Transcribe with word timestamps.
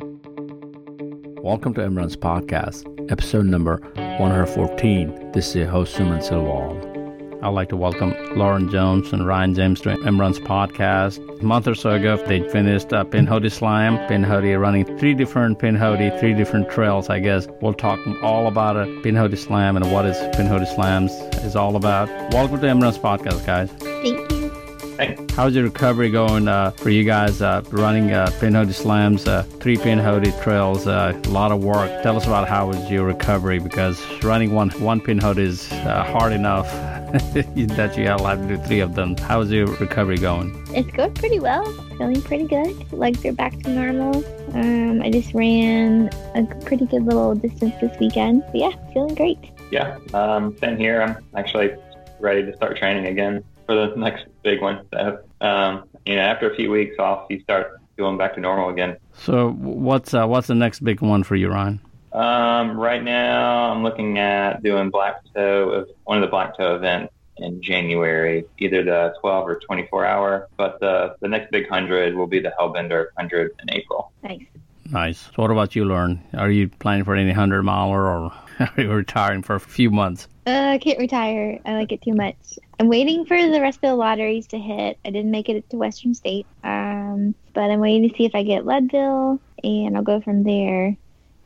Welcome 0.00 1.74
to 1.74 1.80
Imran's 1.80 2.16
podcast, 2.16 2.86
episode 3.10 3.44
number 3.44 3.76
114. 3.94 5.32
This 5.32 5.48
is 5.48 5.56
your 5.56 5.66
host, 5.66 5.94
Suman 5.94 6.20
Silwal. 6.20 7.42
I'd 7.42 7.48
like 7.48 7.68
to 7.70 7.76
welcome 7.76 8.14
Lauren 8.36 8.70
Jones 8.70 9.12
and 9.12 9.26
Ryan 9.26 9.54
James 9.54 9.80
to 9.82 9.96
Imran's 9.96 10.38
podcast. 10.38 11.18
A 11.40 11.44
month 11.44 11.68
or 11.68 11.74
so 11.74 11.90
ago, 11.90 12.16
they 12.26 12.48
finished 12.48 12.92
uh, 12.92 13.04
Pinhoti 13.04 13.52
Slam. 13.52 13.98
Pinhoti 14.08 14.58
running 14.58 14.84
three 14.98 15.14
different 15.14 15.58
Pinhoti, 15.58 16.18
three 16.18 16.34
different 16.34 16.70
trails, 16.70 17.10
I 17.10 17.18
guess. 17.18 17.46
We'll 17.60 17.74
talk 17.74 17.98
all 18.22 18.46
about 18.46 18.76
it, 18.76 18.88
Pinhoti 19.02 19.36
Slam 19.36 19.76
and 19.76 19.92
what 19.92 20.06
is 20.06 20.16
Pinhoti 20.34 20.74
Slams 20.74 21.12
is 21.44 21.56
all 21.56 21.76
about. 21.76 22.08
Welcome 22.32 22.60
to 22.60 22.66
Imran's 22.66 22.98
podcast, 22.98 23.44
guys. 23.44 24.29
Thanks. 25.00 25.32
How's 25.32 25.54
your 25.54 25.64
recovery 25.64 26.10
going 26.10 26.46
uh, 26.46 26.72
for 26.72 26.90
you 26.90 27.04
guys 27.04 27.40
uh, 27.40 27.62
running 27.70 28.12
uh, 28.12 28.26
Pinhoti 28.38 28.74
Slams, 28.74 29.26
uh, 29.26 29.44
three 29.44 29.78
Pinhoti 29.78 30.30
trails, 30.42 30.86
uh, 30.86 31.18
a 31.24 31.28
lot 31.30 31.52
of 31.52 31.64
work. 31.64 32.02
Tell 32.02 32.18
us 32.18 32.26
about 32.26 32.46
how 32.46 32.68
was 32.68 32.90
your 32.90 33.06
recovery 33.06 33.60
because 33.60 33.98
running 34.22 34.52
one 34.52 34.68
one 34.72 35.00
Pinhoti 35.00 35.38
is 35.38 35.72
uh, 35.72 36.04
hard 36.04 36.34
enough 36.34 36.70
that 37.32 37.94
you 37.96 38.04
have 38.04 38.18
to 38.18 38.46
do 38.46 38.62
three 38.64 38.80
of 38.80 38.94
them. 38.94 39.16
How's 39.16 39.50
your 39.50 39.68
recovery 39.76 40.18
going? 40.18 40.54
It's 40.74 40.90
going 40.90 41.14
pretty 41.14 41.40
well. 41.40 41.64
Feeling 41.96 42.20
pretty 42.20 42.46
good. 42.46 42.92
Legs 42.92 43.24
are 43.24 43.32
back 43.32 43.58
to 43.60 43.70
normal. 43.70 44.22
Um, 44.54 45.00
I 45.00 45.08
just 45.10 45.32
ran 45.32 46.10
a 46.34 46.44
pretty 46.66 46.84
good 46.84 47.04
little 47.06 47.34
distance 47.34 47.74
this 47.80 47.98
weekend. 47.98 48.42
But 48.48 48.56
yeah, 48.56 48.92
feeling 48.92 49.14
great. 49.14 49.38
Yeah, 49.70 49.96
um, 50.12 50.58
same 50.58 50.76
here. 50.76 51.00
I'm 51.00 51.16
actually 51.34 51.70
ready 52.20 52.44
to 52.44 52.54
start 52.54 52.76
training 52.76 53.06
again 53.06 53.42
for 53.70 53.86
the 53.86 53.94
next 53.94 54.26
big 54.42 54.60
one. 54.60 54.84
So, 54.92 55.20
um, 55.40 55.84
you 56.04 56.16
know, 56.16 56.22
after 56.22 56.50
a 56.50 56.56
few 56.56 56.72
weeks 56.72 56.96
off, 56.98 57.26
you 57.30 57.40
start 57.40 57.80
going 57.96 58.18
back 58.18 58.34
to 58.34 58.40
normal 58.40 58.68
again. 58.68 58.96
So, 59.14 59.52
what's 59.52 60.12
uh, 60.12 60.26
what's 60.26 60.48
the 60.48 60.56
next 60.56 60.80
big 60.82 61.00
one 61.00 61.22
for 61.22 61.36
you, 61.36 61.50
Ryan? 61.50 61.80
Um, 62.12 62.76
right 62.76 63.02
now, 63.02 63.70
I'm 63.70 63.84
looking 63.84 64.18
at 64.18 64.64
doing 64.64 64.90
black 64.90 65.22
toe, 65.32 65.86
one 66.02 66.18
of 66.18 66.22
the 66.22 66.30
black 66.30 66.56
toe 66.56 66.74
events 66.74 67.14
in 67.36 67.62
January, 67.62 68.44
either 68.58 68.82
the 68.82 69.14
12 69.20 69.48
or 69.48 69.60
24 69.60 70.04
hour. 70.04 70.48
But 70.56 70.80
the 70.80 71.14
the 71.20 71.28
next 71.28 71.52
big 71.52 71.68
hundred 71.68 72.16
will 72.16 72.26
be 72.26 72.40
the 72.40 72.52
Hellbender 72.58 73.06
100 73.14 73.52
in 73.62 73.72
April. 73.72 74.10
Nice. 74.24 74.46
Nice. 74.90 75.18
So, 75.36 75.42
what 75.42 75.52
about 75.52 75.76
you, 75.76 75.84
Lauren? 75.84 76.20
Are 76.34 76.50
you 76.50 76.68
planning 76.68 77.04
for 77.04 77.14
any 77.14 77.30
hundred 77.30 77.62
miler, 77.62 78.04
or 78.04 78.32
are 78.58 78.72
you 78.76 78.90
retiring 78.90 79.42
for 79.42 79.54
a 79.54 79.60
few 79.60 79.92
months? 79.92 80.26
Uh, 80.44 80.70
I 80.72 80.78
can't 80.78 80.98
retire. 80.98 81.60
I 81.64 81.74
like 81.74 81.92
it 81.92 82.02
too 82.02 82.14
much. 82.14 82.58
I'm 82.80 82.88
waiting 82.88 83.26
for 83.26 83.36
the 83.36 83.60
rest 83.60 83.76
of 83.82 83.90
the 83.90 83.94
lotteries 83.94 84.46
to 84.48 84.58
hit. 84.58 84.98
I 85.04 85.10
didn't 85.10 85.30
make 85.30 85.50
it 85.50 85.68
to 85.68 85.76
Western 85.76 86.14
State, 86.14 86.46
um, 86.64 87.34
but 87.52 87.70
I'm 87.70 87.78
waiting 87.80 88.08
to 88.08 88.16
see 88.16 88.24
if 88.24 88.34
I 88.34 88.42
get 88.42 88.64
Leadville, 88.64 89.38
and 89.62 89.94
I'll 89.98 90.02
go 90.02 90.22
from 90.22 90.44
there. 90.44 90.96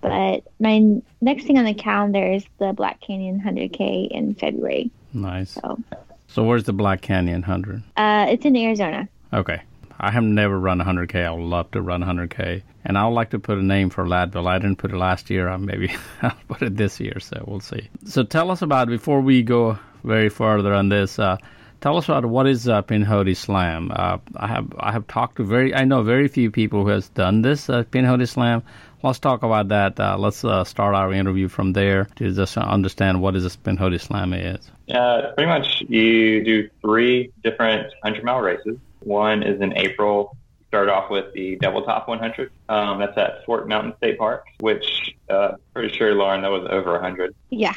But 0.01 0.45
my 0.61 1.03
next 1.21 1.47
thing 1.47 1.59
on 1.59 1.65
the 1.65 1.75
calendar 1.75 2.25
is 2.25 2.45
the 2.59 2.73
Black 2.73 3.01
Canyon 3.01 3.43
100K 3.45 4.12
in 4.12 4.37
February. 4.37 4.93
Nice. 5.12 5.51
So, 5.55 5.81
So, 6.29 6.45
where's 6.45 6.65
the 6.65 6.73
Black 6.73 7.01
Canyon 7.01 7.41
100? 7.41 7.83
uh, 7.97 8.27
it's 8.29 8.45
in 8.45 8.55
Arizona. 8.55 9.09
Okay. 9.33 9.61
I 9.99 10.12
have 10.12 10.23
never 10.23 10.57
run 10.57 10.79
100K. 10.79 11.27
I 11.27 11.33
would 11.33 11.43
love 11.43 11.69
to 11.73 11.83
run 11.83 12.01
100K. 12.01 12.62
And 12.85 12.97
I 12.97 13.09
would 13.09 13.15
like 13.15 13.31
to 13.31 13.41
put 13.41 13.59
a 13.59 13.62
name 13.62 13.91
for 13.91 14.07
Leadville. 14.07 14.47
I 14.47 14.59
didn't 14.61 14.79
put 14.79 14.93
it 14.93 14.97
last 14.97 15.31
year. 15.31 15.49
Uh, 15.49 15.59
Maybe 15.59 15.93
I'll 16.23 16.37
put 16.47 16.62
it 16.62 16.77
this 16.77 17.01
year, 17.01 17.19
so 17.19 17.43
we'll 17.49 17.59
see. 17.59 17.89
So 18.05 18.23
tell 18.23 18.53
us 18.53 18.62
about, 18.62 18.87
before 18.87 19.21
we 19.21 19.43
go 19.43 19.81
very 20.05 20.28
further 20.28 20.72
on 20.72 20.88
this, 20.88 21.19
uh, 21.19 21.36
tell 21.80 21.97
us 21.97 22.06
about 22.06 22.24
what 22.24 22.47
is 22.47 22.69
uh, 22.69 22.83
Pinhoti 22.83 23.36
Slam. 23.36 23.91
Uh, 23.94 24.19
I 24.36 24.47
have 24.47 24.72
I 24.78 24.92
have 24.92 25.06
talked 25.06 25.36
to 25.36 25.44
very, 25.44 25.74
I 25.74 25.84
know 25.84 26.02
very 26.02 26.28
few 26.28 26.50
people 26.50 26.83
who 26.84 26.91
has 26.91 27.08
done 27.10 27.42
this, 27.42 27.69
uh, 27.69 27.84
Pinhoti 27.84 28.28
Slam. 28.28 28.62
Let's 29.02 29.19
talk 29.19 29.42
about 29.42 29.69
that. 29.69 30.00
Uh, 30.00 30.16
let's 30.19 30.44
uh, 30.44 30.64
start 30.64 30.94
our 30.94 31.12
interview 31.12 31.48
from 31.48 31.75
there 31.75 32.06
to 32.16 32.32
just 32.32 32.56
understand 32.56 33.20
what 33.20 33.36
is 33.36 33.44
a 33.44 33.50
Pinhoti 33.50 34.00
Slam 34.00 34.32
is. 34.32 34.70
Yeah, 34.86 35.32
pretty 35.34 35.48
much 35.48 35.82
you 35.88 36.42
do 36.42 36.70
three 36.81 37.31
different 37.43 37.93
100 38.00 38.25
mile 38.25 38.41
races. 38.41 38.78
One 39.00 39.43
is 39.43 39.60
in 39.60 39.76
April. 39.76 40.37
Start 40.69 40.88
off 40.88 41.10
with 41.10 41.32
the 41.34 41.56
Double 41.56 41.82
Top 41.82 42.09
100. 42.09 42.50
Um, 42.70 42.98
that's 42.98 43.16
at 43.19 43.44
Fort 43.44 43.69
Mountain 43.69 43.94
State 43.98 44.19
Park, 44.19 44.47
which 44.60 45.14
uh, 45.28 45.53
pretty 45.75 45.94
sure, 45.94 46.14
Lauren, 46.14 46.41
that 46.43 46.50
was 46.50 46.66
over 46.70 46.93
100. 46.93 47.34
Yeah. 47.50 47.75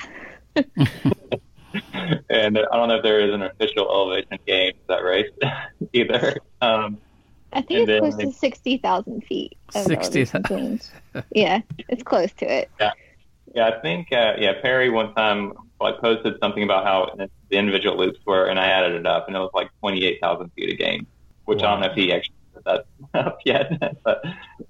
and 2.29 2.57
I 2.57 2.75
don't 2.77 2.87
know 2.89 2.97
if 2.97 3.03
there 3.03 3.19
is 3.19 3.33
an 3.33 3.43
official 3.43 3.89
elevation 3.89 4.37
gain 4.45 4.73
for 4.85 4.95
that 4.95 5.03
race 5.03 5.31
either. 5.93 6.37
Um, 6.61 6.97
I 7.53 7.61
think 7.61 7.87
it's 7.89 7.99
close 7.99 8.15
then- 8.17 8.31
to 8.31 8.37
60,000 8.37 9.21
feet. 9.25 9.57
of 9.75 9.85
60 9.85 9.95
elevation 10.19 10.43
change. 10.43 10.81
Yeah, 11.31 11.61
it's 11.89 12.03
close 12.03 12.31
to 12.33 12.45
it. 12.51 12.69
yeah, 12.79 12.91
yeah. 13.55 13.67
I 13.69 13.79
think 13.81 14.11
uh, 14.11 14.33
yeah 14.37 14.53
Perry 14.61 14.89
one 14.89 15.13
time 15.15 15.53
like 15.79 15.99
posted 15.99 16.35
something 16.41 16.63
about 16.63 16.83
how 16.85 17.15
the 17.49 17.57
individual 17.57 17.97
loops 17.97 18.19
were, 18.25 18.45
and 18.47 18.59
I 18.59 18.65
added 18.67 18.93
it 18.93 19.05
up, 19.05 19.27
and 19.27 19.35
it 19.35 19.39
was 19.39 19.51
like 19.53 19.69
28,000 19.79 20.49
feet 20.55 20.73
a 20.73 20.75
game, 20.75 21.05
which 21.45 21.59
I 21.59 21.71
don't 21.71 21.81
know 21.81 21.87
if 21.87 21.93
he 21.95 22.11
actually 22.11 22.35
put 22.53 22.65
that 22.65 22.85
up 23.13 23.39
yet. 23.45 23.71
but 24.03 24.23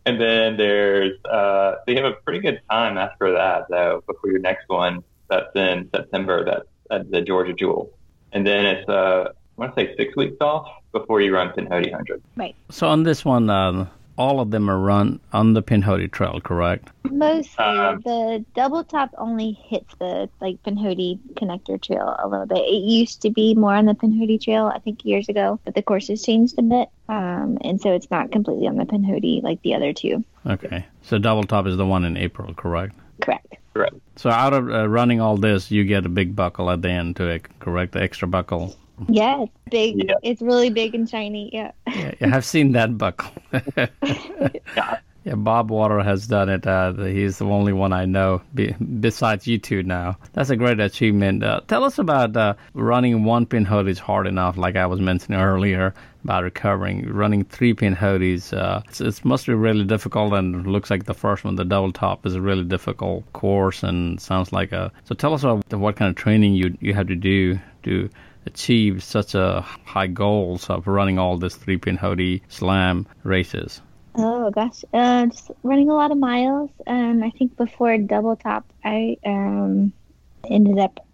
and 0.06 0.20
then 0.22 0.58
there's 0.58 1.14
uh, 1.26 1.76
so 1.86 1.92
you 1.92 1.96
have 1.98 2.06
a 2.12 2.16
pretty 2.24 2.40
good 2.40 2.62
time 2.70 2.98
after 2.98 3.32
that 3.34 3.66
though 3.70 4.04
before 4.06 4.30
your 4.32 4.40
next 4.40 4.68
one. 4.70 5.04
That's 5.30 5.54
in 5.56 5.90
September. 5.94 6.46
That's 6.46 6.68
at 6.92 7.10
the 7.10 7.22
Georgia 7.22 7.54
Jewel, 7.54 7.92
and 8.32 8.46
then 8.46 8.66
it's 8.66 8.90
uh, 8.90 9.30
I 9.58 9.62
want 9.62 9.76
to 9.76 9.82
say 9.82 9.96
six 9.98 10.16
weeks 10.16 10.38
off 10.42 10.68
before 10.92 11.22
you 11.22 11.34
run 11.34 11.50
Pinhoti 11.50 11.92
100. 11.92 12.22
Right. 12.36 12.56
So 12.70 12.88
on 12.88 13.04
this 13.04 13.26
one, 13.26 13.50
uh, 13.50 13.88
all 14.18 14.40
of 14.40 14.52
them 14.52 14.70
are 14.70 14.80
run 14.80 15.20
on 15.32 15.54
the 15.54 15.62
Pinhoti 15.62 16.12
Trail, 16.12 16.40
correct? 16.42 16.90
Mostly, 17.04 17.64
Um, 17.64 18.02
the 18.04 18.44
double 18.56 18.84
top 18.84 19.12
only 19.18 19.52
hits 19.52 19.94
the 20.00 20.30
like 20.42 20.62
Pinhoti 20.64 21.20
connector 21.36 21.82
trail 21.82 22.16
a 22.18 22.28
little 22.28 22.48
bit. 22.48 22.60
It 22.60 22.84
used 22.84 23.22
to 23.22 23.30
be 23.30 23.54
more 23.56 23.76
on 23.76 23.86
the 23.86 23.94
Pinhoti 23.94 24.42
trail, 24.42 24.72
I 24.74 24.80
think, 24.80 25.06
years 25.06 25.30
ago, 25.30 25.60
but 25.66 25.76
the 25.76 25.84
course 25.84 26.08
has 26.08 26.24
changed 26.24 26.58
a 26.58 26.64
bit, 26.64 26.90
um, 27.08 27.58
and 27.62 27.80
so 27.80 27.94
it's 27.94 28.10
not 28.10 28.32
completely 28.32 28.68
on 28.68 28.76
the 28.76 28.86
Pinhoti 28.86 29.44
like 29.44 29.62
the 29.62 29.76
other 29.76 29.94
two. 29.94 30.24
Okay. 30.46 30.86
So 31.04 31.20
double 31.20 31.44
top 31.44 31.68
is 31.68 31.78
the 31.78 31.86
one 31.86 32.04
in 32.04 32.18
April, 32.18 32.54
correct? 32.54 32.96
Correct. 33.22 33.56
Correct. 33.78 33.96
So 34.16 34.32
out 34.32 34.54
of 34.54 34.70
uh, 34.72 34.90
running 34.90 35.22
all 35.22 35.38
this, 35.38 35.70
you 35.70 35.84
get 35.84 36.04
a 36.04 36.10
big 36.10 36.36
buckle 36.36 36.72
at 36.72 36.82
the 36.82 36.90
end 36.90 37.16
to 37.18 37.28
it, 37.28 37.46
correct? 37.60 37.92
The 37.92 38.02
extra 38.02 38.28
buckle. 38.28 38.76
Yeah, 39.08 39.44
it's 39.44 39.52
big. 39.70 40.04
Yeah. 40.04 40.16
It's 40.24 40.42
really 40.42 40.72
big 40.72 40.96
and 40.96 41.08
shiny. 41.08 41.52
Yeah. 41.54 41.74
Yeah, 41.86 42.14
yeah, 42.20 42.36
I've 42.36 42.44
seen 42.44 42.72
that 42.72 42.98
buckle. 42.98 43.32
yeah, 45.24 45.36
Bob 45.36 45.70
Water 45.70 46.00
has 46.00 46.26
done 46.26 46.50
it. 46.50 46.66
Uh, 46.66 46.94
he's 47.04 47.38
the 47.38 47.46
only 47.46 47.72
one 47.72 47.94
I 47.94 48.06
know 48.06 48.42
be, 48.56 48.72
besides 49.00 49.46
you 49.46 49.60
two 49.60 49.84
now. 49.84 50.18
That's 50.34 50.50
a 50.50 50.56
great 50.56 50.80
achievement. 50.80 51.44
Uh, 51.44 51.62
tell 51.68 51.84
us 51.84 52.00
about 52.00 52.36
uh, 52.36 52.56
running 52.74 53.26
one 53.26 53.46
pin 53.46 53.64
hood 53.64 53.88
is 53.88 54.00
hard 54.00 54.26
enough, 54.26 54.58
like 54.58 54.76
I 54.76 54.88
was 54.88 55.00
mentioning 55.00 55.40
earlier 55.40 55.94
about 56.28 56.44
recovering. 56.44 57.08
Running 57.08 57.46
three 57.46 57.74
Pinhotis, 57.74 58.52
uh, 58.52 58.82
it's, 58.90 59.00
it's 59.00 59.24
must 59.24 59.48
be 59.48 59.54
really 59.54 59.86
difficult, 59.86 60.34
and 60.34 60.54
it 60.56 60.70
looks 60.70 60.92
like 60.92 61.06
the 61.06 61.14
first 61.14 61.46
one, 61.46 61.56
the 61.56 61.64
double 61.64 61.94
top, 61.94 62.26
is 62.26 62.36
a 62.36 62.42
really 62.42 62.66
difficult 62.66 63.24
course, 63.32 63.82
and 63.82 64.20
sounds 64.20 64.52
like 64.52 64.74
a. 64.74 64.92
So 65.06 65.16
tell 65.16 65.34
us 65.34 65.44
about 65.44 65.64
what 65.72 65.96
kind 65.96 66.10
of 66.10 66.18
training 66.18 66.54
you 66.56 66.78
you 66.82 66.94
have 66.94 67.08
to 67.08 67.16
do 67.16 67.58
to 67.84 68.10
achieve 68.46 69.02
such 69.02 69.36
a 69.36 69.62
high 69.86 70.08
goals 70.08 70.70
of 70.70 70.86
running 70.86 71.18
all 71.18 71.38
this 71.38 71.56
three 71.56 71.78
Pinhoti 71.78 72.42
slam 72.50 73.08
races. 73.24 73.82
Oh 74.16 74.52
gosh, 74.52 74.84
uh, 74.94 75.28
just 75.28 75.52
running 75.64 75.90
a 75.90 75.94
lot 75.94 76.12
of 76.12 76.18
miles. 76.18 76.72
Um, 76.88 77.24
I 77.24 77.30
think 77.30 77.56
before 77.56 77.98
double 78.00 78.36
top, 78.36 78.66
I 78.84 79.16
um, 79.26 79.94
ended 80.50 80.78
up 80.78 81.07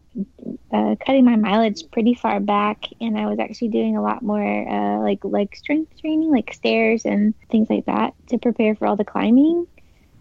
uh, 0.71 0.95
cutting 1.05 1.25
my 1.25 1.35
mileage 1.35 1.83
pretty 1.91 2.13
far 2.13 2.39
back, 2.39 2.85
and 3.01 3.17
I 3.17 3.27
was 3.27 3.39
actually 3.39 3.69
doing 3.69 3.97
a 3.97 4.01
lot 4.01 4.21
more 4.21 4.43
uh, 4.43 4.99
like 4.99 5.23
leg 5.23 5.55
strength 5.55 5.99
training, 5.99 6.31
like 6.31 6.53
stairs 6.53 7.05
and 7.05 7.33
things 7.49 7.69
like 7.69 7.85
that, 7.85 8.13
to 8.27 8.37
prepare 8.37 8.75
for 8.75 8.87
all 8.87 8.95
the 8.95 9.05
climbing. 9.05 9.67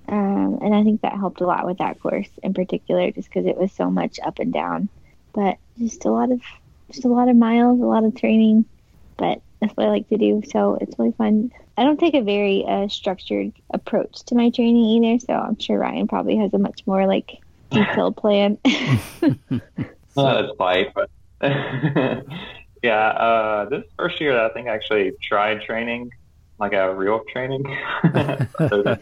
Um, 0.08 0.58
and 0.60 0.74
I 0.74 0.82
think 0.82 1.02
that 1.02 1.14
helped 1.14 1.40
a 1.40 1.46
lot 1.46 1.64
with 1.64 1.78
that 1.78 2.00
course 2.00 2.28
in 2.42 2.54
particular, 2.54 3.10
just 3.10 3.28
because 3.28 3.46
it 3.46 3.56
was 3.56 3.72
so 3.72 3.90
much 3.90 4.18
up 4.20 4.38
and 4.38 4.52
down. 4.52 4.88
But 5.32 5.58
just 5.78 6.04
a 6.04 6.10
lot 6.10 6.30
of 6.30 6.42
just 6.90 7.04
a 7.04 7.08
lot 7.08 7.28
of 7.28 7.36
miles, 7.36 7.80
a 7.80 7.84
lot 7.84 8.04
of 8.04 8.14
training. 8.14 8.66
But 9.16 9.40
that's 9.60 9.76
what 9.76 9.86
I 9.86 9.90
like 9.90 10.08
to 10.08 10.18
do, 10.18 10.42
so 10.50 10.76
it's 10.80 10.98
really 10.98 11.12
fun. 11.12 11.52
I 11.76 11.84
don't 11.84 12.00
take 12.00 12.14
a 12.14 12.22
very 12.22 12.64
uh, 12.66 12.88
structured 12.88 13.52
approach 13.70 14.24
to 14.24 14.34
my 14.34 14.50
training 14.50 14.84
either, 14.84 15.18
so 15.20 15.32
I'm 15.34 15.58
sure 15.58 15.78
Ryan 15.78 16.08
probably 16.08 16.36
has 16.36 16.52
a 16.52 16.58
much 16.58 16.86
more 16.86 17.06
like 17.06 17.38
detailed 17.72 18.16
plan. 18.16 18.58
That's 20.14 20.52
light, 20.58 20.92
but 20.94 21.10
yeah, 22.82 23.06
uh, 23.08 23.68
this 23.68 23.84
first 23.98 24.20
year 24.20 24.38
I 24.38 24.52
think 24.52 24.68
I 24.68 24.74
actually 24.74 25.12
tried 25.22 25.62
training, 25.62 26.10
like 26.58 26.72
a 26.72 26.94
real 26.94 27.22
training. 27.32 27.64
so, 28.58 28.98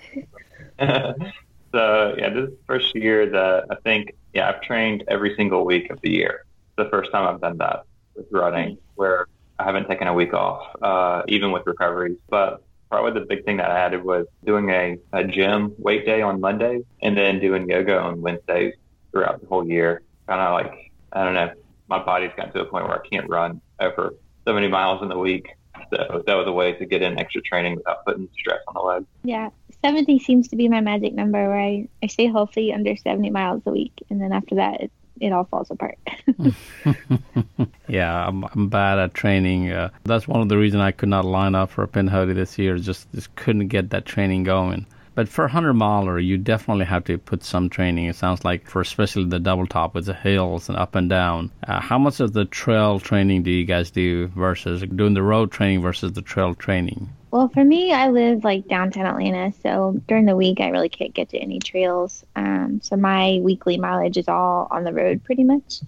yeah, 0.79 2.31
this 2.31 2.51
first 2.67 2.95
year 2.95 3.29
that 3.31 3.67
I 3.71 3.75
think 3.77 4.15
yeah 4.33 4.49
I've 4.49 4.63
trained 4.63 5.05
every 5.09 5.35
single 5.37 5.65
week 5.65 5.91
of 5.91 6.01
the 6.01 6.11
year. 6.11 6.45
The 6.77 6.87
first 6.87 7.11
time 7.13 7.27
I've 7.27 7.41
done 7.41 7.59
that 7.59 7.85
with 8.15 8.27
running, 8.31 8.79
where 8.95 9.27
I 9.59 9.65
haven't 9.65 9.89
taken 9.89 10.07
a 10.07 10.15
week 10.15 10.33
off, 10.33 10.75
uh, 10.81 11.23
even 11.29 11.53
with 11.53 11.67
recoveries. 11.67 12.19
But 12.29 12.63
probably 12.91 13.19
the 13.19 13.27
big 13.27 13.45
thing 13.45 13.57
that 13.59 13.71
I 13.71 13.79
added 13.79 14.05
was 14.05 14.27
doing 14.45 14.69
a, 14.71 14.99
a 15.13 15.25
gym 15.25 15.75
weight 15.79 16.05
day 16.05 16.23
on 16.23 16.41
Mondays 16.41 16.83
and 17.01 17.17
then 17.17 17.39
doing 17.39 17.69
yoga 17.69 17.99
on 17.99 18.21
Wednesdays 18.21 18.75
throughout 19.13 19.41
the 19.41 19.47
whole 19.47 19.67
year. 19.67 20.03
Kind 20.27 20.41
of 20.41 20.53
like, 20.53 20.93
I 21.13 21.25
don't 21.25 21.35
know, 21.35 21.53
my 21.89 22.03
body's 22.03 22.33
gotten 22.37 22.53
to 22.53 22.61
a 22.61 22.65
point 22.65 22.87
where 22.87 23.01
I 23.01 23.07
can't 23.07 23.29
run 23.29 23.61
over 23.81 24.15
so 24.45 24.53
many 24.53 24.69
miles 24.69 25.03
in 25.03 25.09
the 25.09 25.19
week. 25.19 25.49
So 25.91 26.23
that 26.27 26.35
was 26.35 26.47
a 26.47 26.53
way 26.53 26.73
to 26.75 26.85
get 26.85 27.01
in 27.01 27.19
extra 27.19 27.41
training 27.41 27.77
without 27.77 28.05
putting 28.05 28.29
stress 28.39 28.59
on 28.69 28.75
the 28.75 28.81
legs. 28.81 29.07
Yeah. 29.23 29.51
70 29.83 30.19
seems 30.19 30.49
to 30.49 30.57
be 30.57 30.69
my 30.69 30.81
magic 30.81 31.15
number 31.15 31.49
where 31.49 31.59
I, 31.59 31.89
I 32.03 32.07
stay 32.09 32.27
healthy 32.27 32.73
under 32.73 32.97
70 32.97 33.31
miles 33.31 33.63
a 33.67 33.71
week. 33.71 33.93
And 34.11 34.21
then 34.21 34.33
after 34.33 34.57
that, 34.57 34.83
it, 34.83 34.93
it 35.21 35.33
all 35.33 35.45
falls 35.45 35.71
apart. 35.71 35.99
yeah, 37.89 38.27
I'm, 38.27 38.45
I'm 38.45 38.69
bad 38.69 38.99
at 38.99 39.15
training. 39.15 39.71
Uh, 39.71 39.91
that's 40.05 40.27
one 40.27 40.41
of 40.41 40.49
the 40.49 40.59
reasons 40.59 40.81
I 40.81 40.93
could 40.93 41.11
not 41.11 41.25
line 41.25 41.55
up 41.55 41.71
for 41.71 41.83
a 41.85 41.89
Pinhoti 41.89 42.35
this 42.35 42.59
year. 42.59 42.79
Just 42.79 43.13
just 43.13 43.35
couldn't 43.37 43.69
get 43.69 43.91
that 43.91 44.07
training 44.07 44.45
going. 44.45 44.87
But 45.15 45.29
for 45.29 45.45
a 45.45 45.51
hundred 45.51 45.75
miler, 45.75 46.19
you 46.19 46.39
definitely 46.39 46.87
have 46.87 47.05
to 47.05 47.19
put 47.19 47.45
some 47.45 47.69
training. 47.69 48.07
It 48.07 48.17
sounds 48.17 48.45
like 48.45 48.67
for 48.67 48.81
especially 48.81 49.25
the 49.25 49.39
double 49.41 49.67
top 49.67 49.95
with 49.95 50.07
the 50.07 50.15
hills 50.15 50.69
and 50.69 50.79
up 50.79 50.95
and 50.95 51.11
down. 51.11 51.51
Uh, 51.67 51.81
how 51.81 51.99
much 51.99 52.21
of 52.21 52.33
the 52.33 52.47
trail 52.47 52.99
training 53.01 53.43
do 53.43 53.51
you 53.51 53.65
guys 53.65 53.91
do 53.91 54.29
versus 54.29 54.83
doing 54.83 55.15
the 55.15 55.23
road 55.23 55.51
training 55.53 55.83
versus 55.83 56.13
the 56.13 56.23
trail 56.23 56.55
training? 56.55 57.11
Well, 57.31 57.49
for 57.49 57.65
me, 57.65 57.93
I 57.93 58.11
live 58.11 58.43
like 58.43 58.67
downtown 58.67 59.06
Atlanta, 59.06 59.53
so 59.62 60.00
during 60.09 60.25
the 60.25 60.37
week 60.37 60.61
I 60.61 60.69
really 60.69 60.88
can't 60.88 61.15
get 61.15 61.29
to 61.31 61.38
any 61.38 61.61
trails. 61.61 62.25
Um, 62.35 62.81
so 62.82 62.97
my 62.97 63.38
weekly 63.43 63.79
mileage 63.79 64.17
is 64.17 64.27
all 64.27 64.67
on 64.71 64.82
the 64.85 64.93
road 64.93 65.23
pretty 65.23 65.44
much, 65.44 65.81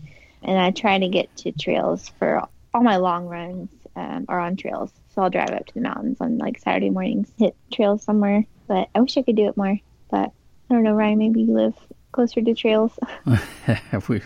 and 0.43 0.57
I 0.57 0.71
try 0.71 0.99
to 0.99 1.09
get 1.09 1.35
to 1.39 1.53
trails 1.53 2.11
for 2.19 2.47
all 2.75 2.83
my 2.83 2.97
long 2.97 3.27
runs 3.27 3.71
um, 3.97 4.27
are 4.29 4.39
on 4.39 4.57
trails. 4.57 4.93
So 5.15 5.23
I'll 5.23 5.31
drive 5.31 5.51
up 5.51 5.67
to 5.67 5.75
the 5.75 5.81
mountains 5.81 6.19
on 6.21 6.39
like 6.39 6.59
Saturday 6.59 6.91
mornings, 6.91 7.33
hit 7.39 7.57
trails 7.73 8.03
somewhere. 8.03 8.45
But 8.67 8.89
I 8.95 9.01
wish 9.01 9.17
I 9.17 9.23
could 9.23 9.37
do 9.37 9.49
it 9.49 9.57
more. 9.57 9.79
But 10.11 10.31
I 10.71 10.75
don't 10.75 10.83
know, 10.83 10.95
Ryan. 10.95 11.19
Maybe 11.19 11.43
you 11.43 11.53
live 11.53 11.75
closer 12.13 12.41
to 12.41 12.55
trails. 12.55 12.99
we, 14.09 14.23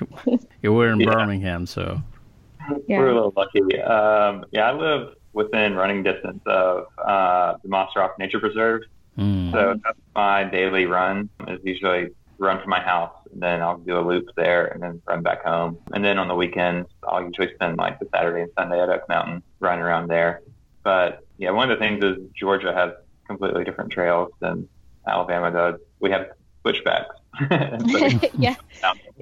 we're 0.63 0.93
in 0.93 1.01
yeah. 1.01 1.11
Birmingham, 1.11 1.67
so 1.67 2.01
yeah. 2.87 2.99
we're 2.99 3.09
a 3.09 3.15
little 3.15 3.33
lucky. 3.37 3.81
Um, 3.81 4.45
yeah, 4.53 4.71
I 4.71 4.73
live 4.73 5.15
within 5.37 5.75
running 5.75 6.03
distance 6.03 6.43
of 6.47 6.87
uh, 6.97 7.57
the 7.63 7.69
Moss 7.69 7.91
Rock 7.95 8.19
Nature 8.19 8.41
Preserve. 8.41 8.81
Mm. 9.19 9.53
So 9.53 9.79
that's 9.85 9.99
my 10.15 10.45
daily 10.45 10.87
run. 10.87 11.29
Is 11.47 11.61
usually 11.63 12.09
run 12.39 12.59
from 12.61 12.71
my 12.71 12.81
house, 12.81 13.13
and 13.31 13.41
then 13.41 13.61
I'll 13.61 13.79
do 13.79 13.99
a 13.99 14.01
loop 14.01 14.29
there, 14.35 14.67
and 14.67 14.83
then 14.83 15.03
run 15.07 15.23
back 15.23 15.45
home. 15.45 15.79
And 15.93 16.03
then 16.03 16.19
on 16.19 16.29
the 16.29 16.35
weekends, 16.35 16.89
I'll 17.07 17.23
usually 17.23 17.55
spend 17.55 17.77
like 17.77 17.99
the 17.99 18.09
Saturday 18.15 18.43
and 18.43 18.51
Sunday 18.59 18.81
at 18.81 18.89
Oak 18.89 19.09
Mountain 19.11 19.43
running 19.61 19.85
around 19.85 20.09
there. 20.09 20.41
But 20.83 21.21
yeah, 21.37 21.51
one 21.51 21.71
of 21.71 21.79
the 21.79 21.85
things 21.85 22.03
is 22.03 22.17
Georgia 22.35 22.73
has 22.73 22.93
completely 23.27 23.65
different 23.65 23.93
trails 23.93 24.31
than 24.41 24.67
Alabama 25.07 25.51
does. 25.51 25.81
We 26.01 26.11
have 26.13 26.29
switchbacks. 26.63 27.16
yeah. 28.39 28.55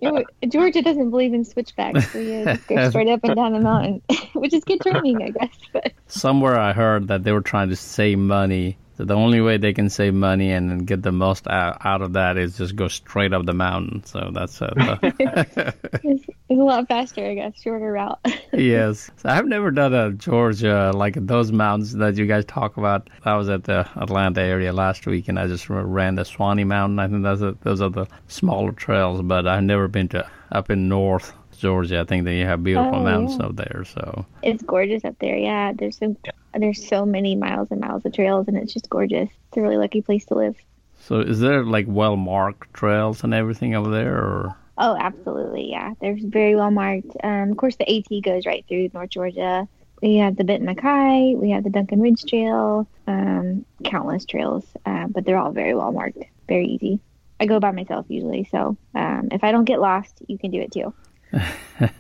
Georgia 0.49 0.83
doesn't 0.83 1.11
believe 1.11 1.35
in 1.35 1.45
switchbacks. 1.45 2.13
So 2.13 2.23
just 2.23 2.67
go 2.67 2.91
straight 2.91 3.09
up 3.09 3.21
and 3.25 3.37
down 3.37 3.53
the 3.53 3.61
mountain, 3.61 4.03
which 4.35 4.53
is 4.53 4.65
good 4.65 4.81
training, 4.81 5.23
I 5.23 5.31
guess. 5.31 5.57
But 5.73 5.93
somewhere 6.09 6.59
I 6.59 6.73
heard 6.73 7.09
that 7.09 7.25
they 7.25 7.33
were 7.33 7.41
trying 7.41 7.71
to 7.71 7.77
save 7.77 8.19
money 8.19 8.77
so 8.97 9.05
the 9.05 9.15
only 9.15 9.41
way 9.41 9.57
they 9.57 9.73
can 9.73 9.91
save 9.91 10.15
money 10.15 10.53
and 10.53 10.87
get 10.87 11.03
the 11.03 11.11
most 11.11 11.49
out, 11.49 11.85
out 11.85 12.03
of 12.03 12.13
that 12.13 12.37
is 12.37 12.57
just 12.57 12.77
go 12.77 12.87
straight 12.87 13.33
up 13.33 13.45
the 13.45 13.53
mountain. 13.53 14.05
So 14.05 14.31
that's 14.33 14.63
uh, 14.63 14.73
the 14.73 16.34
it's, 16.49 16.51
it's, 16.51 16.61
a 16.61 16.65
lot 16.65 16.87
faster, 16.89 17.25
I 17.25 17.35
guess, 17.35 17.61
shorter 17.61 17.93
route. 17.93 18.19
yes, 18.53 19.11
so 19.17 19.29
I've 19.29 19.47
never 19.47 19.71
done 19.71 19.95
a 19.95 20.13
Georgia 20.13 20.93
like 20.95 21.15
those 21.15 21.53
mountains 21.53 21.93
that 21.95 22.17
you 22.17 22.27
guys 22.27 22.45
talk 22.45 22.77
about. 22.77 23.09
I 23.25 23.37
was 23.37 23.49
at 23.49 23.65
the 23.65 23.89
Atlanta 23.97 24.43
area 24.43 24.73
last 24.73 25.07
week, 25.07 25.29
and 25.29 25.39
I 25.39 25.47
just 25.47 25.71
ran 25.71 26.17
the 26.17 26.25
Sawnee 26.25 26.65
Mountain. 26.65 26.99
I 26.99 27.09
think 27.09 27.23
that's 27.23 27.41
a, 27.41 27.57
those 27.63 27.81
are 27.81 27.91
the 27.91 28.07
smaller 28.29 28.73
trails, 28.73 29.23
but 29.23 29.47
I've 29.47 29.65
never 29.65 29.89
been 29.89 30.09
to 30.09 30.29
up 30.53 30.71
in 30.71 30.89
north 30.89 31.33
Georgia. 31.59 32.01
I 32.01 32.05
think 32.05 32.25
that 32.25 32.35
you 32.35 32.45
have 32.45 32.63
beautiful 32.63 32.97
oh, 32.97 33.05
mountains 33.05 33.37
yeah. 33.41 33.47
up 33.47 33.57
there. 33.57 33.85
So 33.85 34.27
it's 34.43 34.63
gorgeous 34.63 35.05
up 35.05 35.19
there. 35.21 35.37
Yeah, 35.37 35.73
there's 35.73 35.99
so 35.99 36.15
yeah. 36.25 36.33
there's 36.55 36.87
so 36.87 37.07
many 37.07 37.37
miles 37.37 37.69
and 37.71 37.81
miles 37.81 38.05
of 38.05 38.13
trails, 38.13 38.49
and 38.49 38.57
it's 38.57 38.73
just 38.73 38.91
gorgeous. 38.91 39.31
It's 39.49 39.57
a 39.57 39.63
really 39.63 39.79
lucky 39.79 40.03
place 40.03 40.27
to 40.27 40.35
live. 40.35 40.57
So 41.01 41.21
is 41.21 41.41
there 41.41 41.65
like 41.65 41.87
well 41.89 42.17
marked 42.17 42.73
trails 42.75 43.25
and 43.25 43.35
everything 43.35 43.75
over 43.75 43.91
there, 43.91 44.15
or? 44.15 44.57
Oh, 44.77 44.97
absolutely. 44.99 45.71
Yeah, 45.71 45.95
They're 46.01 46.17
very 46.21 46.57
well 46.57 46.71
marked. 46.71 47.17
Um, 47.23 47.53
of 47.53 47.57
course, 47.57 47.77
the 47.77 47.89
AT 47.89 48.23
goes 48.23 48.47
right 48.47 48.65
through 48.69 48.91
North 48.93 49.11
Georgia. 49.11 49.69
We 50.03 50.17
have 50.17 50.37
the 50.37 50.45
Benton 50.45 50.75
MacKaye, 50.75 51.37
we 51.37 51.51
have 51.51 51.65
the 51.65 51.71
Duncan 51.71 52.01
Ridge 52.01 52.25
Trail, 52.25 52.87
um, 53.07 53.65
countless 53.85 54.27
trails, 54.27 54.65
uh, 54.85 55.07
but 55.07 55.25
they're 55.25 55.39
all 55.39 55.53
very 55.53 55.75
well 55.75 55.93
marked, 55.93 56.19
very 56.47 56.67
easy. 56.67 57.01
I 57.41 57.47
go 57.47 57.59
by 57.59 57.71
myself 57.71 58.07
usually, 58.09 58.47
so 58.51 58.77
um, 58.95 59.29
if 59.33 59.43
I 59.43 59.53
don't 59.53 59.65
get 59.65 59.81
lost, 59.81 60.21
you 60.27 60.37
can 60.37 60.51
do 60.51 60.61
it 60.61 60.73
too. 60.73 60.93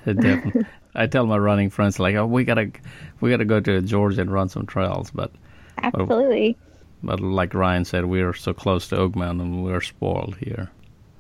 Definitely. 0.05 0.67
I 0.95 1.07
tell 1.07 1.27
my 1.27 1.39
running 1.39 1.71
friends 1.71 1.99
like, 1.99 2.15
"Oh, 2.15 2.27
we 2.27 2.45
gotta, 2.45 2.71
we 3.21 3.31
gotta 3.31 3.45
go 3.45 3.59
to 3.61 3.81
Georgia 3.81 4.21
and 4.21 4.33
run 4.33 4.49
some 4.49 4.67
trails." 4.67 5.11
But 5.11 5.33
absolutely. 5.83 6.57
But, 7.03 7.17
but 7.17 7.21
like 7.21 7.55
Ryan 7.55 7.85
said, 7.85 8.05
we 8.05 8.23
are 8.23 8.35
so 8.35 8.53
close 8.53 8.89
to 8.89 8.97
Oak 8.97 9.17
Mountain. 9.17 9.63
We're 9.63 9.81
spoiled 9.81 10.37
here. 10.37 10.71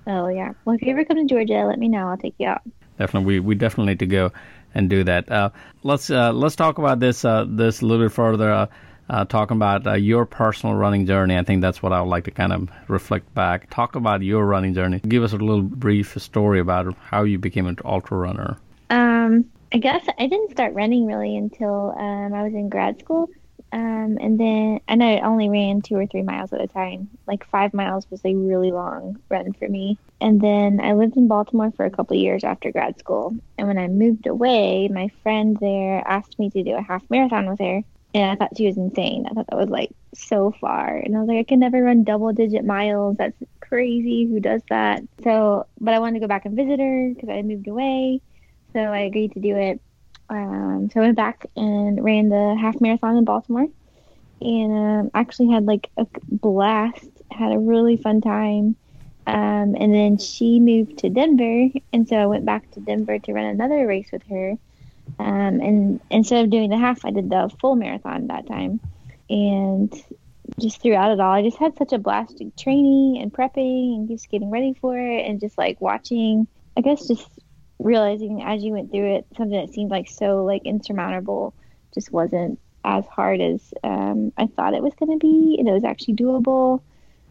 Oh 0.06 0.28
yeah. 0.28 0.52
Well, 0.64 0.76
if 0.76 0.82
you 0.82 0.90
ever 0.90 1.04
come 1.04 1.16
to 1.16 1.24
Georgia, 1.24 1.64
let 1.66 1.78
me 1.78 1.88
know. 1.88 2.08
I'll 2.08 2.16
take 2.16 2.34
you 2.38 2.48
out. 2.48 2.62
Definitely, 2.98 3.40
we, 3.40 3.40
we 3.40 3.54
definitely 3.54 3.92
need 3.92 3.98
to 4.00 4.06
go 4.06 4.32
and 4.74 4.90
do 4.90 5.04
that. 5.04 5.30
Uh, 5.30 5.50
let's 5.82 6.10
uh, 6.10 6.32
let's 6.32 6.56
talk 6.56 6.78
about 6.78 7.00
this 7.00 7.24
uh, 7.24 7.44
this 7.48 7.80
a 7.80 7.86
little 7.86 8.06
bit 8.06 8.12
further. 8.12 8.52
Uh, 8.52 8.66
uh, 9.10 9.24
talking 9.24 9.56
about 9.56 9.86
uh, 9.86 9.92
your 9.94 10.24
personal 10.24 10.74
running 10.74 11.06
journey. 11.06 11.36
I 11.36 11.42
think 11.42 11.60
that's 11.60 11.82
what 11.82 11.92
I 11.92 12.00
would 12.00 12.08
like 12.08 12.24
to 12.24 12.30
kind 12.30 12.52
of 12.52 12.70
reflect 12.88 13.32
back. 13.34 13.68
Talk 13.70 13.96
about 13.96 14.22
your 14.22 14.46
running 14.46 14.74
journey. 14.74 15.00
Give 15.00 15.22
us 15.22 15.32
a 15.32 15.36
little 15.36 15.62
brief 15.62 16.20
story 16.20 16.60
about 16.60 16.94
how 16.96 17.24
you 17.24 17.38
became 17.38 17.66
an 17.66 17.76
ultra 17.84 18.16
runner. 18.16 18.56
Um, 18.90 19.44
I 19.72 19.78
guess 19.78 20.06
I 20.18 20.26
didn't 20.26 20.52
start 20.52 20.74
running 20.74 21.06
really 21.06 21.36
until 21.36 21.94
um, 21.98 22.32
I 22.32 22.44
was 22.44 22.54
in 22.54 22.68
grad 22.68 22.98
school. 23.00 23.28
Um, 23.74 24.18
and 24.20 24.38
then, 24.38 24.78
and 24.86 25.02
I 25.02 25.18
only 25.18 25.48
ran 25.48 25.82
two 25.82 25.96
or 25.96 26.06
three 26.06 26.22
miles 26.22 26.52
at 26.52 26.60
a 26.60 26.68
time. 26.68 27.10
Like 27.26 27.44
five 27.50 27.74
miles 27.74 28.08
was 28.08 28.20
a 28.24 28.36
really 28.36 28.70
long 28.70 29.18
run 29.28 29.52
for 29.52 29.68
me. 29.68 29.98
And 30.20 30.40
then 30.40 30.80
I 30.80 30.92
lived 30.92 31.16
in 31.16 31.26
Baltimore 31.26 31.72
for 31.72 31.84
a 31.84 31.90
couple 31.90 32.16
years 32.16 32.44
after 32.44 32.70
grad 32.70 33.00
school. 33.00 33.34
And 33.58 33.66
when 33.66 33.76
I 33.76 33.88
moved 33.88 34.28
away, 34.28 34.86
my 34.86 35.10
friend 35.24 35.56
there 35.60 36.06
asked 36.06 36.38
me 36.38 36.50
to 36.50 36.62
do 36.62 36.76
a 36.76 36.82
half 36.82 37.02
marathon 37.10 37.50
with 37.50 37.58
her. 37.58 37.82
And 38.14 38.30
I 38.30 38.36
thought 38.36 38.56
she 38.56 38.66
was 38.66 38.76
insane. 38.76 39.26
I 39.28 39.34
thought 39.34 39.48
that 39.48 39.58
was 39.58 39.70
like 39.70 39.90
so 40.14 40.54
far. 40.60 40.96
And 40.96 41.16
I 41.16 41.18
was 41.18 41.28
like, 41.28 41.38
I 41.38 41.42
can 41.42 41.58
never 41.58 41.82
run 41.82 42.04
double 42.04 42.32
digit 42.32 42.64
miles. 42.64 43.16
That's 43.16 43.42
crazy. 43.58 44.24
Who 44.26 44.38
does 44.38 44.62
that? 44.70 45.02
So, 45.24 45.66
but 45.80 45.94
I 45.94 45.98
wanted 45.98 46.14
to 46.14 46.20
go 46.20 46.28
back 46.28 46.44
and 46.44 46.54
visit 46.54 46.78
her 46.78 47.10
because 47.12 47.28
I 47.28 47.42
moved 47.42 47.66
away. 47.66 48.20
So 48.72 48.78
I 48.78 49.00
agreed 49.00 49.32
to 49.32 49.40
do 49.40 49.56
it. 49.56 49.80
Um, 50.28 50.90
so 50.92 51.00
I 51.00 51.04
went 51.04 51.16
back 51.16 51.46
and 51.56 52.02
ran 52.02 52.28
the 52.28 52.56
half 52.58 52.80
marathon 52.80 53.16
in 53.16 53.24
Baltimore 53.24 53.68
and 54.40 54.72
um, 54.72 55.10
actually 55.14 55.50
had 55.50 55.66
like 55.66 55.90
a 55.96 56.06
blast, 56.28 57.08
had 57.30 57.52
a 57.52 57.58
really 57.58 57.96
fun 57.96 58.20
time. 58.20 58.76
Um, 59.26 59.74
and 59.78 59.94
then 59.94 60.18
she 60.18 60.60
moved 60.60 60.98
to 60.98 61.08
Denver. 61.08 61.70
And 61.92 62.08
so 62.08 62.16
I 62.16 62.26
went 62.26 62.44
back 62.44 62.70
to 62.72 62.80
Denver 62.80 63.18
to 63.18 63.32
run 63.32 63.46
another 63.46 63.86
race 63.86 64.10
with 64.12 64.22
her. 64.28 64.56
Um, 65.18 65.60
and 65.60 66.00
instead 66.10 66.44
of 66.44 66.50
doing 66.50 66.70
the 66.70 66.78
half, 66.78 67.04
I 67.04 67.10
did 67.10 67.30
the 67.30 67.50
full 67.60 67.76
marathon 67.76 68.26
that 68.26 68.46
time. 68.46 68.80
And 69.30 69.92
just 70.58 70.82
throughout 70.82 71.12
it 71.12 71.20
all, 71.20 71.32
I 71.32 71.42
just 71.42 71.56
had 71.56 71.76
such 71.78 71.92
a 71.92 71.98
blast 71.98 72.42
training 72.58 73.18
and 73.20 73.32
prepping 73.32 73.96
and 73.96 74.08
just 74.08 74.30
getting 74.30 74.50
ready 74.50 74.74
for 74.74 74.98
it 74.98 75.26
and 75.26 75.40
just 75.40 75.56
like 75.56 75.80
watching, 75.80 76.46
I 76.76 76.82
guess, 76.82 77.06
just 77.06 77.26
realizing 77.78 78.42
as 78.42 78.62
you 78.62 78.72
went 78.72 78.90
through 78.90 79.16
it, 79.16 79.26
something 79.36 79.58
that 79.58 79.72
seemed 79.72 79.90
like 79.90 80.08
so 80.08 80.44
like 80.44 80.62
insurmountable 80.64 81.54
just 81.92 82.12
wasn't 82.12 82.58
as 82.84 83.06
hard 83.06 83.40
as 83.40 83.72
um, 83.82 84.32
I 84.36 84.46
thought 84.46 84.74
it 84.74 84.82
was 84.82 84.94
going 84.94 85.18
to 85.18 85.18
be. 85.18 85.56
And 85.58 85.68
it 85.68 85.72
was 85.72 85.84
actually 85.84 86.14
doable. 86.14 86.82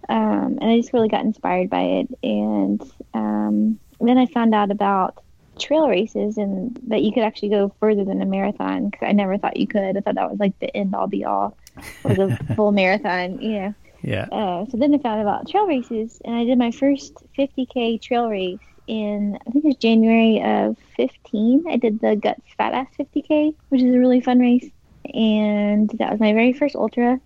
Um, 0.09 0.57
and 0.59 0.65
I 0.65 0.77
just 0.77 0.93
really 0.93 1.09
got 1.09 1.23
inspired 1.23 1.69
by 1.69 1.81
it. 1.81 2.07
And 2.23 2.81
um, 3.13 3.79
then 3.99 4.17
I 4.17 4.25
found 4.25 4.53
out 4.55 4.71
about 4.71 5.23
trail 5.59 5.87
races 5.87 6.37
and 6.37 6.79
that 6.87 7.03
you 7.03 7.13
could 7.13 7.23
actually 7.23 7.49
go 7.49 7.73
further 7.79 8.03
than 8.03 8.21
a 8.21 8.25
marathon 8.25 8.89
because 8.89 9.07
I 9.07 9.11
never 9.11 9.37
thought 9.37 9.57
you 9.57 9.67
could. 9.67 9.95
I 9.95 10.01
thought 10.01 10.15
that 10.15 10.29
was 10.29 10.39
like 10.39 10.57
the 10.59 10.75
end 10.75 10.95
all 10.95 11.07
be 11.07 11.23
all 11.25 11.55
was 12.03 12.17
a 12.19 12.55
full 12.55 12.71
marathon, 12.71 13.39
you 13.39 13.59
know. 13.59 13.75
Yeah. 14.01 14.25
Uh, 14.31 14.65
so 14.65 14.77
then 14.77 14.93
I 14.93 14.97
found 14.97 15.19
out 15.19 15.21
about 15.21 15.47
trail 15.47 15.65
races 15.65 16.21
and 16.25 16.35
I 16.35 16.43
did 16.43 16.57
my 16.57 16.71
first 16.71 17.13
50k 17.37 18.01
trail 18.01 18.27
race 18.29 18.59
in 18.87 19.37
I 19.47 19.51
think 19.51 19.65
it 19.65 19.67
was 19.67 19.77
January 19.77 20.41
of 20.41 20.77
15. 20.97 21.65
I 21.69 21.77
did 21.77 21.99
the 21.99 22.15
Guts 22.15 22.41
Fat 22.57 22.73
Ass 22.73 22.87
50k, 22.99 23.55
which 23.69 23.81
is 23.81 23.93
a 23.93 23.99
really 23.99 24.21
fun 24.21 24.39
race, 24.39 24.69
and 25.13 25.89
that 25.99 26.11
was 26.11 26.19
my 26.19 26.33
very 26.33 26.53
first 26.53 26.75
ultra. 26.75 27.19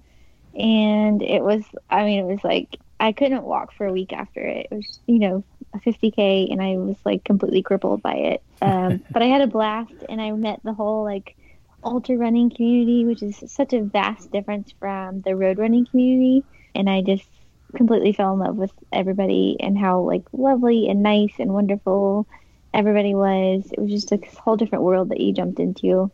And 0.55 1.21
it 1.21 1.43
was, 1.43 1.63
I 1.89 2.03
mean, 2.03 2.19
it 2.19 2.31
was 2.31 2.43
like 2.43 2.79
I 2.99 3.11
couldn't 3.11 3.43
walk 3.43 3.73
for 3.73 3.85
a 3.85 3.93
week 3.93 4.13
after 4.13 4.41
it. 4.41 4.67
It 4.71 4.75
was, 4.75 4.99
you 5.05 5.19
know, 5.19 5.43
a 5.73 5.79
50k, 5.79 6.51
and 6.51 6.61
I 6.61 6.77
was 6.77 6.97
like 7.05 7.23
completely 7.23 7.61
crippled 7.61 8.01
by 8.01 8.15
it. 8.15 8.43
Um, 8.59 9.03
but 9.11 9.21
I 9.21 9.27
had 9.27 9.41
a 9.41 9.47
blast, 9.47 9.93
and 10.09 10.19
I 10.19 10.31
met 10.31 10.61
the 10.63 10.73
whole 10.73 11.03
like 11.03 11.35
ultra 11.83 12.17
running 12.17 12.49
community, 12.49 13.05
which 13.05 13.21
is 13.21 13.43
such 13.51 13.71
a 13.71 13.83
vast 13.83 14.31
difference 14.31 14.73
from 14.79 15.21
the 15.21 15.35
road 15.35 15.59
running 15.59 15.85
community. 15.85 16.43
And 16.73 16.89
I 16.89 17.01
just 17.01 17.29
completely 17.75 18.13
fell 18.13 18.33
in 18.33 18.39
love 18.39 18.55
with 18.55 18.71
everybody 18.91 19.57
and 19.59 19.77
how 19.77 20.01
like 20.01 20.23
lovely 20.31 20.87
and 20.89 21.03
nice 21.03 21.33
and 21.39 21.53
wonderful 21.53 22.27
everybody 22.73 23.15
was. 23.15 23.69
It 23.71 23.79
was 23.79 23.91
just 23.91 24.11
a 24.11 24.19
whole 24.41 24.55
different 24.55 24.83
world 24.83 25.09
that 25.09 25.19
you 25.19 25.33
jumped 25.33 25.59
into. 25.59 26.11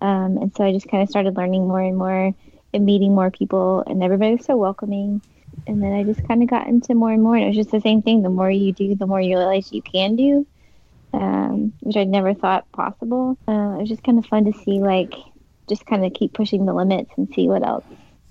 Um, 0.00 0.36
and 0.38 0.54
so 0.54 0.64
I 0.64 0.72
just 0.72 0.88
kind 0.88 1.02
of 1.02 1.08
started 1.08 1.36
learning 1.36 1.66
more 1.66 1.80
and 1.80 1.96
more 1.96 2.34
and 2.74 2.86
meeting 2.86 3.14
more 3.14 3.30
people, 3.30 3.84
and 3.86 4.02
everybody 4.02 4.36
was 4.36 4.44
so 4.44 4.56
welcoming. 4.56 5.20
And 5.66 5.82
then 5.82 5.92
I 5.92 6.02
just 6.02 6.26
kind 6.26 6.42
of 6.42 6.48
got 6.48 6.66
into 6.66 6.94
more 6.94 7.12
and 7.12 7.22
more, 7.22 7.36
and 7.36 7.44
it 7.44 7.48
was 7.48 7.56
just 7.56 7.70
the 7.70 7.80
same 7.80 8.02
thing. 8.02 8.22
The 8.22 8.30
more 8.30 8.50
you 8.50 8.72
do, 8.72 8.94
the 8.94 9.06
more 9.06 9.20
you 9.20 9.36
realize 9.36 9.72
you 9.72 9.82
can 9.82 10.16
do, 10.16 10.46
um, 11.12 11.72
which 11.80 11.96
I'd 11.96 12.08
never 12.08 12.34
thought 12.34 12.70
possible. 12.72 13.38
Uh, 13.46 13.76
it 13.76 13.80
was 13.80 13.88
just 13.88 14.02
kind 14.02 14.18
of 14.18 14.26
fun 14.26 14.46
to 14.46 14.52
see, 14.52 14.80
like, 14.80 15.14
just 15.68 15.86
kind 15.86 16.04
of 16.04 16.14
keep 16.14 16.32
pushing 16.32 16.64
the 16.64 16.72
limits 16.72 17.12
and 17.16 17.28
see 17.34 17.46
what 17.46 17.64
else 17.64 17.84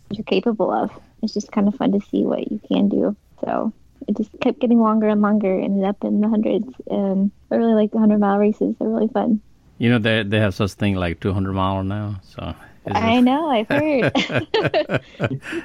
you're 0.10 0.24
capable 0.24 0.72
of. 0.72 0.92
It's 1.22 1.34
just 1.34 1.51
kind 1.51 1.68
of 1.68 1.75
fun 1.75 1.92
to 1.94 2.01
see 2.01 2.24
what 2.24 2.51
you 2.51 2.60
can 2.68 2.90
do. 2.90 3.16
So 3.42 3.74
it 4.08 4.18
just 4.18 4.32
kept 4.40 4.60
getting 4.60 4.80
longer 4.80 5.08
and 5.08 5.22
longer. 5.22 5.60
Ended 5.60 5.84
up 5.84 6.04
in 6.04 6.22
the 6.22 6.30
hundreds, 6.30 6.68
and 6.90 7.32
I 7.51 7.56
really 7.56 7.74
like 7.74 7.92
the 7.92 8.00
hundred 8.00 8.20
mile 8.20 8.38
races. 8.38 8.75
They're 8.80 8.90
really 8.90 9.08
fun. 9.08 9.42
You 9.78 9.90
know 9.90 10.00
they 10.00 10.24
they 10.24 10.40
have 10.40 10.54
such 10.54 10.74
thing 10.74 10.96
like 10.96 11.20
200 11.20 11.54
mile 11.54 11.84
now. 11.84 12.22
So 12.24 12.54
I 12.88 13.18
it... 13.18 13.22
know 13.22 13.50
I've 13.50 13.68
heard. 13.68 14.12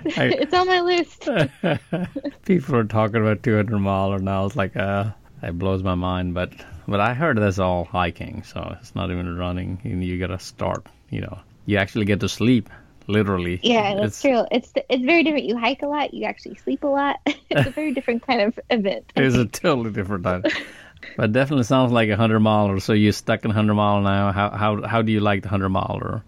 it's 0.04 0.54
on 0.54 0.66
my 0.66 0.80
list. 0.80 1.28
People 2.44 2.76
are 2.76 2.84
talking 2.84 3.20
about 3.22 3.42
200 3.42 3.78
mile 3.78 4.18
now. 4.18 4.46
It's 4.46 4.56
like 4.56 4.76
uh, 4.76 5.10
it 5.42 5.58
blows 5.58 5.82
my 5.82 5.94
mind. 5.94 6.34
But 6.34 6.52
but 6.86 7.00
I 7.00 7.14
heard 7.14 7.38
that's 7.38 7.58
all 7.58 7.84
hiking, 7.84 8.42
so 8.42 8.76
it's 8.80 8.94
not 8.94 9.10
even 9.10 9.36
running. 9.36 9.80
You, 9.82 9.96
you 9.96 10.18
got 10.18 10.28
to 10.28 10.38
start. 10.38 10.86
You 11.10 11.22
know, 11.22 11.38
you 11.64 11.78
actually 11.78 12.04
get 12.04 12.20
to 12.20 12.28
sleep 12.28 12.70
literally. 13.06 13.60
Yeah, 13.62 13.94
that's 13.94 14.06
it's, 14.08 14.22
true. 14.22 14.44
It's 14.50 14.72
it's 14.88 15.04
very 15.04 15.22
different. 15.22 15.46
You 15.46 15.56
hike 15.56 15.82
a 15.82 15.86
lot. 15.86 16.14
You 16.14 16.24
actually 16.24 16.56
sleep 16.56 16.84
a 16.84 16.88
lot. 16.88 17.20
it's 17.26 17.66
a 17.66 17.70
very 17.70 17.92
different 17.92 18.26
kind 18.26 18.40
of 18.42 18.58
event. 18.70 19.12
It's 19.16 19.36
a 19.36 19.46
totally 19.46 19.90
different 19.90 20.24
time. 20.24 20.44
But 21.16 21.32
definitely 21.32 21.64
sounds 21.64 21.92
like 21.92 22.08
a 22.08 22.16
hundred 22.16 22.40
miler. 22.40 22.80
So 22.80 22.92
you're 22.92 23.12
stuck 23.12 23.44
in 23.44 23.50
hundred 23.50 23.74
mile 23.74 24.00
now. 24.00 24.32
How 24.32 24.50
how 24.50 24.82
how 24.82 25.02
do 25.02 25.12
you 25.12 25.20
like 25.20 25.42
the 25.42 25.48
hundred 25.48 25.68
miler 25.68 26.24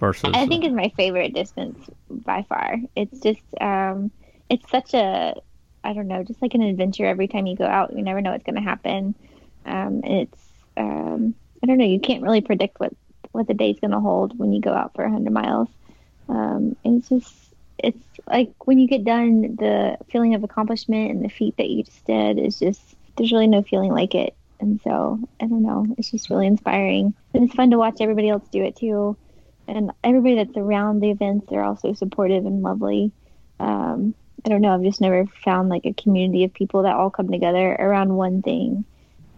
versus? 0.00 0.32
I 0.34 0.46
think 0.46 0.64
it's 0.64 0.74
my 0.74 0.92
favorite 0.96 1.32
distance 1.32 1.78
by 2.10 2.44
far. 2.48 2.76
It's 2.96 3.20
just 3.20 3.40
um, 3.60 4.10
it's 4.50 4.68
such 4.70 4.94
a 4.94 5.34
I 5.84 5.92
don't 5.92 6.08
know, 6.08 6.24
just 6.24 6.42
like 6.42 6.54
an 6.54 6.62
adventure 6.62 7.06
every 7.06 7.28
time 7.28 7.46
you 7.46 7.56
go 7.56 7.66
out. 7.66 7.96
You 7.96 8.02
never 8.02 8.20
know 8.20 8.32
what's 8.32 8.42
going 8.42 8.56
to 8.56 8.60
happen. 8.60 9.14
Um, 9.64 10.00
and 10.02 10.12
it's 10.22 10.42
um, 10.76 11.34
I 11.62 11.66
don't 11.66 11.78
know. 11.78 11.84
You 11.84 12.00
can't 12.00 12.22
really 12.22 12.40
predict 12.40 12.80
what 12.80 12.92
what 13.32 13.46
the 13.46 13.54
day's 13.54 13.78
going 13.80 13.92
to 13.92 14.00
hold 14.00 14.38
when 14.38 14.52
you 14.52 14.60
go 14.60 14.72
out 14.72 14.94
for 14.94 15.04
a 15.04 15.10
hundred 15.10 15.32
miles. 15.32 15.68
Um, 16.28 16.76
and 16.84 16.98
it's 16.98 17.08
just 17.08 17.34
it's 17.78 17.98
like 18.26 18.52
when 18.66 18.78
you 18.78 18.88
get 18.88 19.04
done, 19.04 19.56
the 19.56 19.98
feeling 20.10 20.34
of 20.34 20.44
accomplishment 20.44 21.10
and 21.10 21.24
the 21.24 21.28
feat 21.28 21.56
that 21.58 21.68
you 21.68 21.84
just 21.84 22.04
did 22.06 22.38
is 22.38 22.58
just 22.58 22.80
there's 23.16 23.32
really 23.32 23.46
no 23.46 23.62
feeling 23.62 23.92
like 23.92 24.14
it. 24.14 24.34
And 24.60 24.80
so 24.82 25.20
I 25.40 25.46
don't 25.46 25.62
know, 25.62 25.86
it's 25.98 26.10
just 26.10 26.30
really 26.30 26.46
inspiring. 26.46 27.14
And 27.34 27.44
it's 27.44 27.54
fun 27.54 27.70
to 27.70 27.78
watch 27.78 27.96
everybody 28.00 28.28
else 28.28 28.48
do 28.50 28.62
it 28.62 28.76
too. 28.76 29.16
And 29.68 29.92
everybody 30.02 30.36
that's 30.36 30.56
around 30.56 31.00
the 31.00 31.10
events, 31.10 31.46
they're 31.50 31.64
also 31.64 31.92
supportive 31.92 32.46
and 32.46 32.62
lovely. 32.62 33.12
Um, 33.58 34.14
I 34.44 34.48
don't 34.48 34.60
know, 34.60 34.72
I've 34.72 34.82
just 34.82 35.00
never 35.00 35.26
found 35.44 35.68
like 35.68 35.84
a 35.84 35.92
community 35.92 36.44
of 36.44 36.54
people 36.54 36.82
that 36.82 36.94
all 36.94 37.10
come 37.10 37.30
together 37.30 37.72
around 37.72 38.14
one 38.14 38.42
thing 38.42 38.84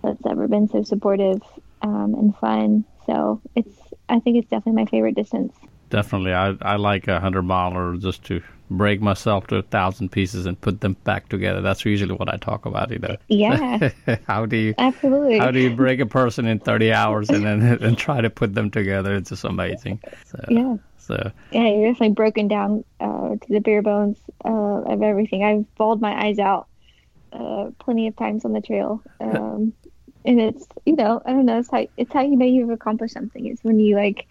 that's 0.03 0.25
ever 0.27 0.47
been 0.47 0.69
so 0.69 0.83
supportive 0.83 1.41
um, 1.83 2.15
and 2.15 2.37
fun. 2.37 2.85
So 3.07 3.41
it's, 3.55 3.75
I 4.09 4.21
think 4.21 4.37
it's 4.37 4.51
definitely 4.51 4.85
my 4.85 4.91
favorite 4.91 5.17
distance. 5.17 5.55
Definitely. 5.91 6.35
I, 6.35 6.55
I 6.61 6.77
like 6.77 7.09
a 7.09 7.21
hundred 7.21 7.43
miler 7.43 7.97
just 7.97 8.25
to 8.25 8.43
break 8.71 9.01
myself 9.01 9.47
to 9.47 9.57
a 9.57 9.63
thousand 9.63 10.11
pieces 10.11 10.47
and 10.47 10.61
put 10.61 10.81
them 10.81 10.95
back 11.05 11.29
together. 11.29 11.61
That's 11.61 11.85
usually 11.85 12.15
what 12.15 12.33
I 12.33 12.37
talk 12.37 12.67
about, 12.67 12.91
you 12.91 12.99
know. 12.99 13.17
Yeah. 13.29 13.91
how 14.27 14.47
do 14.47 14.57
you 14.57 14.75
absolutely? 14.79 15.39
How 15.39 15.51
do 15.51 15.61
you 15.61 15.75
break 15.75 16.01
a 16.01 16.07
person 16.07 16.47
in 16.47 16.59
thirty 16.59 16.93
hours 16.93 17.31
and 17.31 17.45
then 17.45 17.63
and 17.83 17.97
try 17.97 18.21
to 18.21 18.31
put 18.31 18.55
them 18.55 18.71
together? 18.71 19.15
It's 19.15 19.31
just 19.31 19.45
amazing. 19.45 20.01
So, 20.27 20.45
yeah. 20.49 20.77
So 20.99 21.31
yeah, 21.53 21.69
you're 21.69 21.93
definitely 21.93 22.15
broken 22.15 22.49
down 22.49 22.85
uh, 23.01 23.37
to 23.37 23.47
the 23.49 23.61
bare 23.61 23.83
bones 23.83 24.19
uh, 24.45 24.83
of 24.83 25.03
everything. 25.03 25.43
I've 25.43 25.75
bawled 25.77 26.03
my 26.03 26.27
eyes 26.27 26.39
out 26.39 26.69
uh, 27.33 27.71
plenty 27.79 28.09
of 28.09 28.17
times 28.17 28.45
on 28.45 28.53
the 28.53 28.61
trail. 28.61 29.03
Um, 29.21 29.73
and 30.25 30.41
it's 30.41 30.67
you 30.85 30.97
know 30.97 31.23
I 31.25 31.31
don't 31.31 31.47
know 31.47 31.61
it's 31.61 31.71
how 31.71 31.87
it's 31.97 32.13
how 32.13 32.21
you 32.21 32.37
know 32.37 32.45
you've 32.45 32.71
accomplished 32.71 33.15
something. 33.15 33.47
It's 33.47 33.65
when 33.65 33.81
you 33.81 33.97
like 33.97 34.27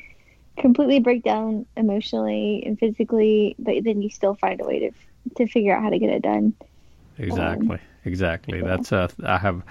completely 0.58 1.00
break 1.00 1.24
down 1.24 1.66
emotionally 1.76 2.64
and 2.66 2.78
physically, 2.80 3.56
but 3.60 3.76
then 3.84 4.02
you 4.02 4.10
still 4.10 4.36
find 4.36 4.60
a 4.62 4.66
way 4.66 4.80
to 4.80 4.92
to 5.36 5.48
figure 5.48 5.76
out 5.76 5.84
how 5.84 5.90
to 5.90 6.00
get 6.00 6.10
it 6.10 6.22
done. 6.22 6.54
Exactly, 7.18 7.76
um, 7.76 7.80
exactly. 8.06 8.60
Yeah. 8.60 8.66
That's 8.66 8.92
uh, 8.92 9.08
I 9.24 9.38
have. 9.38 9.64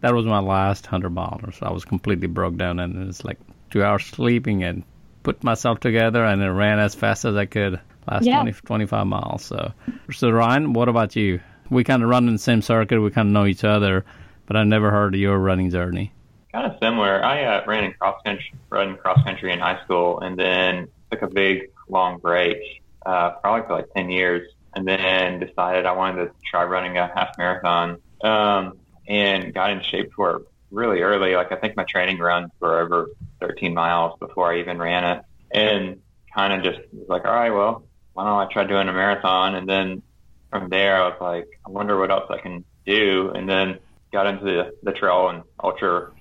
That 0.00 0.14
was 0.14 0.26
my 0.26 0.40
last 0.40 0.86
hundred 0.86 1.10
miles. 1.10 1.60
I 1.62 1.70
was 1.70 1.84
completely 1.84 2.26
broke 2.26 2.56
down, 2.56 2.78
and 2.78 3.08
it's 3.08 3.24
like 3.24 3.38
two 3.70 3.82
hours 3.82 4.04
sleeping 4.04 4.62
and 4.62 4.82
put 5.22 5.42
myself 5.42 5.80
together, 5.80 6.24
and 6.24 6.40
then 6.40 6.50
ran 6.50 6.78
as 6.78 6.94
fast 6.94 7.24
as 7.24 7.36
I 7.36 7.46
could 7.46 7.80
last 8.10 8.26
yeah. 8.26 8.42
20, 8.42 8.52
25 8.52 9.06
miles. 9.06 9.44
So, 9.44 9.72
so 10.12 10.30
Ryan, 10.30 10.74
what 10.74 10.88
about 10.88 11.16
you? 11.16 11.40
We 11.70 11.84
kind 11.84 12.02
of 12.02 12.10
run 12.10 12.28
in 12.28 12.34
the 12.34 12.38
same 12.38 12.60
circuit. 12.60 13.00
We 13.00 13.10
kind 13.10 13.28
of 13.28 13.32
know 13.32 13.46
each 13.46 13.64
other, 13.64 14.04
but 14.46 14.56
I 14.56 14.64
never 14.64 14.90
heard 14.90 15.14
of 15.14 15.20
your 15.20 15.38
running 15.38 15.70
journey. 15.70 16.12
Kind 16.54 16.70
of 16.70 16.78
similar. 16.80 17.20
I 17.20 17.42
uh, 17.46 17.64
ran 17.66 17.82
in 17.82 17.94
cross 17.94 18.22
country, 18.24 18.54
run 18.70 18.96
cross 18.96 19.20
country 19.24 19.52
in 19.52 19.58
high 19.58 19.82
school, 19.82 20.20
and 20.20 20.38
then 20.38 20.86
took 21.10 21.22
a 21.22 21.26
big 21.26 21.72
long 21.88 22.18
break, 22.18 22.58
uh, 23.04 23.30
probably 23.40 23.66
for 23.66 23.72
like 23.72 23.92
ten 23.92 24.08
years, 24.08 24.48
and 24.72 24.86
then 24.86 25.40
decided 25.40 25.84
I 25.84 25.90
wanted 25.90 26.26
to 26.26 26.30
try 26.48 26.62
running 26.62 26.96
a 26.96 27.10
half 27.12 27.36
marathon, 27.38 27.98
um, 28.22 28.78
and 29.08 29.52
got 29.52 29.72
in 29.72 29.82
shape 29.82 30.12
for 30.14 30.36
it 30.36 30.42
really 30.70 31.00
early. 31.00 31.34
Like 31.34 31.50
I 31.50 31.56
think 31.56 31.76
my 31.76 31.82
training 31.82 32.18
runs 32.18 32.52
were 32.60 32.78
over 32.78 33.10
13 33.40 33.74
miles 33.74 34.16
before 34.20 34.52
I 34.52 34.60
even 34.60 34.78
ran 34.78 35.02
it, 35.02 35.24
and 35.50 36.02
kind 36.32 36.52
of 36.52 36.62
just 36.62 36.86
was 36.92 37.08
like, 37.08 37.24
all 37.24 37.34
right, 37.34 37.50
well, 37.50 37.82
why 38.12 38.26
don't 38.26 38.48
I 38.48 38.52
try 38.52 38.62
doing 38.62 38.86
a 38.86 38.92
marathon? 38.92 39.56
And 39.56 39.68
then 39.68 40.02
from 40.50 40.68
there, 40.68 41.02
I 41.02 41.08
was 41.08 41.18
like, 41.20 41.48
I 41.66 41.70
wonder 41.70 41.98
what 41.98 42.12
else 42.12 42.30
I 42.30 42.38
can 42.38 42.64
do, 42.86 43.32
and 43.34 43.48
then 43.48 43.80
got 44.12 44.28
into 44.28 44.44
the, 44.44 44.76
the 44.84 44.92
trail 44.92 45.30
and 45.30 45.42
ultra 45.60 46.12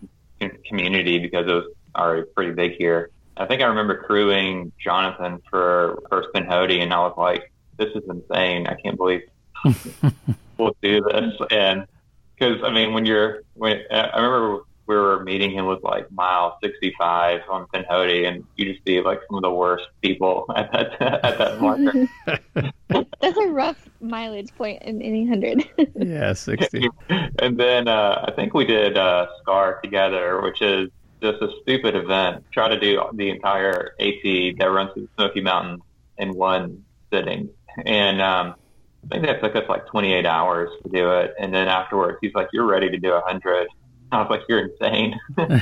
community 0.68 1.20
because 1.20 1.48
it 1.48 1.54
was 1.54 1.66
already 1.96 2.24
pretty 2.36 2.54
big 2.54 2.74
here. 2.78 3.10
I 3.36 3.46
think 3.46 3.62
I 3.62 3.66
remember 3.66 4.04
crewing 4.04 4.72
Jonathan 4.84 5.42
for 5.50 6.04
first 6.10 6.30
Pinhoti, 6.36 6.82
and 6.82 6.94
I 6.94 7.00
was 7.00 7.16
like, 7.18 7.52
"This 7.78 7.90
is 7.96 8.04
insane! 8.08 8.68
I 8.68 8.76
can't 8.76 8.98
believe 8.98 9.22
we'll 10.58 10.76
do 10.82 11.02
this." 11.02 11.34
And 11.50 11.88
because 12.36 12.62
I 12.64 12.72
mean, 12.72 12.94
when 12.94 13.06
you're 13.06 13.42
when 13.56 13.82
I 13.92 14.20
remember 14.20 14.64
we 14.86 14.96
were 14.96 15.24
meeting 15.24 15.52
him 15.52 15.66
with 15.66 15.84
like 15.84 16.12
mile 16.12 16.58
65 16.62 17.42
on 17.50 17.66
Pinhoti, 17.74 18.28
and 18.28 18.44
you 18.56 18.74
just 18.74 18.86
see 18.86 19.02
like 19.02 19.20
some 19.28 19.38
of 19.38 19.42
the 19.42 19.52
worst 19.52 19.86
people 20.02 20.46
at 20.56 20.72
that 20.72 21.02
at 21.02 21.38
that 21.38 21.62
marker. 21.62 22.08
That's 23.22 23.38
a 23.38 23.48
rough 23.48 23.90
mileage 24.02 24.54
point 24.56 24.82
in 24.84 25.02
any 25.02 25.28
hundred. 25.28 25.68
yeah, 25.96 26.34
60. 26.34 26.90
and 27.40 27.58
then 27.58 27.88
uh, 27.88 28.26
I 28.28 28.32
think 28.36 28.54
we 28.54 28.66
did 28.66 28.98
uh, 28.98 29.28
Scar 29.42 29.80
together, 29.82 30.42
which 30.42 30.62
is 30.62 30.90
just 31.22 31.42
a 31.42 31.48
stupid 31.62 31.96
event. 31.96 32.44
Try 32.52 32.70
to 32.70 32.80
do 32.80 33.02
the 33.14 33.30
entire 33.30 33.96
AT 34.00 34.58
that 34.60 34.66
runs 34.66 34.92
through 34.94 35.04
the 35.04 35.10
Smoky 35.16 35.42
Mountains 35.42 35.82
in 36.18 36.34
one 36.36 36.84
sitting, 37.12 37.50
and 37.86 38.22
um, 38.22 38.56
I 39.12 39.16
think 39.16 39.26
that 39.26 39.42
took 39.42 39.56
us 39.56 39.68
like 39.70 39.88
28 39.88 40.26
hours 40.26 40.70
to 40.84 40.90
do 40.90 41.12
it. 41.12 41.34
And 41.40 41.54
then 41.54 41.68
afterwards, 41.68 42.18
he's 42.22 42.34
like, 42.34 42.50
"You're 42.54 42.68
ready 42.68 42.90
to 42.90 42.98
do 42.98 43.14
a 43.14 43.22
hundred." 43.22 43.68
I 44.14 44.22
was 44.22 44.30
like, 44.30 44.42
"You're 44.48 44.68
insane." 44.68 45.20
and 45.38 45.62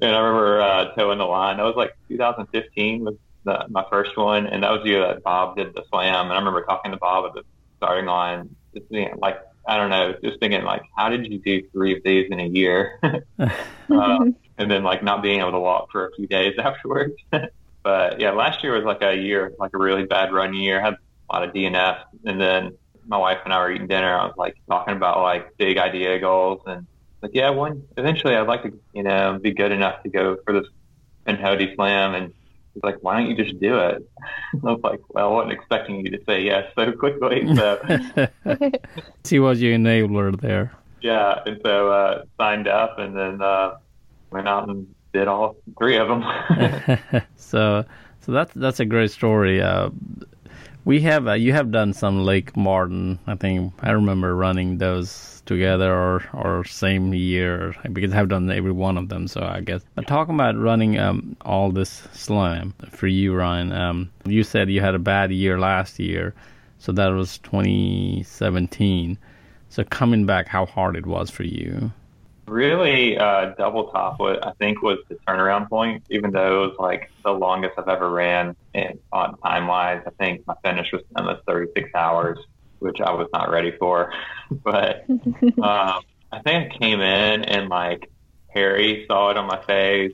I 0.00 0.18
remember 0.18 0.60
uh, 0.60 0.94
toeing 0.94 1.18
the 1.18 1.24
line. 1.24 1.58
That 1.58 1.64
was 1.64 1.76
like 1.76 1.96
2015 2.08 3.04
was 3.04 3.14
the, 3.44 3.66
my 3.68 3.84
first 3.90 4.16
one, 4.16 4.46
and 4.46 4.62
that 4.62 4.70
was 4.70 4.82
the 4.82 4.90
year 4.90 5.00
that 5.06 5.22
Bob 5.22 5.56
did 5.56 5.74
the 5.74 5.84
slam. 5.90 6.26
And 6.26 6.32
I 6.32 6.38
remember 6.38 6.64
talking 6.64 6.90
to 6.92 6.96
Bob 6.96 7.26
at 7.26 7.34
the 7.34 7.42
starting 7.76 8.06
line, 8.06 8.54
just 8.74 8.88
being 8.90 9.14
like, 9.18 9.40
I 9.66 9.76
don't 9.76 9.90
know, 9.90 10.14
just 10.22 10.40
thinking 10.40 10.64
like, 10.64 10.82
how 10.96 11.08
did 11.08 11.30
you 11.30 11.38
do 11.38 11.62
three 11.72 11.96
of 11.96 12.02
these 12.02 12.28
in 12.30 12.40
a 12.40 12.46
year? 12.46 13.00
uh, 13.38 14.24
and 14.58 14.70
then 14.70 14.82
like 14.82 15.02
not 15.02 15.22
being 15.22 15.40
able 15.40 15.52
to 15.52 15.60
walk 15.60 15.90
for 15.90 16.08
a 16.08 16.14
few 16.14 16.26
days 16.26 16.54
afterwards. 16.58 17.14
but 17.82 18.20
yeah, 18.20 18.30
last 18.30 18.62
year 18.62 18.74
was 18.74 18.84
like 18.84 19.02
a 19.02 19.14
year, 19.14 19.52
like 19.58 19.72
a 19.74 19.78
really 19.78 20.04
bad 20.04 20.32
run 20.32 20.54
year. 20.54 20.80
I 20.80 20.84
had 20.84 20.94
a 20.94 21.32
lot 21.32 21.48
of 21.48 21.54
DNF, 21.54 22.04
and 22.24 22.40
then 22.40 22.76
my 23.06 23.18
wife 23.18 23.38
and 23.44 23.52
I 23.52 23.58
were 23.58 23.70
eating 23.70 23.86
dinner. 23.86 24.16
I 24.16 24.26
was 24.26 24.34
like 24.36 24.56
talking 24.68 24.96
about 24.96 25.22
like 25.22 25.56
big 25.56 25.78
idea 25.78 26.18
goals 26.18 26.62
and 26.66 26.86
like, 27.24 27.34
yeah, 27.34 27.48
one 27.48 27.82
eventually 27.96 28.36
I'd 28.36 28.46
like 28.46 28.64
to, 28.64 28.78
you 28.92 29.02
know, 29.02 29.38
be 29.40 29.52
good 29.52 29.72
enough 29.72 30.02
to 30.02 30.10
go 30.10 30.36
for 30.44 30.52
this 30.52 30.68
Pinhoti 31.26 31.74
slam. 31.74 32.14
And 32.14 32.34
he's 32.74 32.82
like, 32.82 32.98
why 33.00 33.16
don't 33.16 33.30
you 33.30 33.34
just 33.34 33.58
do 33.60 33.78
it? 33.78 34.06
I 34.52 34.56
was 34.72 34.80
like, 34.82 35.00
well, 35.08 35.28
I 35.28 35.32
wasn't 35.32 35.54
expecting 35.54 36.04
you 36.04 36.10
to 36.10 36.22
say 36.26 36.42
yes 36.42 36.70
so 36.74 36.92
quickly. 36.92 37.46
So 37.56 38.28
he 39.26 39.38
was 39.38 39.62
your 39.62 39.74
enabler 39.74 40.38
there. 40.38 40.72
Yeah, 41.00 41.40
and 41.46 41.58
so 41.64 41.90
uh, 41.90 42.24
signed 42.36 42.68
up, 42.68 42.98
and 42.98 43.16
then 43.16 43.40
uh, 43.40 43.76
went 44.30 44.46
out 44.46 44.68
and 44.68 44.94
did 45.14 45.26
all 45.26 45.56
three 45.78 45.96
of 45.96 46.08
them. 46.08 46.24
so, 47.36 47.84
so 48.20 48.32
that's 48.32 48.52
that's 48.54 48.80
a 48.80 48.84
great 48.84 49.10
story. 49.10 49.62
Uh, 49.62 49.90
we 50.84 51.00
have 51.00 51.26
uh, 51.26 51.32
you 51.32 51.52
have 51.52 51.70
done 51.70 51.92
some 51.92 52.24
Lake 52.24 52.56
Martin. 52.56 53.18
I 53.26 53.34
think 53.36 53.72
I 53.80 53.92
remember 53.92 54.34
running 54.34 54.78
those 54.78 55.42
together 55.46 55.92
or 55.92 56.22
or 56.32 56.64
same 56.64 57.14
year 57.14 57.74
because 57.92 58.12
I've 58.12 58.28
done 58.28 58.50
every 58.50 58.72
one 58.72 58.98
of 58.98 59.08
them. 59.08 59.26
So 59.28 59.42
I 59.42 59.60
guess. 59.60 59.82
But 59.94 60.06
talking 60.06 60.34
about 60.34 60.58
running 60.58 60.98
um, 60.98 61.36
all 61.42 61.70
this 61.70 62.06
slam 62.12 62.74
for 62.90 63.06
you, 63.06 63.34
Ryan. 63.34 63.72
Um, 63.72 64.10
you 64.24 64.44
said 64.44 64.70
you 64.70 64.80
had 64.80 64.94
a 64.94 64.98
bad 64.98 65.32
year 65.32 65.58
last 65.58 65.98
year, 65.98 66.34
so 66.78 66.92
that 66.92 67.08
was 67.08 67.38
2017. 67.38 69.18
So 69.70 69.84
coming 69.84 70.26
back, 70.26 70.46
how 70.46 70.66
hard 70.66 70.96
it 70.96 71.06
was 71.06 71.30
for 71.30 71.42
you? 71.44 71.90
Really, 72.46 73.16
uh, 73.16 73.54
double 73.56 73.90
top, 73.90 74.20
what 74.20 74.46
I 74.46 74.52
think 74.58 74.82
was 74.82 74.98
the 75.08 75.16
turnaround 75.26 75.68
point, 75.70 76.04
even 76.10 76.30
though 76.30 76.64
it 76.64 76.66
was 76.68 76.76
like 76.78 77.10
the 77.24 77.32
longest 77.32 77.74
I've 77.78 77.88
ever 77.88 78.10
ran 78.10 78.54
in, 78.74 78.98
on 79.12 79.38
time 79.38 79.66
wise. 79.66 80.02
I 80.06 80.10
think 80.10 80.46
my 80.46 80.54
finish 80.62 80.92
was 80.92 81.02
almost 81.16 81.42
36 81.46 81.88
hours, 81.94 82.38
which 82.80 83.00
I 83.00 83.12
was 83.12 83.28
not 83.32 83.50
ready 83.50 83.72
for. 83.78 84.12
but 84.50 85.04
um, 85.08 86.02
I 86.32 86.40
think 86.44 86.74
I 86.74 86.76
came 86.78 87.00
in 87.00 87.44
and 87.44 87.68
like 87.70 88.10
Harry 88.48 89.06
saw 89.08 89.30
it 89.30 89.38
on 89.38 89.46
my 89.46 89.62
face. 89.64 90.12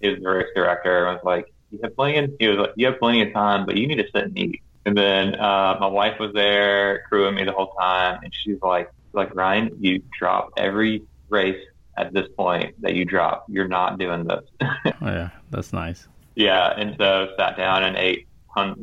His 0.00 0.18
race 0.22 0.48
director 0.54 1.06
was 1.06 1.20
like, 1.24 1.46
"You 1.70 1.80
have 1.82 1.96
plenty." 1.96 2.18
Of, 2.18 2.32
he 2.38 2.48
was 2.48 2.58
like, 2.58 2.72
"You 2.76 2.86
have 2.86 2.98
plenty 2.98 3.22
of 3.22 3.32
time, 3.32 3.64
but 3.64 3.76
you 3.76 3.86
need 3.86 3.96
to 3.96 4.08
sit 4.14 4.24
and 4.24 4.38
eat." 4.38 4.60
And 4.84 4.96
then 4.96 5.34
uh, 5.34 5.76
my 5.80 5.86
wife 5.86 6.18
was 6.18 6.32
there 6.34 7.04
crewing 7.08 7.34
me 7.34 7.44
the 7.44 7.52
whole 7.52 7.72
time, 7.78 8.20
and 8.22 8.32
she's 8.34 8.60
like, 8.62 8.90
"Like 9.12 9.34
Ryan, 9.34 9.76
you 9.80 10.02
drop 10.18 10.50
every 10.56 11.02
race 11.28 11.62
at 12.00 12.12
this 12.12 12.26
point 12.36 12.74
that 12.82 12.94
you 12.94 13.04
drop. 13.04 13.44
You're 13.48 13.68
not 13.68 13.98
doing 13.98 14.24
this. 14.24 14.42
oh, 14.62 14.68
yeah, 15.02 15.30
that's 15.50 15.72
nice. 15.72 16.08
Yeah, 16.34 16.72
and 16.76 16.96
so 16.98 17.28
sat 17.38 17.56
down 17.56 17.84
and 17.84 17.96
ate 17.96 18.26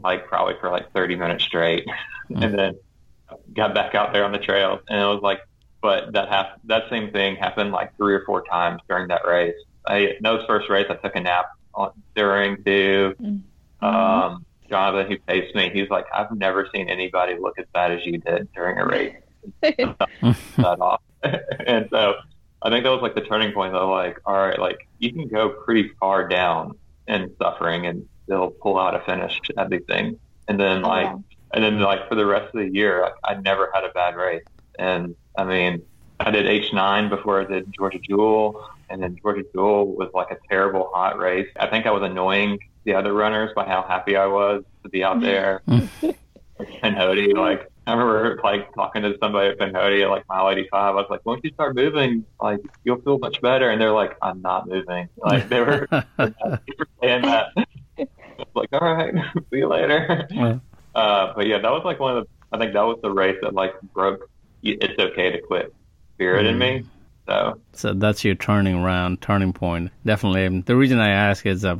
like 0.03 0.27
probably 0.27 0.55
for 0.59 0.69
like 0.69 0.91
30 0.93 1.15
minutes 1.15 1.43
straight, 1.43 1.85
mm. 2.29 2.43
and 2.43 2.57
then 2.57 2.75
got 3.53 3.75
back 3.75 3.95
out 3.95 4.13
there 4.13 4.23
on 4.23 4.31
the 4.31 4.39
trails, 4.39 4.79
and 4.89 4.99
it 4.99 5.05
was 5.05 5.21
like, 5.21 5.39
but 5.81 6.13
that 6.13 6.29
hap- 6.29 6.59
that 6.65 6.83
same 6.89 7.11
thing 7.11 7.35
happened 7.35 7.71
like 7.71 7.95
three 7.97 8.13
or 8.13 8.23
four 8.25 8.43
times 8.43 8.81
during 8.87 9.07
that 9.09 9.25
race. 9.25 9.55
I 9.85 10.13
those 10.21 10.45
first 10.47 10.69
race 10.69 10.87
I 10.89 10.95
took 10.95 11.15
a 11.15 11.21
nap 11.21 11.45
on, 11.73 11.91
during 12.15 12.63
too. 12.63 13.15
Mm-hmm. 13.21 13.85
Um, 13.85 14.45
Jonathan, 14.69 15.11
who 15.11 15.17
paced 15.19 15.55
me, 15.55 15.69
he's 15.73 15.89
like, 15.89 16.05
I've 16.13 16.31
never 16.31 16.67
seen 16.73 16.89
anybody 16.89 17.37
look 17.39 17.57
as 17.57 17.65
bad 17.73 17.91
as 17.91 18.05
you 18.05 18.17
did 18.17 18.51
during 18.53 18.77
a 18.79 18.85
race. 18.85 19.15
that 19.61 20.77
off. 20.81 21.01
and 21.23 21.87
so 21.89 22.15
I 22.61 22.69
think 22.69 22.83
that 22.83 22.89
was 22.89 23.01
like 23.01 23.15
the 23.15 23.21
turning 23.21 23.53
point 23.53 23.73
though, 23.73 23.89
like, 23.89 24.19
all 24.25 24.35
right, 24.35 24.59
like 24.59 24.87
you 24.99 25.11
can 25.11 25.27
go 25.27 25.49
pretty 25.49 25.91
far 25.99 26.27
down 26.27 26.77
in 27.07 27.33
suffering 27.37 27.85
and 27.85 28.07
still 28.23 28.49
pull 28.49 28.79
out 28.79 28.95
a 28.95 28.99
finish 29.01 29.39
at 29.57 29.69
these 29.69 29.83
things. 29.87 30.17
And 30.47 30.59
then 30.59 30.83
oh, 30.83 30.87
like, 30.87 31.05
yeah. 31.05 31.17
and 31.53 31.63
then 31.63 31.79
like 31.79 32.07
for 32.09 32.15
the 32.15 32.25
rest 32.25 32.53
of 32.55 32.61
the 32.61 32.69
year, 32.69 33.01
like, 33.01 33.13
I 33.23 33.35
never 33.41 33.69
had 33.73 33.83
a 33.83 33.89
bad 33.89 34.15
race. 34.15 34.43
And 34.79 35.15
I 35.37 35.43
mean, 35.43 35.83
I 36.19 36.31
did 36.31 36.45
H9 36.45 37.09
before 37.09 37.41
I 37.41 37.45
did 37.45 37.71
Georgia 37.73 37.99
Jewel. 37.99 38.67
And 38.89 39.03
then 39.03 39.17
Georgia 39.21 39.43
Jewel 39.53 39.95
was 39.95 40.09
like 40.13 40.31
a 40.31 40.37
terrible 40.49 40.89
hot 40.93 41.17
race. 41.17 41.49
I 41.59 41.67
think 41.67 41.85
I 41.85 41.91
was 41.91 42.03
annoying 42.03 42.59
the 42.85 42.93
other 42.93 43.13
runners 43.13 43.51
by 43.55 43.65
how 43.65 43.83
happy 43.83 44.15
I 44.15 44.25
was 44.25 44.63
to 44.83 44.89
be 44.89 45.03
out 45.03 45.21
there. 45.21 45.61
Mm. 45.67 45.87
and 46.81 46.95
Hody, 46.95 47.35
like 47.35 47.69
I 47.87 47.93
remember 47.93 48.39
like 48.43 48.73
talking 48.75 49.01
to 49.03 49.17
somebody 49.21 49.49
at 49.49 49.61
at 49.61 50.09
like 50.09 50.27
mile 50.27 50.49
85. 50.49 50.73
I 50.73 50.91
was 50.91 51.07
like, 51.09 51.25
once 51.25 51.39
you 51.45 51.51
start 51.51 51.73
moving, 51.73 52.25
like 52.41 52.59
you'll 52.83 53.01
feel 53.01 53.17
much 53.17 53.41
better. 53.41 53.69
And 53.69 53.79
they're 53.79 53.93
like, 53.93 54.17
I'm 54.21 54.41
not 54.41 54.67
moving. 54.67 55.07
Like 55.15 55.47
they 55.47 55.61
were, 55.61 55.87
saying 57.01 57.21
that. 57.21 57.53
like, 58.53 58.69
all 58.73 58.79
right, 58.79 59.13
see 59.51 59.57
you 59.59 59.67
later. 59.67 60.27
Yeah. 60.29 60.59
Uh, 60.93 61.33
but 61.33 61.47
yeah, 61.47 61.59
that 61.59 61.71
was 61.71 61.83
like 61.85 61.99
one 61.99 62.17
of 62.17 62.25
the, 62.25 62.29
I 62.51 62.59
think 62.59 62.73
that 62.73 62.81
was 62.81 62.99
the 63.01 63.11
race 63.11 63.37
that 63.41 63.53
like 63.53 63.79
broke 63.93 64.29
it's 64.63 64.99
okay 64.99 65.31
to 65.31 65.39
quit 65.39 65.73
spirit 66.15 66.45
mm. 66.45 66.49
in 66.49 66.57
me. 66.57 66.79
Mm-hmm. 66.79 66.87
So, 67.27 67.59
so 67.73 67.93
that's 67.93 68.23
your 68.23 68.35
turning 68.35 68.75
around, 68.75 69.21
turning 69.21 69.53
point. 69.53 69.91
Definitely. 70.05 70.61
The 70.61 70.75
reason 70.75 70.99
I 70.99 71.09
ask 71.09 71.45
is, 71.45 71.63
uh, 71.63 71.77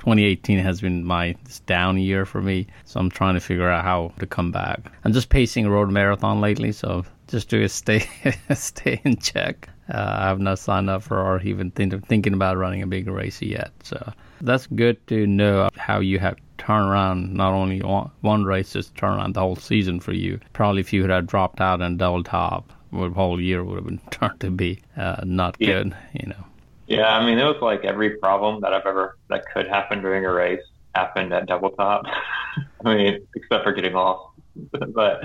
2018 0.00 0.58
has 0.58 0.80
been 0.80 1.04
my 1.04 1.36
down 1.66 1.98
year 1.98 2.24
for 2.24 2.40
me, 2.40 2.66
so 2.84 2.98
I'm 2.98 3.10
trying 3.10 3.34
to 3.34 3.40
figure 3.40 3.68
out 3.68 3.84
how 3.84 4.12
to 4.18 4.26
come 4.26 4.50
back. 4.50 4.80
I'm 5.04 5.12
just 5.12 5.28
pacing 5.28 5.66
a 5.66 5.70
road 5.70 5.90
marathon 5.90 6.40
lately, 6.40 6.72
so 6.72 7.04
just 7.28 7.50
to 7.50 7.68
stay 7.68 8.06
stay 8.54 9.00
in 9.04 9.16
check. 9.16 9.68
Uh, 9.92 10.16
I 10.20 10.28
have 10.28 10.40
not 10.40 10.58
signed 10.58 10.88
up 10.88 11.02
for 11.02 11.20
or 11.20 11.40
even 11.42 11.70
think 11.72 11.92
of, 11.92 12.04
thinking 12.04 12.32
about 12.32 12.56
running 12.56 12.82
a 12.82 12.86
big 12.86 13.08
race 13.08 13.42
yet. 13.42 13.72
So 13.82 14.12
that's 14.40 14.66
good 14.68 15.04
to 15.08 15.26
know 15.26 15.68
how 15.76 16.00
you 16.00 16.18
have 16.18 16.36
turned 16.58 16.88
around 16.88 17.34
not 17.34 17.52
only 17.52 17.80
one 17.80 18.44
race, 18.44 18.72
just 18.72 18.94
turn 18.94 19.14
around 19.14 19.34
the 19.34 19.40
whole 19.40 19.56
season 19.56 20.00
for 20.00 20.12
you. 20.12 20.38
Probably 20.52 20.80
if 20.80 20.92
you 20.92 21.08
had 21.08 21.26
dropped 21.26 21.60
out 21.60 21.82
and 21.82 21.98
double 21.98 22.22
top, 22.22 22.72
the 22.92 23.10
whole 23.10 23.40
year 23.40 23.64
would 23.64 23.76
have 23.76 23.84
been 23.84 23.98
turned 24.10 24.40
to 24.40 24.50
be 24.50 24.80
uh, 24.96 25.22
not 25.24 25.56
yeah. 25.58 25.66
good, 25.66 25.96
you 26.12 26.28
know. 26.28 26.44
Yeah, 26.90 27.16
I 27.16 27.24
mean, 27.24 27.38
it 27.38 27.44
was 27.44 27.62
like 27.62 27.84
every 27.84 28.18
problem 28.18 28.62
that 28.62 28.74
I've 28.74 28.84
ever 28.84 29.16
that 29.28 29.44
could 29.54 29.68
happen 29.68 30.02
during 30.02 30.24
a 30.24 30.32
race 30.32 30.60
happened 30.92 31.32
at 31.32 31.46
double 31.46 31.70
top. 31.70 32.04
I 32.84 32.94
mean, 32.96 33.28
except 33.36 33.62
for 33.62 33.72
getting 33.72 33.94
off. 33.94 34.32
but 34.72 35.22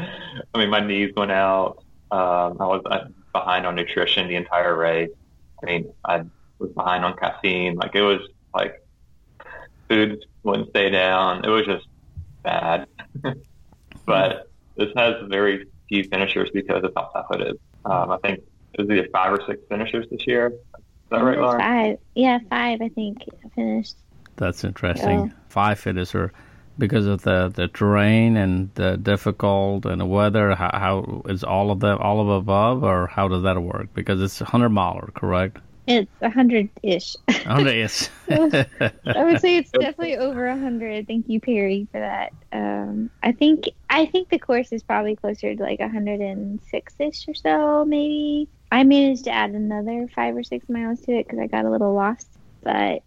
I 0.53 0.57
mean, 0.59 0.69
my 0.69 0.79
knees 0.79 1.11
went 1.17 1.31
out. 1.31 1.83
Um, 2.11 2.61
I 2.61 2.67
was 2.67 2.83
uh, 2.85 3.05
behind 3.33 3.65
on 3.65 3.73
nutrition 3.73 4.27
the 4.27 4.35
entire 4.35 4.77
race. 4.77 5.09
I 5.63 5.65
mean, 5.65 5.91
I 6.05 6.25
was 6.59 6.69
behind 6.69 7.03
on 7.03 7.17
caffeine. 7.17 7.77
Like 7.77 7.95
it 7.95 8.03
was 8.03 8.21
like 8.53 8.79
food 9.89 10.23
wouldn't 10.43 10.69
stay 10.69 10.91
down. 10.91 11.45
It 11.45 11.49
was 11.49 11.65
just 11.65 11.87
bad. 12.43 12.87
but 14.05 14.51
this 14.77 14.89
has 14.95 15.15
very 15.29 15.65
few 15.89 16.03
finishers 16.03 16.51
because 16.53 16.83
of 16.83 16.93
how 16.95 17.09
tough 17.11 17.39
it 17.39 17.41
is. 17.41 17.57
Um, 17.85 18.11
I 18.11 18.17
think 18.17 18.43
it 18.73 18.81
was 18.81 18.89
either 18.91 19.07
five 19.11 19.33
or 19.33 19.41
six 19.47 19.63
finishers 19.67 20.05
this 20.11 20.27
year 20.27 20.53
that 21.09 21.23
right, 21.23 21.37
Laura? 21.37 21.59
Five. 21.59 21.99
Yeah, 22.15 22.39
five. 22.49 22.81
I 22.81 22.89
think 22.89 23.23
finished. 23.55 23.95
That's 24.37 24.63
interesting. 24.63 25.33
Five 25.49 25.79
finisher 25.79 26.33
because 26.77 27.05
of 27.05 27.21
the, 27.21 27.51
the 27.53 27.67
terrain 27.69 28.35
and 28.37 28.69
the 28.75 28.97
difficult 28.97 29.85
and 29.85 30.01
the 30.01 30.05
weather. 30.05 30.55
How, 30.55 30.71
how 30.73 31.21
is 31.25 31.43
all 31.43 31.71
of 31.71 31.79
them 31.79 31.97
all 31.99 32.19
of 32.21 32.29
above, 32.29 32.83
or 32.83 33.07
how 33.07 33.27
does 33.27 33.43
that 33.43 33.61
work? 33.61 33.93
Because 33.93 34.21
it's 34.21 34.41
a 34.41 34.45
hundred 34.45 34.69
miler, 34.69 35.09
correct? 35.15 35.57
It's 35.87 36.11
a 36.21 36.29
hundred 36.29 36.69
ish. 36.81 37.15
Hundred 37.29 37.75
ish. 37.75 38.09
I 38.29 39.23
would 39.23 39.39
say 39.39 39.57
it's 39.57 39.69
definitely 39.73 40.17
over 40.17 40.47
a 40.47 40.57
hundred. 40.57 41.07
Thank 41.07 41.29
you, 41.29 41.39
Perry, 41.39 41.87
for 41.91 41.99
that. 41.99 42.33
Um, 42.51 43.11
I 43.21 43.31
think 43.31 43.65
I 43.89 44.07
think 44.07 44.29
the 44.29 44.39
course 44.39 44.71
is 44.71 44.81
probably 44.81 45.15
closer 45.15 45.55
to 45.55 45.61
like 45.61 45.79
a 45.79 45.87
hundred 45.87 46.21
and 46.21 46.59
six 46.71 46.95
ish 46.99 47.27
or 47.27 47.35
so, 47.35 47.85
maybe. 47.85 48.49
I 48.75 48.83
managed 48.83 49.23
to 49.23 49.31
add 49.31 49.51
another 49.51 50.09
five 50.13 50.35
or 50.35 50.43
six 50.43 50.67
miles 50.67 50.99
to 51.03 51.13
it 51.13 51.25
because 51.25 51.39
I 51.39 51.47
got 51.47 51.63
a 51.63 51.71
little 51.71 51.93
lost. 51.93 52.27
But 52.61 53.03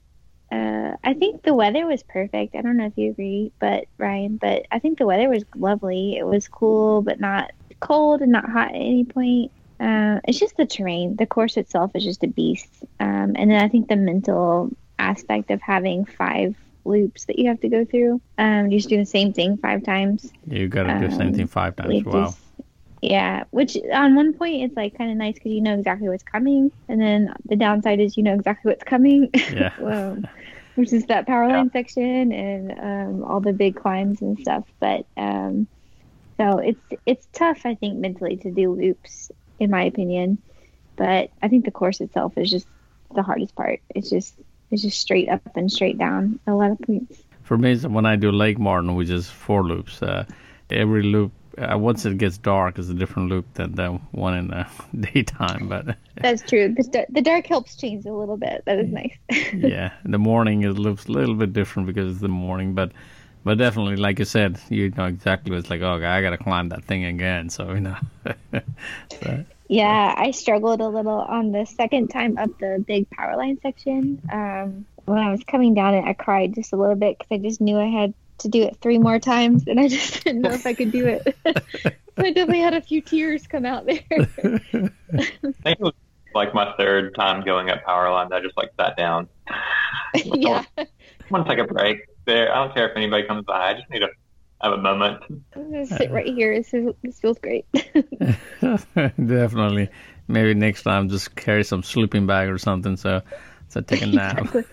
uh, 0.50 0.96
I 1.04 1.12
think 1.12 1.42
the 1.42 1.52
weather 1.52 1.86
was 1.86 2.02
perfect. 2.02 2.56
I 2.56 2.62
don't 2.62 2.78
know 2.78 2.86
if 2.86 2.96
you 2.96 3.10
agree, 3.10 3.52
but 3.58 3.84
Ryan, 3.98 4.38
but 4.38 4.64
I 4.72 4.78
think 4.78 4.96
the 4.96 5.04
weather 5.04 5.28
was 5.28 5.44
lovely. 5.54 6.16
It 6.16 6.26
was 6.26 6.48
cool, 6.48 7.02
but 7.02 7.20
not 7.20 7.52
cold 7.80 8.22
and 8.22 8.32
not 8.32 8.48
hot 8.48 8.70
at 8.70 8.76
any 8.76 9.04
point. 9.04 9.52
Uh, 9.78 10.20
it's 10.26 10.38
just 10.38 10.56
the 10.56 10.64
terrain. 10.64 11.16
The 11.16 11.26
course 11.26 11.58
itself 11.58 11.90
is 11.94 12.02
just 12.02 12.24
a 12.24 12.28
beast. 12.28 12.70
Um, 12.98 13.34
and 13.36 13.50
then 13.50 13.62
I 13.62 13.68
think 13.68 13.88
the 13.88 13.96
mental 13.96 14.70
aspect 14.98 15.50
of 15.50 15.60
having 15.60 16.06
five 16.06 16.56
loops 16.86 17.26
that 17.26 17.38
you 17.38 17.48
have 17.48 17.60
to 17.60 17.68
go 17.68 17.84
through. 17.84 18.22
Um, 18.38 18.70
you 18.70 18.78
just 18.78 18.88
do 18.88 18.96
the 18.96 19.04
same 19.04 19.34
thing 19.34 19.58
five 19.58 19.82
times. 19.84 20.32
You 20.46 20.66
got 20.68 20.84
to 20.84 20.98
do 20.98 21.08
the 21.08 21.14
same 21.14 21.34
thing 21.34 21.46
five 21.46 21.76
times. 21.76 22.04
Wow. 22.04 22.24
Just, 22.24 22.38
yeah, 23.00 23.44
which 23.50 23.76
on 23.92 24.14
one 24.14 24.32
point 24.34 24.64
it's 24.64 24.76
like 24.76 24.96
kind 24.96 25.10
of 25.10 25.16
nice 25.16 25.34
because 25.34 25.52
you 25.52 25.60
know 25.60 25.74
exactly 25.74 26.08
what's 26.08 26.22
coming, 26.22 26.72
and 26.88 27.00
then 27.00 27.32
the 27.44 27.56
downside 27.56 28.00
is 28.00 28.16
you 28.16 28.22
know 28.22 28.34
exactly 28.34 28.70
what's 28.70 28.84
coming. 28.84 29.30
Yeah. 29.52 29.72
um, 29.84 30.26
which 30.78 30.92
is 30.92 31.06
that 31.06 31.26
power 31.26 31.48
line 31.48 31.66
yeah. 31.66 31.72
section 31.72 32.30
and 32.32 32.70
um, 32.78 33.24
all 33.24 33.40
the 33.40 33.52
big 33.52 33.74
climbs 33.74 34.22
and 34.22 34.38
stuff. 34.38 34.64
But 34.78 35.06
um, 35.16 35.66
so 36.36 36.58
it's 36.58 36.80
it's 37.04 37.28
tough, 37.32 37.62
I 37.64 37.74
think, 37.74 37.98
mentally 37.98 38.36
to 38.38 38.50
do 38.52 38.72
loops, 38.72 39.32
in 39.58 39.70
my 39.70 39.82
opinion. 39.82 40.38
But 40.94 41.30
I 41.42 41.48
think 41.48 41.64
the 41.64 41.72
course 41.72 42.00
itself 42.00 42.38
is 42.38 42.50
just 42.50 42.68
the 43.12 43.22
hardest 43.22 43.56
part. 43.56 43.80
It's 43.92 44.08
just 44.08 44.34
it's 44.70 44.82
just 44.82 45.00
straight 45.00 45.28
up 45.28 45.42
and 45.56 45.70
straight 45.70 45.98
down 45.98 46.38
a 46.46 46.54
lot 46.54 46.70
of 46.70 46.78
points. 46.80 47.24
For 47.42 47.58
me, 47.58 47.76
when 47.78 48.06
I 48.06 48.14
do 48.14 48.30
Lake 48.30 48.58
Martin, 48.58 48.94
which 48.94 49.10
is 49.10 49.28
four 49.28 49.64
loops, 49.64 50.00
uh, 50.00 50.26
every 50.70 51.02
loop 51.02 51.32
uh, 51.58 51.76
once 51.78 52.04
it 52.04 52.18
gets 52.18 52.38
dark, 52.38 52.78
is 52.78 52.88
a 52.88 52.94
different 52.94 53.28
loop 53.28 53.52
than 53.54 53.74
the 53.74 54.00
one 54.12 54.34
in 54.36 54.48
the 54.48 54.66
daytime. 55.12 55.68
But 55.68 55.96
that's 56.16 56.42
true. 56.42 56.74
The, 56.74 57.06
the 57.08 57.22
dark 57.22 57.46
helps 57.46 57.76
change 57.76 58.06
a 58.06 58.12
little 58.12 58.36
bit. 58.36 58.62
That 58.66 58.78
is 58.78 58.90
nice. 58.90 59.16
yeah, 59.54 59.92
the 60.04 60.18
morning 60.18 60.62
it 60.62 60.72
looks 60.72 61.06
a 61.06 61.12
little 61.12 61.34
bit 61.34 61.52
different 61.52 61.86
because 61.86 62.12
it's 62.12 62.20
the 62.20 62.28
morning, 62.28 62.74
but 62.74 62.92
but 63.44 63.58
definitely, 63.58 63.96
like 63.96 64.18
you 64.18 64.24
said, 64.24 64.60
you 64.68 64.90
know 64.90 65.06
exactly 65.06 65.50
what 65.50 65.60
it's 65.60 65.70
like. 65.70 65.80
Oh, 65.80 65.94
I 65.94 66.20
got 66.22 66.30
to 66.30 66.38
climb 66.38 66.68
that 66.70 66.84
thing 66.84 67.04
again. 67.04 67.50
So 67.50 67.72
you 67.72 67.80
know. 67.80 67.96
so, 69.22 69.44
yeah, 69.68 70.14
I 70.16 70.30
struggled 70.30 70.80
a 70.80 70.88
little 70.88 71.20
on 71.20 71.52
the 71.52 71.66
second 71.66 72.08
time 72.08 72.38
up 72.38 72.50
the 72.58 72.82
big 72.86 73.08
power 73.10 73.36
line 73.36 73.58
section. 73.62 74.20
Um, 74.32 74.86
when 75.04 75.18
I 75.18 75.30
was 75.30 75.42
coming 75.44 75.74
down 75.74 75.94
it, 75.94 76.04
I 76.04 76.12
cried 76.12 76.54
just 76.54 76.72
a 76.72 76.76
little 76.76 76.94
bit 76.94 77.18
because 77.18 77.32
I 77.32 77.38
just 77.38 77.60
knew 77.60 77.78
I 77.78 77.86
had 77.86 78.14
to 78.38 78.48
do 78.48 78.62
it 78.62 78.78
three 78.80 78.98
more 78.98 79.18
times, 79.18 79.64
and 79.66 79.78
I 79.78 79.88
just 79.88 80.24
didn't 80.24 80.42
know 80.42 80.50
if 80.50 80.66
I 80.66 80.74
could 80.74 80.92
do 80.92 81.06
it. 81.06 81.36
so 81.46 81.92
I 82.18 82.32
definitely 82.32 82.60
had 82.60 82.74
a 82.74 82.80
few 82.80 83.00
tears 83.00 83.46
come 83.46 83.64
out 83.64 83.86
there. 83.86 84.00
I 84.10 84.28
think 84.28 84.92
it 85.64 85.80
was 85.80 85.94
like 86.34 86.54
my 86.54 86.74
third 86.76 87.14
time 87.14 87.44
going 87.44 87.70
up 87.70 87.84
Powerline. 87.84 88.32
I 88.32 88.40
just 88.40 88.56
like 88.56 88.70
sat 88.78 88.96
down. 88.96 89.28
yeah. 90.24 90.64
I 90.76 90.86
want 91.30 91.46
to 91.46 91.54
take 91.54 91.64
a 91.64 91.72
break. 91.72 91.98
There, 92.24 92.52
I 92.52 92.64
don't 92.64 92.74
care 92.74 92.90
if 92.90 92.96
anybody 92.96 93.26
comes 93.26 93.44
by. 93.44 93.70
I 93.70 93.74
just 93.74 93.90
need 93.90 94.00
to 94.00 94.08
have 94.60 94.72
a 94.72 94.78
moment. 94.78 95.22
I'm 95.54 95.70
gonna 95.70 95.86
sit 95.86 96.10
right 96.10 96.26
here. 96.26 96.56
This, 96.56 96.74
is, 96.74 96.92
this 97.02 97.20
feels 97.20 97.38
great. 97.38 97.66
Definitely. 98.60 99.88
Maybe 100.26 100.52
next 100.54 100.82
time 100.82 101.08
just 101.08 101.34
carry 101.34 101.64
some 101.64 101.82
sleeping 101.82 102.26
bag 102.26 102.50
or 102.50 102.58
something. 102.58 102.96
So, 102.96 103.22
so 103.68 103.80
take 103.80 104.02
a 104.02 104.06
nap. 104.06 104.38
Exactly. 104.38 104.64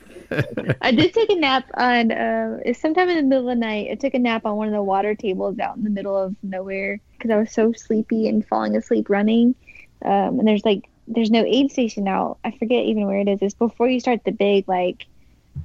I 0.82 0.92
did 0.92 1.14
take 1.14 1.30
a 1.30 1.36
nap 1.36 1.70
on 1.76 2.12
uh, 2.12 2.74
sometime 2.74 3.10
in 3.10 3.18
the 3.18 3.24
middle 3.24 3.50
of 3.50 3.56
the 3.56 3.60
night. 3.60 3.90
I 3.92 3.96
took 3.96 4.14
a 4.14 4.20
nap 4.20 4.46
on 4.46 4.56
one 4.56 4.68
of 4.68 4.74
the 4.74 4.84
water 4.84 5.16
tables 5.16 5.60
out 5.60 5.78
in 5.78 5.84
the 5.84 5.90
middle 5.90 6.18
of 6.18 6.36
nowhere 6.44 7.00
because 7.14 7.32
I 7.32 7.38
was 7.38 7.52
so 7.52 7.74
sleepy 7.74 8.28
and 8.28 8.46
falling 8.46 8.76
asleep 8.76 9.10
running. 9.10 9.56
Um, 10.04 10.40
and 10.40 10.48
there's 10.48 10.66
like 10.66 10.90
there's 11.08 11.32
no 11.32 11.44
aid 11.46 11.72
station 11.72 12.08
out. 12.08 12.38
I 12.44 12.52
forget 12.52 12.86
even 12.86 13.06
where 13.08 13.20
it 13.20 13.28
is. 13.28 13.42
It's 13.42 13.54
before 13.54 13.88
you 13.88 14.00
start 14.00 14.24
the 14.24 14.32
big 14.32 14.68
like 14.68 15.06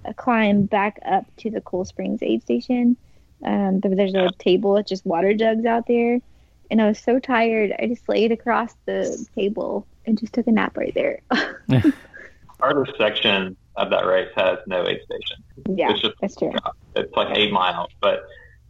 a 0.05 0.15
climb 0.15 0.65
back 0.65 0.99
up 1.05 1.25
to 1.39 1.51
the 1.51 1.61
Cool 1.61 1.85
Springs 1.85 2.23
aid 2.23 2.43
station. 2.43 2.97
Um, 3.43 3.81
there's 3.81 4.15
a 4.15 4.31
table 4.39 4.75
with 4.75 4.87
just 4.87 5.07
water 5.07 5.35
jugs 5.35 5.65
out 5.65 5.87
there. 5.87 6.21
And 6.71 6.81
I 6.81 6.87
was 6.87 6.99
so 6.99 7.19
tired, 7.19 7.75
I 7.79 7.87
just 7.87 8.09
laid 8.09 8.31
across 8.31 8.75
the 8.85 9.27
table 9.35 9.87
and 10.07 10.19
just 10.19 10.33
took 10.33 10.47
a 10.47 10.53
nap 10.53 10.77
right 10.77 10.95
there. 10.95 11.21
Hardest 12.61 12.97
section 12.97 13.57
of 13.81 13.91
that 13.91 14.07
race 14.07 14.29
has 14.37 14.59
no 14.67 14.87
aid 14.87 15.01
station. 15.05 15.45
yeah, 15.79 15.91
It's 15.91 16.01
just 16.01 16.15
that's 16.21 16.37
true. 16.37 16.53
it's 16.97 17.13
like 17.17 17.37
eight 17.37 17.53
miles, 17.53 17.91
but 18.01 18.21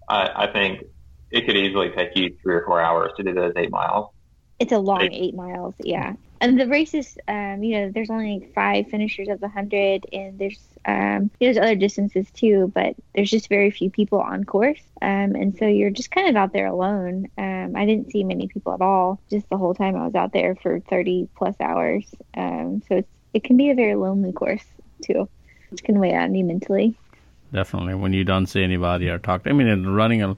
I, 0.09 0.47
I 0.47 0.53
think 0.53 0.85
it 1.31 1.47
could 1.47 1.57
easily 1.57 1.91
take 1.91 2.11
you 2.17 2.37
three 2.43 2.55
or 2.55 2.65
four 2.67 2.81
hours 2.81 3.13
to 3.17 3.23
do 3.23 3.33
those 3.35 3.53
eight 3.57 3.71
miles. 3.71 4.11
It's 4.59 4.73
a 4.73 4.79
long 4.79 5.03
Eight. 5.03 5.13
eight 5.15 5.35
miles, 5.35 5.75
yeah. 5.81 6.15
And 6.43 6.59
the 6.61 6.67
races, 6.69 7.17
um, 7.29 7.63
you 7.63 7.79
know, 7.79 7.91
there's 7.91 8.11
only 8.11 8.49
five 8.55 8.89
finishers 8.89 9.29
of 9.29 9.41
the 9.41 9.49
hundred, 9.49 10.07
and 10.13 10.39
there's 10.39 10.59
um, 10.87 11.31
there's 11.41 11.57
other 11.59 11.75
distances 11.77 12.31
too, 12.31 12.71
but 12.75 12.95
there's 13.15 13.31
just 13.31 13.49
very 13.49 13.71
few 13.71 13.91
people 13.91 14.21
on 14.21 14.45
course, 14.45 14.81
um, 15.03 15.35
and 15.35 15.57
so 15.59 15.67
you're 15.67 15.91
just 15.91 16.11
kind 16.11 16.29
of 16.29 16.37
out 16.37 16.53
there 16.53 16.67
alone. 16.67 17.27
Um, 17.39 17.75
I 17.77 17.85
didn't 17.87 18.11
see 18.11 18.25
many 18.25 18.49
people 18.49 18.73
at 18.75 18.81
all, 18.81 19.21
just 19.31 19.49
the 19.51 19.59
whole 19.59 19.75
time 19.75 19.97
I 19.97 20.05
was 20.07 20.15
out 20.15 20.33
there 20.33 20.55
for 20.57 20.81
30 20.81 21.29
plus 21.37 21.55
hours. 21.61 22.05
Um, 22.35 22.83
so 22.89 22.97
it's 22.97 23.09
it 23.33 23.45
can 23.45 23.57
be 23.57 23.71
a 23.71 23.75
very 23.75 23.95
lonely 23.95 24.33
course 24.33 24.65
too, 25.01 25.29
which 25.71 25.83
can 25.83 25.99
weigh 25.99 26.15
on 26.15 26.35
you 26.35 26.45
mentally. 26.45 26.95
Definitely. 27.53 27.95
When 27.95 28.13
you 28.13 28.25
don't 28.25 28.47
see 28.47 28.63
anybody 28.63 29.09
or 29.09 29.19
talk, 29.19 29.43
I 29.47 29.53
mean, 29.53 29.87
running 29.87 30.23
a, 30.23 30.37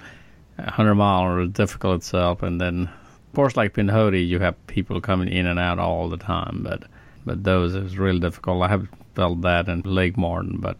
a 0.59 0.71
hundred 0.71 0.95
mile 0.95 1.39
is 1.41 1.51
difficult 1.51 1.97
itself, 1.97 2.43
and 2.43 2.61
then 2.61 2.89
of 2.89 3.35
course, 3.37 3.57
like 3.57 3.75
Pinhoti, 3.75 4.27
you 4.27 4.39
have 4.41 4.67
people 4.67 5.01
coming 5.01 5.29
in 5.29 5.47
and 5.47 5.59
out 5.59 5.79
all 5.79 6.09
the 6.09 6.17
time, 6.17 6.61
but 6.63 6.85
but 7.25 7.45
those 7.45 7.75
is 7.75 7.99
really 7.99 8.19
difficult. 8.19 8.63
I 8.63 8.69
have 8.69 8.89
felt 9.15 9.43
that 9.43 9.69
in 9.69 9.83
Lake 9.83 10.17
Martin, 10.17 10.57
but 10.59 10.77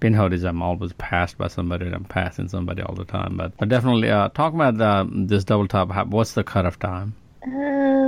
Pinhotis, 0.00 0.44
I'm 0.46 0.60
always 0.60 0.92
passed 0.94 1.38
by 1.38 1.46
somebody, 1.48 1.86
and 1.86 1.94
I'm 1.94 2.04
passing 2.04 2.48
somebody 2.48 2.82
all 2.82 2.94
the 2.94 3.04
time. 3.06 3.36
But, 3.38 3.56
but 3.56 3.68
definitely, 3.70 4.10
uh, 4.10 4.28
talk 4.28 4.52
about 4.52 4.78
uh, 4.80 5.06
this 5.10 5.42
double 5.44 5.66
top. 5.66 5.90
how- 5.90 6.04
What's 6.04 6.34
the 6.34 6.44
cutoff 6.44 6.78
time? 6.78 7.14
Uh, 7.46 7.48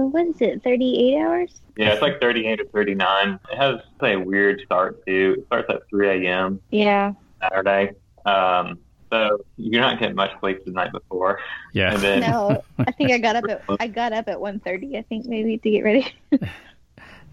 what 0.09 0.27
is 0.27 0.41
it? 0.41 0.63
38 0.63 1.17
hours? 1.21 1.61
Yeah, 1.77 1.93
it's 1.93 2.03
like 2.03 2.21
38 2.21 2.61
or 2.61 2.65
39. 2.67 3.41
It 3.53 3.57
has 3.57 3.81
a 4.03 4.17
weird 4.17 4.61
start 4.65 5.05
too. 5.07 5.37
It 5.39 5.47
starts 5.47 5.71
at 5.71 5.89
3 5.91 6.27
a.m. 6.27 6.61
Yeah. 6.71 7.13
Saturday. 7.41 7.93
Um, 8.27 8.79
so 9.11 9.39
you're 9.57 9.81
not 9.81 9.99
getting 10.01 10.17
much 10.17 10.33
sleep 10.41 10.65
the 10.65 10.73
night 10.73 10.93
before. 10.93 11.39
Yeah, 11.73 11.93
And 11.95 12.03
then 12.03 12.21
No, 12.21 12.63
I 12.79 12.91
think 12.93 13.11
I 13.13 13.19
got 13.19 13.37
up 13.37 13.45
at 13.49 13.63
I 13.81 13.87
got 13.87 14.13
up 14.13 14.29
at 14.29 14.39
1:30. 14.39 14.97
I 14.99 15.03
think 15.03 15.27
maybe 15.27 15.57
to 15.59 15.71
get 15.71 15.83
ready. 15.85 16.13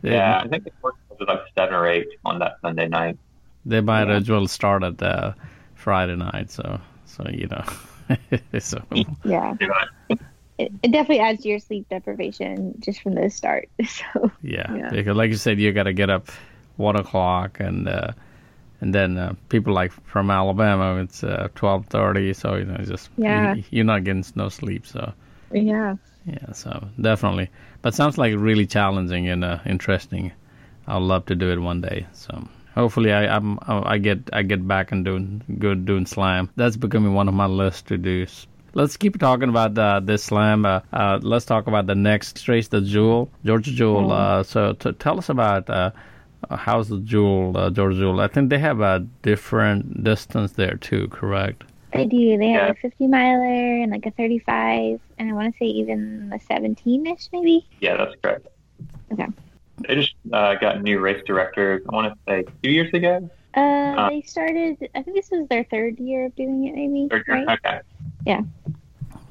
yeah, 0.03 0.41
I 0.43 0.47
think 0.47 0.63
the 0.63 0.71
course 0.81 0.95
was 1.09 1.27
like 1.27 1.41
seven 1.57 1.73
or 1.75 1.87
eight 1.87 2.07
on 2.23 2.39
that 2.39 2.53
Sunday 2.61 2.87
night. 2.87 3.17
they 3.65 3.81
might 3.81 4.07
Yeah. 4.07 4.15
as 4.17 4.29
well 4.29 4.47
start 4.47 4.83
at 4.83 5.01
uh, 5.01 5.33
Friday 5.73 6.15
night. 6.15 6.51
So 6.51 6.79
so 7.05 7.25
you 7.29 7.47
know, 7.47 7.63
so 8.59 8.81
Yeah. 9.23 9.55
It, 10.57 10.71
it 10.83 10.91
definitely 10.91 11.19
adds 11.19 11.41
to 11.43 11.49
your 11.49 11.59
sleep 11.59 11.89
deprivation 11.89 12.75
just 12.79 13.01
from 13.01 13.15
the 13.15 13.29
start. 13.29 13.69
So 13.85 14.31
Yeah, 14.41 14.73
Yeah. 14.73 14.89
because 14.89 15.15
like 15.17 15.29
you 15.29 15.37
said, 15.37 15.59
you 15.59 15.71
got 15.73 15.83
to 15.83 15.93
get 15.93 16.09
up 16.09 16.29
one 16.77 16.95
o'clock, 16.95 17.59
and 17.59 17.87
uh, 17.87 18.11
and 18.81 18.93
then 18.93 19.17
uh, 19.17 19.33
people 19.49 19.73
like 19.73 19.91
from 20.05 20.29
Alabama, 20.29 21.01
it's 21.01 21.23
uh, 21.23 21.49
twelve 21.55 21.87
thirty. 21.87 22.33
So 22.33 22.55
you 22.55 22.65
know, 22.65 22.77
just 22.77 23.09
yeah. 23.17 23.55
you, 23.55 23.63
you're 23.69 23.85
not 23.85 24.03
getting 24.03 24.25
no 24.35 24.49
sleep. 24.49 24.85
So 24.85 25.13
yeah. 25.51 25.95
yeah, 26.25 26.51
so 26.51 26.87
definitely. 26.99 27.49
But 27.81 27.93
sounds 27.93 28.17
like 28.17 28.33
really 28.35 28.65
challenging 28.65 29.27
and 29.27 29.43
uh, 29.43 29.59
interesting. 29.65 30.31
I'd 30.87 31.01
love 31.01 31.25
to 31.27 31.35
do 31.35 31.51
it 31.51 31.59
one 31.59 31.81
day. 31.81 32.05
So 32.13 32.47
hopefully, 32.75 33.11
I 33.11 33.35
I'm, 33.35 33.59
I 33.67 33.97
get 33.97 34.29
I 34.33 34.43
get 34.43 34.67
back 34.67 34.91
and 34.91 35.03
doing 35.03 35.41
good 35.59 35.85
doing 35.85 36.05
slam. 36.05 36.49
That's 36.55 36.77
becoming 36.77 37.13
one 37.13 37.27
of 37.27 37.33
my 37.33 37.47
lists 37.47 37.83
to 37.83 37.97
do. 37.97 38.25
Let's 38.75 38.97
keep 38.97 39.17
talking 39.17 39.47
about 39.47 39.77
uh, 39.77 40.01
this 40.01 40.23
slam. 40.25 40.65
Uh, 40.65 40.81
uh, 40.91 41.19
let's 41.23 41.45
talk 41.45 41.67
about 41.67 41.87
the 41.87 41.95
next 41.95 42.45
race, 42.49 42.67
the 42.67 42.81
Jewel, 42.81 43.31
Georgia 43.45 43.71
Jewel. 43.71 44.11
Uh, 44.11 44.43
so 44.43 44.73
t- 44.73 44.91
tell 44.91 45.17
us 45.17 45.29
about 45.29 45.69
uh, 45.69 45.91
how's 46.51 46.89
the 46.89 46.99
Jewel, 46.99 47.57
uh, 47.57 47.69
Georgia 47.69 47.97
Jewel. 47.99 48.19
I 48.19 48.27
think 48.27 48.49
they 48.49 48.59
have 48.59 48.81
a 48.81 48.99
different 49.21 50.03
distance 50.03 50.51
there 50.53 50.75
too, 50.75 51.07
correct? 51.07 51.63
They 51.93 52.05
do. 52.05 52.37
They 52.37 52.49
have 52.49 52.67
Yeah. 52.67 52.71
a 52.71 52.73
50 52.75 53.07
miler 53.07 53.81
and 53.81 53.91
like 53.93 54.05
a 54.05 54.11
35, 54.11 54.99
and 55.19 55.29
I 55.29 55.33
want 55.33 55.53
to 55.53 55.57
say 55.57 55.67
even 55.67 56.33
a 56.35 56.39
17 56.41 57.07
ish 57.07 57.29
maybe. 57.31 57.65
Yeah, 57.79 57.95
that's 57.95 58.15
correct. 58.21 58.47
Okay. 59.13 59.27
They 59.87 59.95
just 59.95 60.15
uh, 60.33 60.55
got 60.55 60.83
new 60.83 60.99
race 60.99 61.23
directors. 61.25 61.81
I 61.89 61.95
want 61.95 62.13
to 62.13 62.19
say 62.27 62.43
two 62.61 62.71
years 62.71 62.93
ago. 62.93 63.29
Uh, 63.55 63.59
Uh, 63.61 64.09
they 64.09 64.21
started. 64.23 64.89
I 64.93 65.01
think 65.01 65.15
this 65.15 65.31
was 65.31 65.47
their 65.47 65.63
third 65.63 65.97
year 65.97 66.25
of 66.25 66.35
doing 66.35 66.65
it, 66.67 66.75
maybe. 66.75 67.07
Or- 67.09 67.23
Right? 67.25 67.47
Okay. 67.57 67.79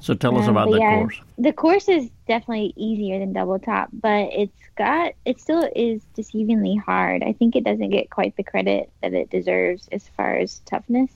So 0.05 0.13
tell 0.13 0.37
us 0.37 0.47
Um, 0.47 0.55
about 0.55 0.71
the 0.71 0.77
yeah. 0.77 0.99
course. 0.99 1.21
The 1.39 1.51
course 1.51 1.89
is 1.89 2.11
definitely 2.27 2.73
easier 2.75 3.17
than 3.17 3.33
double 3.33 3.57
top, 3.57 3.89
but 3.91 4.29
it's 4.31 4.53
got 4.75 5.13
it 5.25 5.39
still 5.39 5.67
is 5.75 6.05
deceivingly 6.15 6.79
hard. 6.79 7.23
I 7.23 7.33
think 7.33 7.55
it 7.55 7.63
doesn't 7.63 7.89
get 7.89 8.11
quite 8.11 8.35
the 8.35 8.43
credit 8.43 8.91
that 9.01 9.13
it 9.13 9.31
deserves 9.31 9.87
as 9.91 10.07
far 10.09 10.35
as 10.35 10.59
toughness. 10.65 11.09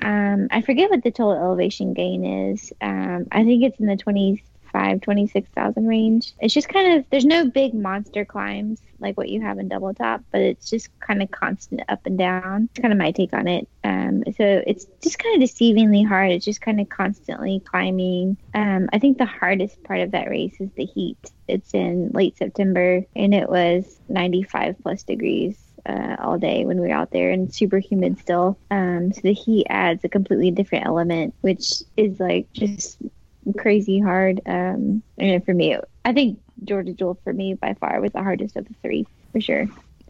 Um, 0.00 0.48
I 0.50 0.60
forget 0.60 0.90
what 0.90 1.04
the 1.04 1.10
total 1.10 1.34
elevation 1.40 1.94
gain 1.94 2.24
is. 2.24 2.72
Um, 2.80 3.26
I 3.30 3.44
think 3.44 3.62
it's 3.62 3.78
in 3.78 3.86
the 3.86 3.96
25, 4.76 5.00
26,000 5.00 5.86
range. 5.86 6.32
It's 6.40 6.54
just 6.54 6.68
kind 6.68 6.98
of, 6.98 7.04
there's 7.10 7.24
no 7.24 7.46
big 7.46 7.74
monster 7.74 8.24
climbs 8.24 8.80
like 8.98 9.16
what 9.16 9.28
you 9.28 9.40
have 9.42 9.58
in 9.58 9.68
double 9.68 9.92
top, 9.92 10.22
but 10.32 10.40
it's 10.40 10.70
just 10.70 10.88
kind 11.00 11.22
of 11.22 11.30
constant 11.30 11.82
up 11.88 12.04
and 12.06 12.16
down. 12.16 12.68
It's 12.70 12.80
kind 12.80 12.92
of 12.92 12.98
my 12.98 13.10
take 13.10 13.32
on 13.32 13.46
it. 13.46 13.68
Um, 13.84 14.22
so 14.36 14.62
it's 14.66 14.86
just 15.02 15.18
kind 15.18 15.42
of 15.42 15.48
deceivingly 15.48 16.06
hard. 16.06 16.30
It's 16.30 16.44
just 16.44 16.60
kind 16.60 16.80
of 16.80 16.88
constantly 16.88 17.60
climbing. 17.60 18.36
Um, 18.54 18.88
I 18.92 18.98
think 18.98 19.18
the 19.18 19.26
hardest 19.26 19.82
part 19.84 20.00
of 20.00 20.12
that 20.12 20.28
race 20.28 20.56
is 20.60 20.70
the 20.76 20.86
heat. 20.86 21.30
It's 21.48 21.74
in 21.74 22.10
late 22.10 22.36
September 22.36 23.04
and 23.14 23.34
it 23.34 23.48
was 23.48 24.00
95 24.08 24.76
plus 24.82 25.02
degrees 25.02 25.58
uh, 25.84 26.16
all 26.18 26.38
day 26.38 26.64
when 26.64 26.80
we 26.80 26.88
were 26.88 26.94
out 26.94 27.10
there 27.10 27.30
and 27.30 27.52
super 27.54 27.78
humid 27.78 28.18
still. 28.18 28.58
Um, 28.70 29.12
so 29.12 29.20
the 29.22 29.32
heat 29.32 29.66
adds 29.68 30.04
a 30.04 30.08
completely 30.08 30.50
different 30.50 30.86
element, 30.86 31.34
which 31.42 31.82
is 31.96 32.18
like 32.18 32.52
just 32.52 32.98
crazy 33.52 33.98
hard. 33.98 34.40
Um, 34.46 35.02
and 35.18 35.44
for 35.44 35.54
me, 35.54 35.76
I 36.04 36.12
think 36.12 36.38
Georgia 36.64 36.92
Jewel 36.92 37.18
for 37.24 37.32
me 37.32 37.54
by 37.54 37.74
far 37.74 38.00
was 38.00 38.12
the 38.12 38.22
hardest 38.22 38.56
of 38.56 38.66
the 38.66 38.74
three 38.82 39.06
for 39.32 39.40
sure. 39.40 39.66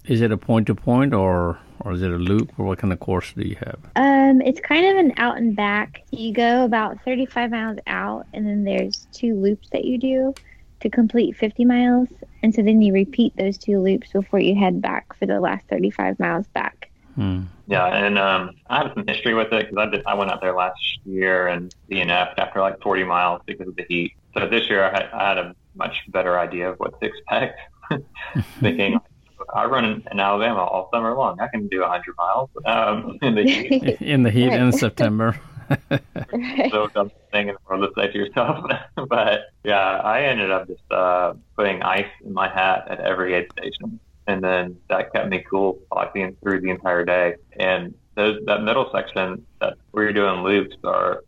Is 0.07 0.21
it 0.21 0.31
a 0.31 0.37
point 0.37 0.69
to 0.69 0.75
point 0.75 1.13
or 1.13 1.59
or 1.81 1.93
is 1.93 2.03
it 2.03 2.11
a 2.11 2.17
loop 2.17 2.53
or 2.59 2.65
what 2.65 2.79
kind 2.79 2.93
of 2.93 3.01
course 3.01 3.33
do 3.33 3.47
you 3.47 3.57
have? 3.57 3.79
Um, 3.97 4.41
it's 4.41 4.61
kind 4.61 4.87
of 4.87 4.97
an 4.97 5.13
out 5.19 5.37
and 5.37 5.55
back. 5.55 6.03
You 6.11 6.33
go 6.33 6.65
about 6.65 7.03
35 7.05 7.51
miles 7.51 7.79
out, 7.87 8.27
and 8.33 8.47
then 8.47 8.65
there's 8.65 9.07
two 9.13 9.35
loops 9.35 9.69
that 9.71 9.85
you 9.85 9.99
do 9.99 10.35
to 10.81 10.91
complete 10.91 11.37
50 11.37 11.65
miles. 11.65 12.09
And 12.43 12.55
so 12.55 12.63
then 12.63 12.83
you 12.83 12.93
repeat 12.93 13.37
those 13.37 13.59
two 13.59 13.79
loops 13.79 14.13
before 14.13 14.41
you 14.41 14.55
head 14.55 14.81
back 14.81 15.15
for 15.17 15.27
the 15.27 15.41
last 15.41 15.67
35 15.69 16.19
miles 16.19 16.47
back. 16.49 16.86
Hmm. 17.17 17.43
Yeah, 17.67 17.87
and 17.87 18.19
um, 18.19 18.53
I 18.69 18.79
have 18.79 18.93
some 18.95 19.07
history 19.07 19.35
with 19.35 19.53
it 19.53 19.71
because 19.71 19.89
I 19.89 19.91
did. 19.91 20.07
I 20.07 20.15
went 20.15 20.31
out 20.31 20.41
there 20.41 20.55
last 20.55 20.79
year 21.05 21.49
and 21.49 21.75
DNF'd 21.91 22.39
after 22.39 22.61
like 22.61 22.81
40 22.81 23.05
miles 23.05 23.43
because 23.47 23.67
of 23.67 23.77
the 23.77 23.85
heat. 23.89 24.13
So 24.37 24.47
this 24.47 24.69
year 24.69 24.85
I 24.85 24.91
had, 24.93 25.11
I 25.13 25.29
had 25.29 25.39
a 25.39 25.57
much 25.75 25.97
better 26.09 26.39
idea 26.39 26.71
of 26.71 26.79
what 26.79 27.01
to 27.01 27.07
expect. 27.07 27.59
Thinking 28.61 29.01
I 29.55 29.65
run 29.67 29.85
in, 29.85 30.05
in 30.11 30.21
Alabama 30.21 30.65
all 30.65 30.89
summer 30.93 31.15
long. 31.15 31.41
I 31.41 31.49
can 31.49 31.69
do 31.69 31.81
100 31.81 32.15
miles 32.17 32.51
um, 32.65 33.19
in 33.23 33.35
the 33.35 33.43
heat. 33.43 34.01
In 34.01 34.23
the 34.23 34.31
heat 34.31 34.53
in 34.53 34.73
September. 34.73 35.39
So 36.71 36.89
dumb 36.95 37.11
thing 37.33 37.49
in 37.49 37.55
the 37.55 37.61
world 37.69 37.83
to 37.83 38.01
say 38.01 38.13
to 38.13 38.19
yourself. 38.19 38.65
but 39.09 39.41
yeah, 39.65 39.99
I 39.99 40.23
ended 40.23 40.51
up 40.51 40.69
just 40.69 40.91
uh, 40.91 41.35
putting 41.57 41.83
ice 41.83 42.07
in 42.25 42.33
my 42.33 42.49
hat 42.49 42.87
at 42.89 43.01
every 43.01 43.35
aid 43.35 43.51
station. 43.59 43.99
And 44.27 44.43
then 44.43 44.77
that 44.89 45.13
kept 45.13 45.29
me 45.29 45.45
cool 45.49 45.79
like 45.95 46.13
the, 46.13 46.35
through 46.43 46.61
the 46.61 46.71
entire 46.71 47.05
day. 47.05 47.37
And 47.59 47.95
those 48.17 48.39
that 48.47 48.63
middle 48.63 48.91
section 48.93 49.47
that 49.61 49.75
where 49.91 50.05
you're 50.05 50.13
doing 50.13 50.43
loops 50.43 50.77
are 50.85 51.23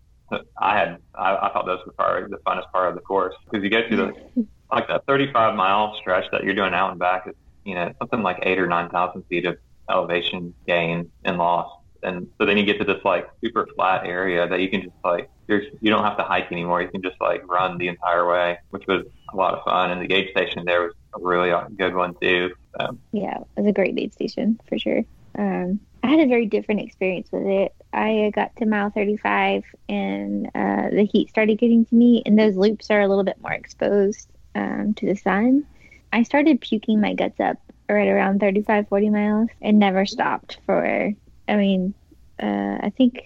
I 0.58 0.76
had 0.76 0.98
I, 1.14 1.36
I 1.36 1.52
thought 1.52 1.66
those 1.66 1.80
were 1.86 1.92
probably 1.92 2.28
the 2.28 2.38
funnest 2.38 2.70
part 2.72 2.88
of 2.88 2.94
the 2.94 3.00
course 3.00 3.34
because 3.44 3.62
you 3.62 3.70
get 3.70 3.90
to 3.90 3.96
the 3.96 4.46
like 4.72 4.88
that 4.88 5.06
35 5.06 5.54
mile 5.54 5.96
stretch 6.00 6.24
that 6.32 6.44
you're 6.44 6.54
doing 6.54 6.74
out 6.74 6.90
and 6.90 6.98
back 6.98 7.26
is 7.26 7.34
you 7.64 7.74
know 7.74 7.92
something 7.98 8.22
like 8.22 8.38
eight 8.42 8.58
or 8.58 8.66
nine 8.66 8.88
thousand 8.88 9.22
feet 9.24 9.44
of 9.46 9.58
elevation 9.90 10.54
gain 10.66 11.10
and 11.24 11.38
loss, 11.38 11.70
and 12.02 12.28
so 12.38 12.46
then 12.46 12.56
you 12.56 12.64
get 12.64 12.78
to 12.78 12.84
this 12.84 13.02
like 13.04 13.28
super 13.42 13.66
flat 13.74 14.06
area 14.06 14.48
that 14.48 14.60
you 14.60 14.68
can 14.68 14.82
just 14.82 14.94
like 15.04 15.30
there's 15.46 15.66
you 15.80 15.90
don't 15.90 16.04
have 16.04 16.16
to 16.16 16.24
hike 16.24 16.50
anymore. 16.52 16.82
You 16.82 16.88
can 16.88 17.02
just 17.02 17.20
like 17.20 17.46
run 17.46 17.78
the 17.78 17.88
entire 17.88 18.28
way, 18.28 18.58
which 18.70 18.86
was 18.86 19.04
a 19.32 19.36
lot 19.36 19.54
of 19.54 19.64
fun. 19.64 19.90
And 19.90 20.00
the 20.00 20.06
gauge 20.06 20.30
station 20.30 20.64
there 20.64 20.82
was 20.82 20.92
a 21.14 21.20
really 21.20 21.50
uh, 21.50 21.64
good 21.76 21.94
one 21.94 22.14
too. 22.20 22.54
So. 22.78 22.98
Yeah, 23.12 23.38
it 23.38 23.60
was 23.60 23.66
a 23.66 23.72
great 23.72 23.98
aid 23.98 24.12
station 24.12 24.60
for 24.68 24.78
sure. 24.78 25.04
Um, 25.36 25.80
I 26.02 26.08
had 26.08 26.20
a 26.20 26.26
very 26.26 26.46
different 26.46 26.80
experience 26.80 27.28
with 27.32 27.46
it. 27.46 27.74
I 27.92 28.30
got 28.34 28.54
to 28.56 28.66
mile 28.66 28.90
35 28.90 29.64
and 29.88 30.46
uh, 30.54 30.90
the 30.90 31.08
heat 31.10 31.28
started 31.28 31.58
getting 31.58 31.84
to 31.86 31.94
me, 31.94 32.22
and 32.24 32.38
those 32.38 32.56
loops 32.56 32.90
are 32.90 33.00
a 33.00 33.08
little 33.08 33.24
bit 33.24 33.40
more 33.40 33.52
exposed 33.52 34.28
um, 34.54 34.94
to 34.94 35.06
the 35.06 35.16
sun. 35.16 35.64
I 36.12 36.22
started 36.22 36.60
puking 36.60 37.00
my 37.00 37.14
guts 37.14 37.40
up 37.40 37.58
right 37.88 38.08
around 38.08 38.40
35, 38.40 38.88
40 38.88 39.10
miles 39.10 39.48
and 39.60 39.78
never 39.78 40.06
stopped 40.06 40.58
for, 40.66 41.12
I 41.48 41.56
mean, 41.56 41.94
uh, 42.42 42.78
I 42.80 42.92
think 42.96 43.22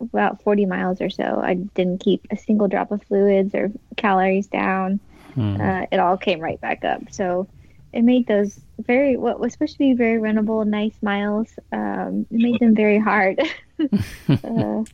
about 0.00 0.42
40 0.42 0.66
miles 0.66 1.00
or 1.00 1.10
so. 1.10 1.40
I 1.42 1.54
didn't 1.54 1.98
keep 1.98 2.26
a 2.30 2.36
single 2.36 2.68
drop 2.68 2.90
of 2.90 3.02
fluids 3.04 3.54
or 3.54 3.70
calories 3.96 4.46
down. 4.46 5.00
Hmm. 5.34 5.60
Uh, 5.60 5.86
it 5.90 5.98
all 5.98 6.16
came 6.16 6.40
right 6.40 6.60
back 6.60 6.84
up. 6.84 7.02
So 7.10 7.48
it 7.92 8.02
made 8.02 8.26
those 8.26 8.58
very 8.78 9.16
what 9.16 9.38
was 9.38 9.52
supposed 9.52 9.74
to 9.74 9.78
be 9.78 9.92
very 9.92 10.18
runnable, 10.18 10.66
nice 10.66 10.94
miles. 11.02 11.48
Um, 11.72 12.26
it 12.30 12.38
made 12.38 12.60
them 12.60 12.74
very 12.74 12.98
hard. 12.98 13.40
uh, 13.80 13.86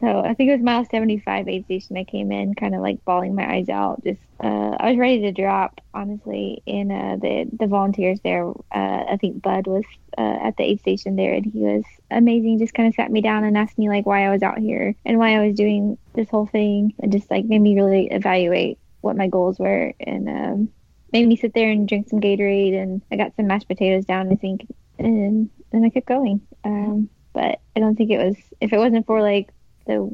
so 0.00 0.20
I 0.20 0.34
think 0.34 0.50
it 0.50 0.52
was 0.52 0.62
mile 0.62 0.84
75 0.84 1.48
aid 1.48 1.64
station. 1.66 1.96
I 1.96 2.04
came 2.04 2.32
in 2.32 2.54
kind 2.54 2.74
of 2.74 2.80
like 2.80 3.04
bawling 3.04 3.34
my 3.34 3.50
eyes 3.50 3.68
out. 3.68 4.02
Just 4.02 4.20
uh, 4.42 4.76
I 4.78 4.90
was 4.90 4.98
ready 4.98 5.20
to 5.22 5.32
drop, 5.32 5.80
honestly. 5.92 6.62
And 6.66 6.90
uh, 6.90 7.16
the 7.16 7.48
the 7.52 7.66
volunteers 7.66 8.20
there, 8.20 8.48
uh, 8.48 9.04
I 9.10 9.18
think 9.20 9.42
Bud 9.42 9.66
was 9.66 9.84
uh, 10.16 10.38
at 10.42 10.56
the 10.56 10.64
aid 10.64 10.80
station 10.80 11.16
there, 11.16 11.34
and 11.34 11.44
he 11.44 11.60
was 11.60 11.84
amazing. 12.10 12.58
Just 12.58 12.74
kind 12.74 12.88
of 12.88 12.94
sat 12.94 13.12
me 13.12 13.20
down 13.20 13.44
and 13.44 13.58
asked 13.58 13.78
me 13.78 13.88
like 13.88 14.06
why 14.06 14.26
I 14.26 14.30
was 14.30 14.42
out 14.42 14.58
here 14.58 14.94
and 15.04 15.18
why 15.18 15.36
I 15.36 15.46
was 15.46 15.54
doing 15.54 15.98
this 16.14 16.30
whole 16.30 16.46
thing, 16.46 16.94
and 17.00 17.12
just 17.12 17.30
like 17.30 17.44
made 17.44 17.60
me 17.60 17.74
really 17.74 18.06
evaluate 18.10 18.78
what 19.00 19.16
my 19.16 19.28
goals 19.28 19.60
were 19.60 19.94
and 20.00 20.28
um, 20.28 20.68
made 21.12 21.26
me 21.26 21.36
sit 21.36 21.54
there 21.54 21.70
and 21.70 21.88
drink 21.88 22.08
some 22.08 22.20
Gatorade. 22.20 22.80
And 22.80 23.02
I 23.10 23.16
got 23.16 23.34
some 23.36 23.46
mashed 23.46 23.68
potatoes 23.68 24.04
down, 24.04 24.30
I 24.32 24.36
think, 24.36 24.66
and 24.98 25.50
then 25.70 25.84
I 25.84 25.90
kept 25.90 26.06
going. 26.06 26.40
Um, 26.64 27.08
but 27.32 27.60
I 27.76 27.80
don't 27.80 27.96
think 27.96 28.10
it 28.10 28.18
was 28.18 28.36
if 28.60 28.72
it 28.72 28.78
wasn't 28.78 29.06
for 29.06 29.22
like 29.22 29.50
the 29.86 30.10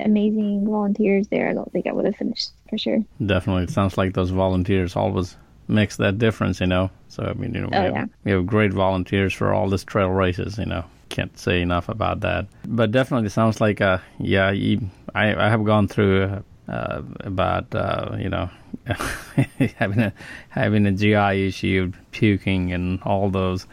amazing 0.00 0.66
volunteers 0.66 1.28
there, 1.28 1.48
I 1.48 1.54
don't 1.54 1.70
think 1.72 1.86
I 1.86 1.92
would 1.92 2.04
have 2.04 2.16
finished 2.16 2.50
for 2.68 2.78
sure. 2.78 3.04
Definitely, 3.24 3.64
it 3.64 3.70
sounds 3.70 3.96
like 3.96 4.14
those 4.14 4.30
volunteers 4.30 4.96
always 4.96 5.36
makes 5.68 5.96
that 5.96 6.18
difference, 6.18 6.60
you 6.60 6.66
know. 6.66 6.90
So 7.08 7.24
I 7.24 7.32
mean, 7.34 7.54
you 7.54 7.60
know, 7.60 7.68
we, 7.70 7.76
oh, 7.76 7.82
have, 7.82 7.94
yeah. 7.94 8.04
we 8.24 8.32
have 8.32 8.46
great 8.46 8.72
volunteers 8.72 9.34
for 9.34 9.52
all 9.52 9.68
these 9.68 9.84
trail 9.84 10.10
races, 10.10 10.58
you 10.58 10.66
know. 10.66 10.84
Can't 11.10 11.36
say 11.38 11.62
enough 11.62 11.88
about 11.88 12.20
that, 12.20 12.46
but 12.66 12.90
definitely 12.90 13.30
sounds 13.30 13.60
like 13.60 13.80
uh, 13.80 13.98
yeah, 14.18 14.50
you, 14.50 14.90
I 15.14 15.34
I 15.34 15.48
have 15.48 15.64
gone 15.64 15.88
through 15.88 16.42
uh, 16.68 17.02
about 17.20 17.74
uh, 17.74 18.16
you 18.18 18.28
know 18.28 18.50
having 19.76 20.00
a 20.00 20.12
having 20.48 20.86
a 20.86 20.92
GI 20.92 21.46
issue, 21.46 21.92
puking, 22.12 22.72
and 22.72 23.00
all 23.02 23.30
those. 23.30 23.66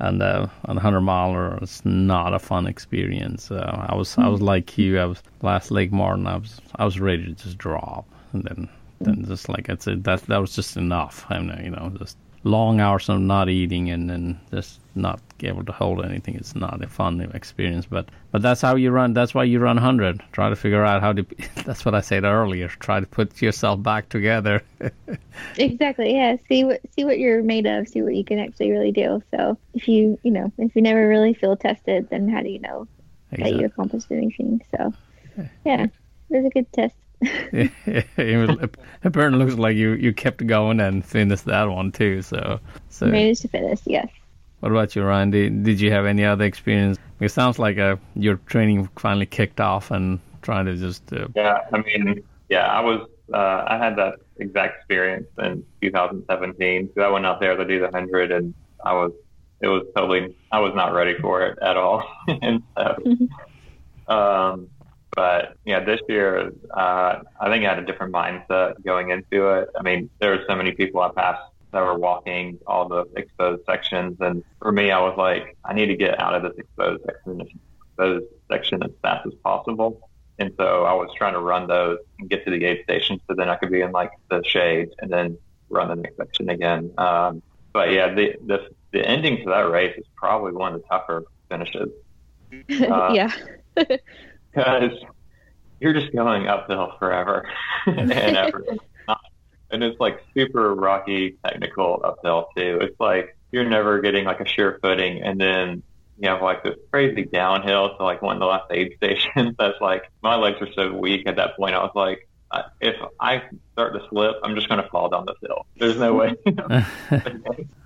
And 0.00 0.22
uh, 0.22 0.46
on 0.66 0.76
a 0.76 0.80
hundred 0.80 1.00
miler, 1.00 1.58
it's 1.60 1.84
not 1.84 2.32
a 2.32 2.38
fun 2.38 2.66
experience. 2.66 3.50
Uh, 3.50 3.86
I 3.88 3.94
was 3.96 4.16
I 4.16 4.28
was 4.28 4.40
like 4.40 4.78
you. 4.78 4.98
I 4.98 5.06
was 5.06 5.22
last 5.42 5.70
Lake 5.70 5.92
Martin. 5.92 6.26
I 6.26 6.36
was 6.36 6.60
I 6.76 6.84
was 6.84 7.00
ready 7.00 7.26
to 7.26 7.32
just 7.32 7.58
drop, 7.58 8.06
and 8.32 8.44
then 8.44 8.68
then 9.00 9.24
just 9.24 9.48
like 9.48 9.68
I 9.70 9.76
said, 9.78 10.04
that 10.04 10.22
that 10.22 10.38
was 10.38 10.54
just 10.54 10.76
enough. 10.76 11.26
I 11.28 11.40
mean, 11.40 11.64
you 11.64 11.70
know, 11.70 11.92
just 11.98 12.16
long 12.44 12.80
hours 12.80 13.08
of 13.08 13.20
not 13.20 13.48
eating 13.48 13.90
and 13.90 14.08
then 14.08 14.40
just 14.50 14.80
not 14.94 15.20
able 15.40 15.64
to 15.64 15.72
hold 15.72 16.04
anything. 16.04 16.34
It's 16.34 16.54
not 16.54 16.82
a 16.82 16.88
fun 16.88 17.20
experience, 17.34 17.86
but 17.86 18.08
but 18.30 18.42
that's 18.42 18.60
how 18.60 18.76
you 18.76 18.90
run. 18.90 19.12
That's 19.14 19.34
why 19.34 19.44
you 19.44 19.58
run 19.58 19.76
hundred. 19.76 20.22
Try 20.32 20.48
to 20.48 20.56
figure 20.56 20.84
out 20.84 21.00
how 21.00 21.12
to. 21.12 21.26
That's 21.64 21.84
what 21.84 21.94
I 21.94 22.00
said 22.00 22.24
earlier. 22.24 22.68
Try 22.68 23.00
to 23.00 23.06
put 23.06 23.40
yourself 23.40 23.82
back 23.82 24.08
together. 24.08 24.62
exactly. 25.56 26.14
Yeah. 26.14 26.36
See 26.48 26.64
what 26.64 26.80
see 26.94 27.04
what 27.04 27.18
you're 27.18 27.42
made 27.42 27.66
of. 27.66 27.88
See 27.88 28.02
what 28.02 28.14
you 28.14 28.24
can 28.24 28.38
actually 28.38 28.70
really 28.70 28.92
do. 28.92 29.22
So 29.30 29.56
if 29.74 29.88
you 29.88 30.18
you 30.22 30.30
know 30.30 30.52
if 30.58 30.74
you 30.74 30.82
never 30.82 31.08
really 31.08 31.34
feel 31.34 31.56
tested, 31.56 32.08
then 32.10 32.28
how 32.28 32.42
do 32.42 32.48
you 32.48 32.60
know 32.60 32.86
exactly. 33.30 33.52
that 33.52 33.60
you 33.60 33.66
accomplished 33.66 34.10
anything? 34.10 34.62
So 34.76 34.92
yeah, 35.64 35.84
it 35.84 35.90
was 36.28 36.44
a 36.44 36.50
good 36.50 36.70
test. 36.72 36.96
it 37.20 38.76
apparently 39.04 39.44
looks 39.44 39.58
like 39.58 39.76
you, 39.76 39.92
you 39.94 40.12
kept 40.12 40.46
going 40.46 40.80
and 40.80 41.04
finished 41.04 41.46
that 41.46 41.64
one 41.64 41.90
too. 41.92 42.22
So, 42.22 42.60
so 42.88 43.06
managed 43.06 43.42
to 43.42 43.48
finish, 43.48 43.80
yes. 43.84 44.08
What 44.60 44.72
about 44.72 44.96
you, 44.96 45.04
Ryan? 45.04 45.30
Did, 45.30 45.64
did 45.64 45.80
you 45.80 45.90
have 45.92 46.04
any 46.04 46.24
other 46.24 46.44
experience? 46.44 46.98
It 47.20 47.30
sounds 47.30 47.58
like 47.58 47.78
uh, 47.78 47.96
your 48.14 48.36
training 48.46 48.88
finally 48.96 49.26
kicked 49.26 49.60
off 49.60 49.90
and 49.90 50.20
trying 50.42 50.66
to 50.66 50.76
just. 50.76 51.12
Uh... 51.12 51.28
Yeah, 51.34 51.58
I 51.72 51.78
mean, 51.78 52.22
yeah, 52.48 52.66
I 52.66 52.80
was. 52.80 53.08
Uh, 53.32 53.64
I 53.66 53.76
had 53.76 53.96
that 53.96 54.14
exact 54.38 54.78
experience 54.78 55.26
in 55.38 55.64
2017. 55.82 56.90
So 56.94 57.02
I 57.02 57.08
went 57.08 57.26
out 57.26 57.40
there 57.40 57.56
to 57.56 57.64
do 57.64 57.80
the 57.80 57.90
hundred, 57.90 58.32
and 58.32 58.54
I 58.84 58.94
was. 58.94 59.12
It 59.60 59.68
was 59.68 59.84
totally. 59.96 60.36
I 60.50 60.60
was 60.60 60.72
not 60.74 60.92
ready 60.92 61.16
for 61.20 61.42
it 61.42 61.58
at 61.62 61.76
all, 61.76 62.02
and 62.42 62.62
so. 62.76 62.96
um, 64.12 64.68
but 65.18 65.56
yeah, 65.64 65.82
this 65.82 66.00
year 66.08 66.52
uh, 66.70 67.22
I 67.40 67.50
think 67.50 67.64
I 67.64 67.70
had 67.74 67.80
a 67.80 67.84
different 67.84 68.14
mindset 68.14 68.84
going 68.84 69.10
into 69.10 69.48
it. 69.48 69.68
I 69.76 69.82
mean, 69.82 70.08
there 70.20 70.30
were 70.30 70.44
so 70.48 70.54
many 70.54 70.70
people 70.70 71.00
I 71.00 71.10
passed 71.10 71.42
that 71.72 71.80
were 71.80 71.98
walking 71.98 72.60
all 72.68 72.86
the 72.88 73.04
exposed 73.16 73.64
sections, 73.66 74.16
and 74.20 74.44
for 74.62 74.70
me, 74.70 74.92
I 74.92 75.00
was 75.00 75.18
like, 75.18 75.56
I 75.64 75.74
need 75.74 75.86
to 75.86 75.96
get 75.96 76.20
out 76.20 76.36
of 76.36 76.42
this 76.44 76.52
exposed 76.56 77.02
section, 77.04 77.42
exposed 77.88 78.26
section 78.48 78.80
as 78.84 78.92
fast 79.02 79.26
as 79.26 79.34
possible. 79.42 80.08
And 80.38 80.52
so 80.56 80.84
I 80.84 80.92
was 80.92 81.10
trying 81.16 81.32
to 81.32 81.40
run 81.40 81.66
those 81.66 81.98
and 82.20 82.30
get 82.30 82.44
to 82.44 82.52
the 82.52 82.64
aid 82.64 82.84
station, 82.84 83.20
so 83.26 83.34
then 83.34 83.48
I 83.48 83.56
could 83.56 83.72
be 83.72 83.80
in 83.80 83.90
like 83.90 84.12
the 84.30 84.44
shade 84.44 84.90
and 85.00 85.10
then 85.10 85.36
run 85.68 85.88
the 85.88 85.96
next 85.96 86.16
section 86.16 86.48
again. 86.48 86.92
Um, 86.96 87.42
but 87.72 87.90
yeah, 87.90 88.14
the, 88.14 88.36
the 88.46 88.68
the 88.92 89.04
ending 89.04 89.38
to 89.38 89.50
that 89.50 89.68
race 89.68 89.98
is 89.98 90.06
probably 90.14 90.52
one 90.52 90.74
of 90.74 90.80
the 90.80 90.86
tougher 90.86 91.24
finishes. 91.48 91.88
Uh, 92.70 93.10
yeah. 93.12 93.30
because 94.58 94.92
you're 95.80 95.92
just 95.92 96.12
going 96.12 96.48
uphill 96.48 96.94
forever 96.98 97.48
and 97.86 98.12
ever. 98.12 98.64
and 99.70 99.84
it's 99.84 99.98
like 100.00 100.22
super 100.34 100.74
rocky, 100.74 101.36
technical 101.44 102.00
uphill 102.04 102.48
too. 102.56 102.78
It's 102.80 102.98
like 102.98 103.36
you're 103.52 103.68
never 103.68 104.00
getting 104.00 104.24
like 104.24 104.40
a 104.40 104.46
sure 104.46 104.78
footing, 104.82 105.22
and 105.22 105.40
then 105.40 105.82
you 106.18 106.28
have 106.28 106.42
like 106.42 106.64
this 106.64 106.74
crazy 106.90 107.24
downhill 107.24 107.96
to 107.96 108.02
like 108.02 108.22
one 108.22 108.36
of 108.36 108.40
the 108.40 108.46
last 108.46 108.70
aid 108.70 108.94
stations. 108.96 109.54
That's 109.58 109.80
like 109.80 110.10
my 110.22 110.34
legs 110.36 110.58
are 110.60 110.72
so 110.74 110.92
weak 110.92 111.26
at 111.26 111.36
that 111.36 111.56
point. 111.56 111.74
I 111.74 111.78
was 111.78 111.92
like, 111.94 112.28
uh, 112.50 112.62
if 112.80 112.96
I 113.20 113.42
start 113.72 113.92
to 113.94 114.00
slip, 114.08 114.36
I'm 114.42 114.54
just 114.54 114.68
going 114.68 114.82
to 114.82 114.88
fall 114.88 115.10
down 115.10 115.26
this 115.26 115.36
hill. 115.42 115.66
There's 115.76 115.98
no 115.98 116.14
way. 116.14 116.34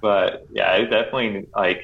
but 0.00 0.46
yeah, 0.50 0.76
it 0.76 0.86
definitely 0.88 1.48
like 1.54 1.82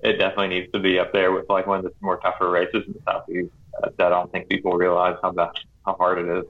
it 0.00 0.18
definitely 0.18 0.48
needs 0.48 0.72
to 0.72 0.80
be 0.80 0.98
up 0.98 1.12
there 1.12 1.32
with 1.32 1.48
like 1.48 1.66
one 1.66 1.78
of 1.78 1.84
the 1.84 1.92
more 2.00 2.18
tougher 2.18 2.50
races 2.50 2.82
in 2.86 2.94
the 2.94 3.00
southeast 3.06 3.52
I 3.82 4.08
don't 4.08 4.30
think 4.30 4.48
people 4.48 4.72
realize 4.72 5.16
how 5.22 5.32
bad, 5.32 5.50
how 5.84 5.94
hard 5.94 6.18
it 6.18 6.38
is. 6.38 6.44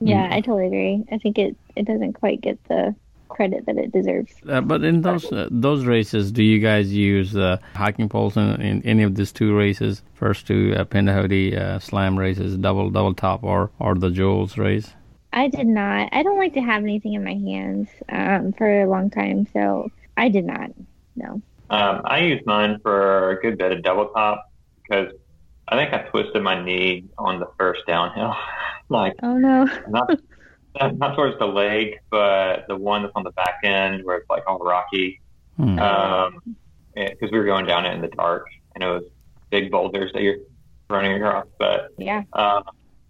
Yeah, 0.00 0.28
I 0.30 0.40
totally 0.40 0.66
agree. 0.66 1.04
I 1.10 1.18
think 1.18 1.38
it 1.38 1.56
it 1.74 1.86
doesn't 1.86 2.14
quite 2.14 2.40
get 2.40 2.62
the 2.64 2.94
credit 3.28 3.66
that 3.66 3.76
it 3.76 3.92
deserves. 3.92 4.32
Uh, 4.48 4.60
but 4.60 4.84
in 4.84 5.02
those 5.02 5.30
uh, 5.32 5.48
those 5.50 5.84
races, 5.84 6.32
do 6.32 6.42
you 6.42 6.58
guys 6.58 6.92
use 6.92 7.36
uh, 7.36 7.58
hiking 7.74 8.08
poles 8.08 8.36
in, 8.36 8.60
in, 8.60 8.82
any 8.82 9.02
of 9.02 9.14
these 9.14 9.32
two 9.32 9.56
races? 9.56 10.02
First 10.14 10.46
two 10.46 10.74
uh, 10.76 10.84
Pinhoti 10.84 11.56
uh, 11.56 11.78
Slam 11.78 12.18
races, 12.18 12.56
double 12.56 12.90
double 12.90 13.14
top, 13.14 13.42
or 13.42 13.70
or 13.78 13.94
the 13.94 14.10
Jules 14.10 14.58
race? 14.58 14.92
I 15.32 15.48
did 15.48 15.66
not. 15.66 16.08
I 16.12 16.22
don't 16.22 16.38
like 16.38 16.54
to 16.54 16.60
have 16.60 16.82
anything 16.82 17.14
in 17.14 17.24
my 17.24 17.34
hands 17.34 17.88
um, 18.08 18.52
for 18.52 18.82
a 18.82 18.88
long 18.88 19.10
time, 19.10 19.46
so 19.52 19.90
I 20.16 20.28
did 20.28 20.44
not. 20.44 20.70
No. 21.14 21.42
Um, 21.68 22.02
I 22.04 22.20
used 22.20 22.46
mine 22.46 22.78
for 22.82 23.32
a 23.32 23.40
good 23.40 23.58
bit 23.58 23.72
of 23.72 23.82
double 23.82 24.06
top 24.08 24.50
because 24.82 25.12
I 25.68 25.76
think 25.76 25.92
I 25.92 26.08
twisted 26.08 26.42
my 26.42 26.62
knee 26.62 27.04
on 27.18 27.40
the 27.40 27.48
first 27.58 27.82
downhill. 27.86 28.34
like, 28.88 29.14
oh 29.22 29.36
no, 29.36 29.68
not 29.88 30.10
not 30.94 31.16
towards 31.16 31.38
the 31.38 31.46
leg, 31.46 31.98
but 32.10 32.66
the 32.68 32.76
one 32.76 33.02
that's 33.02 33.12
on 33.16 33.24
the 33.24 33.32
back 33.32 33.60
end 33.64 34.04
where 34.04 34.18
it's 34.18 34.30
like 34.30 34.44
all 34.46 34.58
rocky. 34.58 35.20
Hmm. 35.56 35.78
Um, 35.78 36.56
because 36.94 37.30
we 37.30 37.38
were 37.38 37.44
going 37.44 37.66
down 37.66 37.84
it 37.84 37.94
in 37.94 38.00
the 38.00 38.08
dark, 38.08 38.46
and 38.74 38.82
it 38.82 38.86
was 38.86 39.04
big 39.50 39.70
boulders 39.70 40.12
that 40.14 40.22
you're 40.22 40.38
running 40.88 41.12
across. 41.12 41.46
But 41.58 41.90
yeah. 41.98 42.22
Um, 42.32 42.64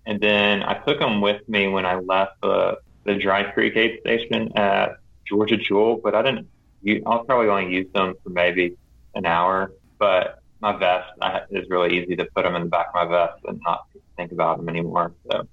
and 0.06 0.20
then 0.20 0.62
I 0.62 0.74
took 0.74 0.98
them 0.98 1.20
with 1.20 1.48
me 1.48 1.68
when 1.68 1.86
I 1.86 1.96
left 1.96 2.40
the 2.42 2.78
the 3.04 3.14
Dry 3.14 3.44
Creek 3.52 3.76
aid 3.76 4.00
station 4.00 4.56
at 4.56 4.96
Georgia 5.26 5.56
Jewel, 5.56 6.00
but 6.02 6.14
I 6.14 6.22
didn't 6.22 6.48
I 6.86 7.00
was 7.04 7.24
probably 7.26 7.48
only 7.48 7.74
use 7.74 7.92
them 7.92 8.14
for 8.22 8.30
maybe 8.30 8.76
an 9.14 9.26
hour, 9.26 9.72
but 9.98 10.40
my 10.66 10.76
vest 10.76 11.12
I, 11.22 11.40
is 11.50 11.68
really 11.70 11.98
easy 11.98 12.16
to 12.16 12.24
put 12.34 12.42
them 12.42 12.56
in 12.56 12.64
the 12.64 12.68
back 12.68 12.88
of 12.88 12.94
my 12.94 13.06
vest 13.06 13.40
and 13.46 13.60
not 13.64 13.86
think 14.16 14.32
about 14.32 14.58
them 14.58 14.68
anymore. 14.68 15.12
So 15.30 15.46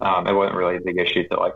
um, 0.00 0.26
it 0.26 0.32
wasn't 0.32 0.56
really 0.56 0.76
a 0.76 0.80
big 0.80 0.98
issue 0.98 1.26
to 1.28 1.36
like 1.36 1.54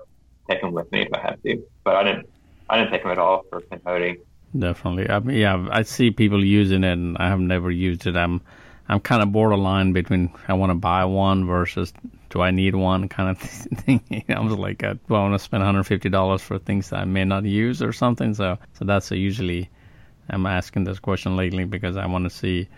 take 0.48 0.60
them 0.60 0.72
with 0.72 0.90
me 0.92 1.02
if 1.02 1.08
I 1.12 1.20
had 1.20 1.42
to. 1.42 1.62
But 1.84 1.96
I 1.96 2.04
didn't 2.04 2.28
I 2.70 2.78
didn't 2.78 2.92
take 2.92 3.02
them 3.02 3.10
at 3.10 3.18
all 3.18 3.44
for 3.50 3.60
pinhoti. 3.60 4.20
Definitely, 4.56 5.08
I 5.08 5.18
mean, 5.18 5.36
yeah, 5.36 5.66
I 5.70 5.82
see 5.82 6.10
people 6.10 6.44
using 6.44 6.84
it, 6.84 6.92
and 6.92 7.16
I 7.16 7.28
have 7.28 7.40
never 7.40 7.70
used 7.70 8.06
it. 8.06 8.16
I'm 8.16 8.40
I'm 8.88 9.00
kind 9.00 9.22
of 9.22 9.32
borderline 9.32 9.92
between 9.92 10.32
I 10.46 10.54
want 10.54 10.70
to 10.70 10.74
buy 10.74 11.04
one 11.04 11.46
versus 11.46 11.92
do 12.30 12.40
I 12.40 12.50
need 12.50 12.74
one 12.74 13.08
kind 13.08 13.30
of 13.30 13.38
thing. 13.40 14.24
I 14.28 14.40
was 14.40 14.54
like, 14.54 14.84
uh, 14.84 14.94
do 15.08 15.14
I 15.14 15.20
want 15.20 15.34
to 15.34 15.38
spend 15.38 15.62
$150 15.62 16.40
for 16.40 16.58
things 16.58 16.90
that 16.90 17.00
I 17.00 17.04
may 17.04 17.24
not 17.24 17.44
use 17.44 17.82
or 17.82 17.92
something? 17.92 18.34
So, 18.34 18.58
so 18.74 18.84
that's 18.84 19.10
usually 19.10 19.70
I'm 20.30 20.46
asking 20.46 20.84
this 20.84 20.98
question 20.98 21.36
lately 21.36 21.64
because 21.64 21.96
I 21.96 22.06
want 22.06 22.24
to 22.24 22.30
see. 22.30 22.68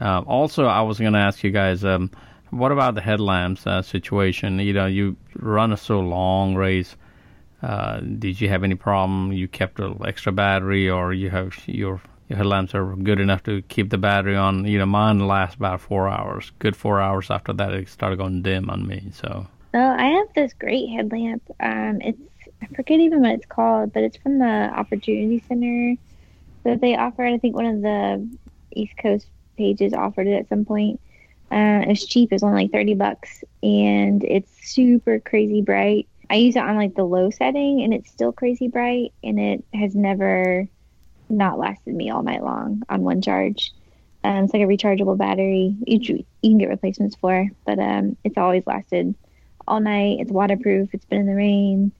Uh, 0.00 0.22
also, 0.26 0.66
I 0.66 0.82
was 0.82 0.98
going 0.98 1.12
to 1.12 1.18
ask 1.18 1.44
you 1.44 1.50
guys, 1.50 1.84
um, 1.84 2.10
what 2.50 2.72
about 2.72 2.94
the 2.94 3.00
headlamps 3.00 3.66
uh, 3.66 3.82
situation? 3.82 4.58
You 4.58 4.72
know, 4.72 4.86
you 4.86 5.16
run 5.36 5.72
a 5.72 5.76
so 5.76 6.00
long 6.00 6.54
race. 6.54 6.96
Uh, 7.62 8.00
did 8.00 8.40
you 8.40 8.48
have 8.48 8.64
any 8.64 8.74
problem? 8.74 9.32
You 9.32 9.48
kept 9.48 9.80
an 9.80 10.00
extra 10.06 10.32
battery, 10.32 10.90
or 10.90 11.12
you 11.12 11.30
have 11.30 11.56
your 11.66 12.00
your 12.28 12.38
headlamps 12.38 12.74
are 12.74 12.96
good 12.96 13.20
enough 13.20 13.42
to 13.44 13.62
keep 13.62 13.90
the 13.90 13.98
battery 13.98 14.36
on. 14.36 14.66
You 14.66 14.78
know, 14.78 14.86
mine 14.86 15.26
lasts 15.26 15.56
about 15.56 15.80
four 15.80 16.08
hours. 16.08 16.52
Good 16.58 16.76
four 16.76 17.00
hours 17.00 17.30
after 17.30 17.52
that, 17.54 17.72
it 17.72 17.88
started 17.88 18.16
going 18.16 18.42
dim 18.42 18.70
on 18.70 18.86
me. 18.86 19.10
So. 19.12 19.46
I 19.74 20.06
have 20.06 20.28
this 20.34 20.52
great 20.52 20.88
headlamp. 20.90 21.42
Um, 21.60 22.00
it's 22.00 22.18
I 22.62 22.66
forget 22.74 23.00
even 23.00 23.20
what 23.22 23.32
it's 23.32 23.46
called, 23.46 23.92
but 23.92 24.02
it's 24.02 24.16
from 24.16 24.38
the 24.38 24.44
Opportunity 24.44 25.42
Center 25.48 25.96
that 26.64 26.80
they 26.80 26.96
offer. 26.96 27.24
I 27.24 27.38
think 27.38 27.54
one 27.54 27.66
of 27.66 27.82
the 27.82 28.28
East 28.72 28.96
Coast 28.96 29.26
pages 29.56 29.92
offered 29.92 30.26
it 30.26 30.34
at 30.34 30.48
some 30.48 30.64
point. 30.64 31.00
Uh, 31.50 31.84
it's 31.88 32.04
cheap. 32.04 32.32
It's 32.32 32.42
only 32.42 32.62
like 32.62 32.72
thirty 32.72 32.94
bucks, 32.94 33.44
and 33.62 34.24
it's 34.24 34.50
super 34.62 35.20
crazy 35.20 35.62
bright. 35.62 36.08
I 36.30 36.36
use 36.36 36.56
it 36.56 36.62
on 36.62 36.76
like 36.76 36.94
the 36.94 37.04
low 37.04 37.30
setting, 37.30 37.82
and 37.82 37.92
it's 37.92 38.10
still 38.10 38.32
crazy 38.32 38.68
bright, 38.68 39.12
and 39.22 39.38
it 39.38 39.64
has 39.74 39.94
never 39.94 40.68
not 41.28 41.58
lasted 41.58 41.94
me 41.94 42.10
all 42.10 42.22
night 42.22 42.42
long 42.42 42.82
on 42.88 43.02
one 43.02 43.22
charge. 43.22 43.72
Um, 44.24 44.44
it's 44.44 44.54
like 44.54 44.62
a 44.62 44.66
rechargeable 44.66 45.18
battery. 45.18 45.76
You, 45.86 46.24
you 46.42 46.50
can 46.50 46.58
get 46.58 46.70
replacements 46.70 47.14
for, 47.16 47.46
but 47.66 47.78
um, 47.78 48.16
it's 48.24 48.38
always 48.38 48.66
lasted 48.66 49.14
all 49.68 49.80
night. 49.80 50.20
It's 50.20 50.30
waterproof. 50.30 50.90
It's 50.92 51.04
been 51.04 51.20
in 51.20 51.26
the 51.26 51.34
rain. 51.34 51.92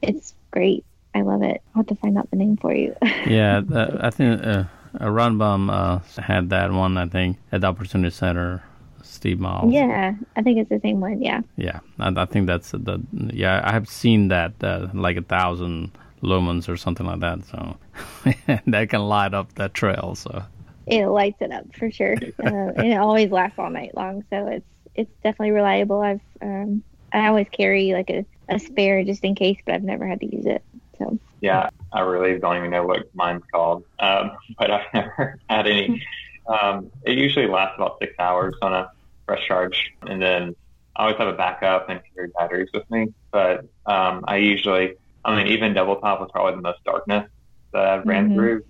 It's 0.00 0.34
great. 0.52 0.84
I 1.14 1.22
love 1.22 1.42
it. 1.42 1.60
I'll 1.74 1.80
have 1.80 1.88
to 1.88 1.94
find 1.96 2.16
out 2.16 2.30
the 2.30 2.36
name 2.36 2.56
for 2.56 2.72
you. 2.72 2.94
yeah, 3.26 3.62
I 4.00 4.10
think 4.10 4.44
uh, 4.46 4.64
Run 5.00 5.38
Bum 5.38 5.70
uh, 5.70 6.00
had 6.18 6.50
that 6.50 6.72
one. 6.72 6.96
I 6.96 7.06
think 7.06 7.38
at 7.50 7.60
the 7.60 7.66
Opportunity 7.68 8.14
Center. 8.14 8.62
Steve 9.04 9.40
Miles. 9.40 9.72
Yeah, 9.72 10.14
I 10.36 10.42
think 10.42 10.58
it's 10.58 10.70
the 10.70 10.80
same 10.80 11.00
one. 11.00 11.20
Yeah. 11.20 11.42
Yeah, 11.56 11.80
I, 11.98 12.12
I 12.16 12.24
think 12.24 12.46
that's 12.46 12.70
the. 12.70 13.00
Yeah, 13.12 13.60
I 13.62 13.72
have 13.72 13.88
seen 13.88 14.28
that 14.28 14.54
uh, 14.62 14.88
like 14.94 15.16
a 15.16 15.22
thousand 15.22 15.92
lumens 16.22 16.68
or 16.68 16.76
something 16.76 17.06
like 17.06 17.20
that. 17.20 17.44
So 17.44 17.76
that 18.66 18.88
can 18.88 19.02
light 19.02 19.34
up 19.34 19.54
that 19.56 19.74
trail. 19.74 20.14
So 20.14 20.42
it 20.86 21.06
lights 21.06 21.40
it 21.40 21.52
up 21.52 21.74
for 21.76 21.90
sure, 21.90 22.14
uh, 22.14 22.46
and 22.76 22.92
it 22.92 22.96
always 22.96 23.30
lasts 23.30 23.58
all 23.58 23.70
night 23.70 23.94
long. 23.94 24.24
So 24.30 24.46
it's 24.46 24.66
it's 24.94 25.12
definitely 25.22 25.52
reliable. 25.52 26.00
I've 26.00 26.20
um, 26.40 26.82
I 27.12 27.28
always 27.28 27.48
carry 27.50 27.92
like 27.92 28.10
a, 28.10 28.24
a 28.48 28.58
spare 28.58 29.04
just 29.04 29.24
in 29.24 29.34
case, 29.34 29.58
but 29.64 29.74
I've 29.74 29.82
never 29.82 30.06
had 30.06 30.20
to 30.20 30.34
use 30.34 30.46
it. 30.46 30.64
So 31.10 31.18
yeah, 31.40 31.70
I 31.92 32.00
really 32.00 32.38
don't 32.38 32.56
even 32.56 32.70
know 32.70 32.84
what 32.84 33.14
mine's 33.14 33.42
called, 33.52 33.84
um, 33.98 34.32
but 34.58 34.70
I've 34.70 34.94
never 34.94 35.38
had 35.48 35.66
any. 35.66 36.04
Um, 36.46 36.90
it 37.04 37.16
usually 37.18 37.46
lasts 37.46 37.74
about 37.76 37.98
six 38.00 38.14
hours 38.18 38.54
on 38.62 38.72
a 38.72 38.90
fresh 39.26 39.46
charge, 39.46 39.92
and 40.02 40.20
then 40.20 40.56
I 40.96 41.02
always 41.02 41.16
have 41.18 41.28
a 41.28 41.32
backup 41.32 41.88
and 41.88 42.00
carry 42.14 42.28
batteries 42.38 42.68
with 42.74 42.88
me. 42.90 43.12
But 43.30 43.64
um, 43.86 44.24
I 44.26 44.36
usually 44.36 44.96
I 45.24 45.36
mean, 45.36 45.46
even 45.48 45.74
Double 45.74 45.96
Top 45.96 46.20
was 46.20 46.30
probably 46.32 46.56
the 46.56 46.62
most 46.62 46.82
darkness 46.84 47.28
that 47.72 47.86
I 47.86 47.96
ran 47.98 48.26
mm-hmm. 48.26 48.34
through. 48.34 48.64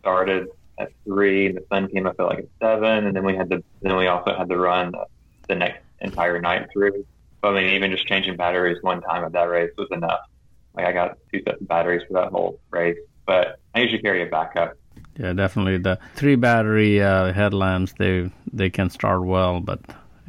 Started 0.00 0.48
at 0.78 0.92
three, 1.04 1.46
and 1.46 1.56
the 1.56 1.64
sun 1.68 1.88
came 1.88 2.06
up 2.06 2.18
at 2.18 2.24
like 2.24 2.38
at 2.38 2.48
seven, 2.60 3.06
and 3.06 3.14
then 3.14 3.24
we 3.24 3.36
had 3.36 3.50
to 3.50 3.62
then 3.82 3.96
we 3.96 4.06
also 4.06 4.34
had 4.34 4.48
to 4.48 4.56
run 4.56 4.92
the, 4.92 5.06
the 5.48 5.54
next 5.54 5.82
entire 6.00 6.40
night 6.40 6.68
through. 6.72 7.04
But 7.40 7.56
I 7.56 7.62
mean, 7.62 7.74
even 7.74 7.90
just 7.90 8.06
changing 8.06 8.36
batteries 8.36 8.78
one 8.82 9.02
time 9.02 9.24
at 9.24 9.32
that 9.32 9.44
race 9.44 9.72
was 9.76 9.88
enough. 9.90 10.20
Like 10.74 10.86
I 10.86 10.92
got 10.92 11.18
two 11.32 11.42
sets 11.44 11.60
of 11.60 11.68
batteries 11.68 12.02
for 12.06 12.14
that 12.14 12.30
whole 12.30 12.60
race, 12.70 12.98
but 13.26 13.60
I 13.74 13.80
usually 13.80 14.02
carry 14.02 14.22
a 14.22 14.26
backup. 14.26 14.74
Yeah, 15.18 15.32
definitely 15.32 15.78
the 15.78 15.98
three 16.14 16.36
battery 16.36 17.02
uh, 17.02 17.32
headlamps 17.32 17.92
they 17.98 18.30
they 18.52 18.70
can 18.70 18.90
start 18.90 19.24
well, 19.24 19.60
but 19.60 19.80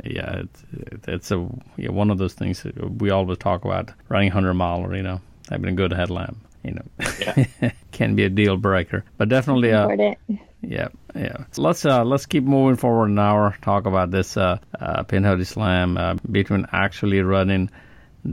yeah, 0.03 0.43
it's 0.43 0.63
it's 1.07 1.31
a 1.31 1.47
yeah, 1.77 1.91
one 1.91 2.09
of 2.09 2.17
those 2.17 2.33
things 2.33 2.65
we 2.97 3.11
always 3.11 3.37
talk 3.37 3.65
about 3.65 3.91
running 4.07 4.31
hundred 4.31 4.55
mile. 4.55 4.79
or 4.79 4.95
You 4.95 5.03
know, 5.03 5.21
having 5.49 5.69
a 5.69 5.75
good 5.75 5.93
headlamp. 5.93 6.37
You 6.63 6.73
know, 6.73 7.05
yeah. 7.19 7.71
can 7.91 8.15
be 8.15 8.25
a 8.25 8.29
deal 8.29 8.57
breaker, 8.57 9.05
but 9.17 9.29
definitely. 9.29 9.71
Uh, 9.71 10.15
yeah, 10.61 10.89
yeah. 11.15 11.45
So 11.51 11.61
let's 11.61 11.85
uh, 11.85 12.03
let's 12.03 12.25
keep 12.25 12.43
moving 12.43 12.75
forward 12.75 13.09
an 13.09 13.19
hour. 13.19 13.55
Talk 13.61 13.85
about 13.85 14.11
this 14.11 14.35
uh, 14.35 14.57
uh, 14.79 15.03
Pinhoti 15.03 15.45
Slam 15.45 15.97
uh, 15.97 16.15
between 16.29 16.65
actually 16.73 17.21
running 17.21 17.69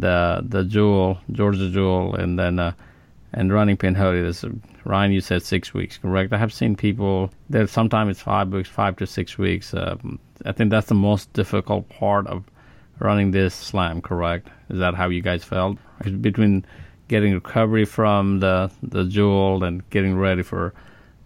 the 0.01 0.45
the 0.47 0.65
Jewel, 0.65 1.19
Georgia 1.33 1.71
Jewel, 1.71 2.15
and 2.15 2.39
then 2.39 2.59
uh, 2.59 2.73
and 3.33 3.53
running 3.53 3.77
Pinhoti. 3.77 4.23
This 4.23 4.45
Ryan, 4.85 5.13
you 5.13 5.21
said 5.21 5.43
six 5.43 5.75
weeks, 5.75 5.99
correct? 5.99 6.33
I 6.33 6.39
have 6.39 6.53
seen 6.53 6.77
people 6.77 7.31
that 7.51 7.69
sometimes 7.69 8.11
it's 8.13 8.21
five 8.21 8.49
weeks, 8.49 8.69
five 8.69 8.97
to 8.97 9.07
six 9.07 9.37
weeks. 9.37 9.75
Um, 9.75 10.19
I 10.45 10.53
think 10.53 10.71
that's 10.71 10.89
the 10.89 10.95
most 10.95 11.33
difficult 11.33 11.89
part 11.89 12.27
of 12.27 12.45
running 12.99 13.31
this 13.31 13.55
slam. 13.55 14.01
Correct? 14.01 14.49
Is 14.71 14.79
that 14.79 14.95
how 14.95 15.09
you 15.09 15.23
guys 15.23 15.45
felt 15.45 15.79
between? 16.21 16.65
getting 17.09 17.35
recovery 17.35 17.85
from 17.85 18.41
the 18.41 18.71
the 18.83 19.05
jewel 19.05 19.63
and 19.65 19.89
getting 19.91 20.17
ready 20.17 20.43
for 20.43 20.75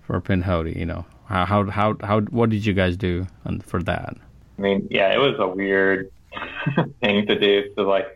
for 0.02 0.20
Pinhoti. 0.20 0.76
You 0.76 0.86
know, 0.86 1.04
how 1.26 1.44
how 1.44 1.70
how, 1.70 1.96
how 2.02 2.20
what 2.22 2.50
did 2.50 2.64
you 2.64 2.74
guys 2.74 2.96
do 2.96 3.26
for 3.62 3.82
that? 3.82 4.16
I 4.58 4.62
mean, 4.62 4.86
yeah, 4.90 5.12
it 5.12 5.18
was 5.18 5.36
a 5.38 5.48
weird 5.48 6.10
thing 7.00 7.26
to 7.26 7.38
do. 7.38 7.72
So 7.74 7.82
like, 7.82 8.06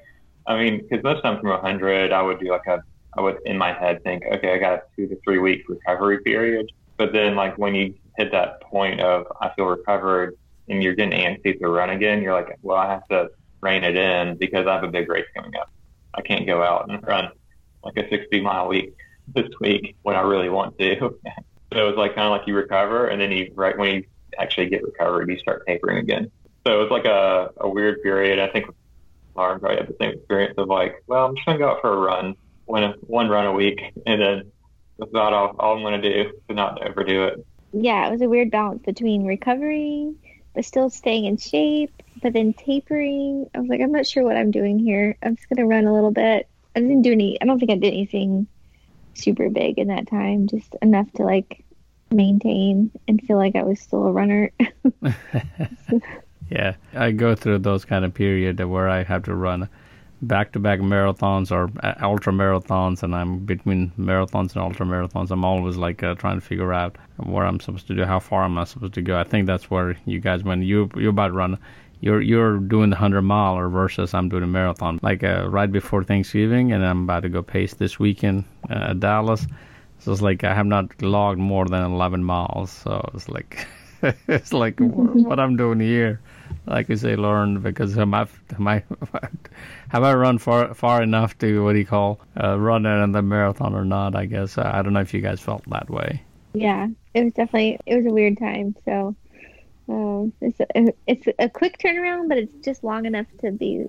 I 0.47 0.59
mean, 0.59 0.83
because 0.83 1.03
most 1.03 1.23
times 1.23 1.41
from 1.41 1.51
100, 1.51 2.13
I 2.13 2.23
would 2.23 2.41
do 2.41 2.51
like 2.51 2.67
a 2.67 2.83
I 3.17 3.21
would 3.21 3.39
in 3.45 3.57
my 3.57 3.73
head 3.73 4.03
think, 4.03 4.25
okay, 4.25 4.55
I 4.55 4.59
got 4.59 4.73
a 4.73 4.83
two 4.97 5.07
to 5.07 5.17
three 5.23 5.39
week 5.39 5.69
recovery 5.69 6.21
period. 6.21 6.71
But 6.97 7.13
then 7.13 7.37
like 7.37 7.57
when 7.59 7.75
you 7.75 7.95
hit 8.17 8.33
that 8.33 8.61
point 8.63 9.01
of 9.01 9.27
I 9.41 9.51
feel 9.55 9.67
recovered 9.67 10.37
and 10.69 10.83
you're 10.83 10.95
getting 10.95 11.19
antsy 11.19 11.59
to 11.59 11.69
run 11.69 11.91
again, 11.91 12.23
you're 12.23 12.35
like, 12.35 12.59
well, 12.63 12.77
I 12.77 12.91
have 12.91 13.07
to 13.09 13.31
rein 13.61 13.85
it 13.85 13.97
in 13.97 14.37
because 14.37 14.67
I 14.67 14.75
have 14.75 14.85
a 14.85 14.89
big 14.89 15.09
race 15.09 15.27
coming 15.35 15.55
up. 15.57 15.71
I 16.15 16.23
can't 16.23 16.47
go 16.47 16.63
out 16.63 16.89
and 16.89 17.05
run 17.07 17.31
like 17.83 17.97
a 17.97 18.09
60 18.09 18.41
mile 18.41 18.69
week 18.69 18.95
this 19.35 19.49
week 19.61 19.97
when 20.03 20.17
I 20.17 20.21
really 20.21 20.49
want 20.49 20.79
to. 20.79 20.97
so 21.73 21.79
it 21.79 21.83
was 21.83 21.97
like 21.97 22.15
kind 22.15 22.27
of 22.27 22.33
like 22.33 22.47
you 22.47 22.55
recover, 22.55 23.09
and 23.09 23.21
then 23.21 23.33
you 23.33 23.53
right 23.55 23.77
when 23.77 23.95
you 23.95 24.05
actually 24.39 24.69
get 24.69 24.83
recovered, 24.83 25.29
you 25.29 25.39
start 25.39 25.65
tapering 25.67 25.99
again. 25.99 26.31
So 26.67 26.75
it 26.75 26.83
was 26.83 26.91
like 26.91 27.05
a, 27.05 27.51
a 27.59 27.69
weird 27.69 28.03
period. 28.03 28.39
I 28.39 28.49
think 28.49 28.67
Lauren 29.37 29.61
probably 29.61 29.79
had 29.79 29.89
the 29.89 29.97
same 30.01 30.11
experience 30.11 30.55
of 30.59 30.69
like, 30.69 30.95
well, 31.07 31.27
I'm 31.27 31.35
just 31.35 31.47
gonna 31.47 31.59
go 31.59 31.71
out 31.71 31.81
for 31.81 31.93
a 31.93 31.99
run, 31.99 32.35
one 32.67 32.95
one 33.01 33.29
run 33.29 33.47
a 33.47 33.53
week, 33.53 33.81
and 34.07 34.21
then 34.21 34.53
that's 34.99 35.11
about 35.11 35.33
all, 35.33 35.57
all 35.59 35.77
I'm 35.77 35.83
gonna 35.83 36.03
do 36.03 36.33
to 36.49 36.55
not 36.55 36.87
overdo 36.87 37.25
it. 37.25 37.47
Yeah, 37.73 38.07
it 38.09 38.13
was 38.13 38.23
a 38.23 38.29
weird 38.29 38.51
balance 38.51 38.83
between 38.85 39.25
recovering 39.25 40.17
but 40.55 40.65
still 40.65 40.89
staying 40.89 41.25
in 41.25 41.37
shape, 41.37 41.91
but 42.23 42.33
then 42.33 42.53
tapering. 42.53 43.51
I 43.53 43.59
was 43.59 43.69
like, 43.69 43.81
I'm 43.81 43.91
not 43.91 44.07
sure 44.07 44.23
what 44.23 44.37
I'm 44.37 44.53
doing 44.53 44.79
here. 44.79 45.17
I'm 45.21 45.35
just 45.35 45.49
gonna 45.49 45.67
run 45.67 45.87
a 45.87 45.93
little 45.93 46.13
bit 46.13 46.49
I 46.77 46.81
didn't 46.81 47.03
do 47.03 47.13
any. 47.13 47.41
I 47.41 47.45
don't 47.45 47.59
think 47.59 47.71
I 47.71 47.77
did 47.77 47.93
anything 47.93 48.47
super 49.15 49.49
big 49.49 49.79
in 49.79 49.89
that 49.89 50.09
time. 50.09 50.49
Just 50.49 50.75
enough 50.83 51.11
to 51.15 51.23
like 51.23 51.65
maintain 52.11 52.91
and 53.07 53.21
feel 53.23 53.37
like 53.37 53.57
I 53.57 53.63
was 53.63 53.81
still 53.81 54.05
a 54.07 54.13
runner. 54.13 54.51
yeah, 56.51 56.75
I 56.95 57.11
go 57.13 57.35
through 57.35 57.61
those 57.61 57.85
kind 57.85 58.05
of 58.05 58.15
period 58.15 58.61
where 58.65 58.89
I 58.89 59.03
have 59.03 59.23
to 59.25 59.35
run 59.35 59.69
back-to-back 60.23 60.81
marathons 60.81 61.51
or 61.51 61.71
uh, 61.83 61.95
ultra 62.01 62.33
marathons, 62.33 63.03
and 63.03 63.15
I'm 63.15 63.41
between 63.41 63.93
marathons 63.99 64.55
and 64.55 64.59
ultra 64.59 64.87
marathons. 64.87 65.31
I'm 65.31 65.45
always 65.45 65.77
like 65.77 66.03
uh, 66.03 66.15
trying 66.15 66.41
to 66.41 66.47
figure 66.47 66.73
out 66.73 66.97
where 67.17 67.45
I'm 67.45 67.61
supposed 67.61 67.87
to 67.89 67.95
do, 67.95 68.05
how 68.05 68.21
far 68.21 68.45
am 68.45 68.57
I 68.57 68.65
supposed 68.65 68.95
to 68.95 69.03
go. 69.03 69.19
I 69.19 69.25
think 69.25 69.47
that's 69.47 69.71
where 69.71 69.97
you 70.07 70.21
guys, 70.21 70.43
when 70.43 70.63
you 70.63 70.89
you 70.97 71.11
about 71.11 71.29
to 71.29 71.35
run 71.35 71.59
you're 72.05 72.21
you're 72.21 72.59
doing 72.59 72.91
the 72.91 72.97
hundred 72.97 73.23
mile 73.23 73.55
or 73.57 73.71
versus 73.71 74.13
I'm 74.13 74.29
doing 74.29 74.43
a 74.43 74.47
marathon. 74.47 75.01
Like 75.03 75.25
uh, 75.25 75.49
right 75.49 75.73
before 75.73 76.05
Thanksgiving, 76.05 76.71
and 76.73 76.85
I'm 76.85 77.05
about 77.05 77.21
to 77.21 77.31
go 77.31 77.43
pace 77.43 77.73
this 77.75 77.99
weekend 77.99 78.45
uh, 78.69 78.91
at 78.91 79.01
Dallas. 79.01 79.47
So 80.01 80.13
it's 80.13 80.21
like 80.21 80.45
I 80.45 80.55
have 80.55 80.67
not 80.67 81.01
logged 81.01 81.39
more 81.39 81.65
than 81.65 81.83
11 81.83 82.23
miles. 82.23 82.71
So 82.71 83.11
it's 83.15 83.31
like 83.31 83.67
it's 84.29 84.53
like 84.53 84.79
what 84.81 85.41
I'm 85.41 85.57
doing 85.57 85.81
here. 85.81 86.21
Like 86.67 86.89
you 86.89 86.97
say, 86.97 87.17
Lauren 87.17 87.61
because 87.61 87.97
am 87.99 88.15
I, 88.15 88.27
am 88.57 88.67
I, 88.67 88.83
have 89.89 90.03
I 90.03 90.15
run 90.15 90.39
far 90.39 90.75
far 90.75 91.03
enough 91.03 91.37
to 91.39 91.65
what 91.65 91.73
do 91.73 91.79
you 91.79 91.87
call 91.87 92.21
uh, 92.43 92.59
run 92.59 92.87
in 92.87 93.13
the 93.13 93.23
marathon 93.23 93.75
or 93.75 93.85
not? 93.85 94.15
I 94.15 94.27
guess 94.27 94.59
I 94.59 94.83
don't 94.83 94.93
know 94.93 95.01
if 95.01 95.15
you 95.15 95.21
guys 95.21 95.41
felt 95.41 95.69
that 95.71 95.91
way. 95.91 96.23
Yeah, 96.53 96.89
it 97.15 97.25
was 97.25 97.33
definitely 97.33 97.79
it 97.87 97.97
was 97.97 98.07
a 98.07 98.11
weird 98.11 98.39
time. 98.39 98.77
So 98.85 99.17
um, 99.89 100.33
it's 100.41 100.61
a, 100.61 100.93
it's 101.07 101.27
a 101.39 101.49
quick 101.49 101.79
turnaround, 101.79 102.29
but 102.29 102.39
it's 102.39 102.55
just 102.65 102.85
long 102.85 103.07
enough 103.07 103.27
to 103.41 103.51
be 103.53 103.87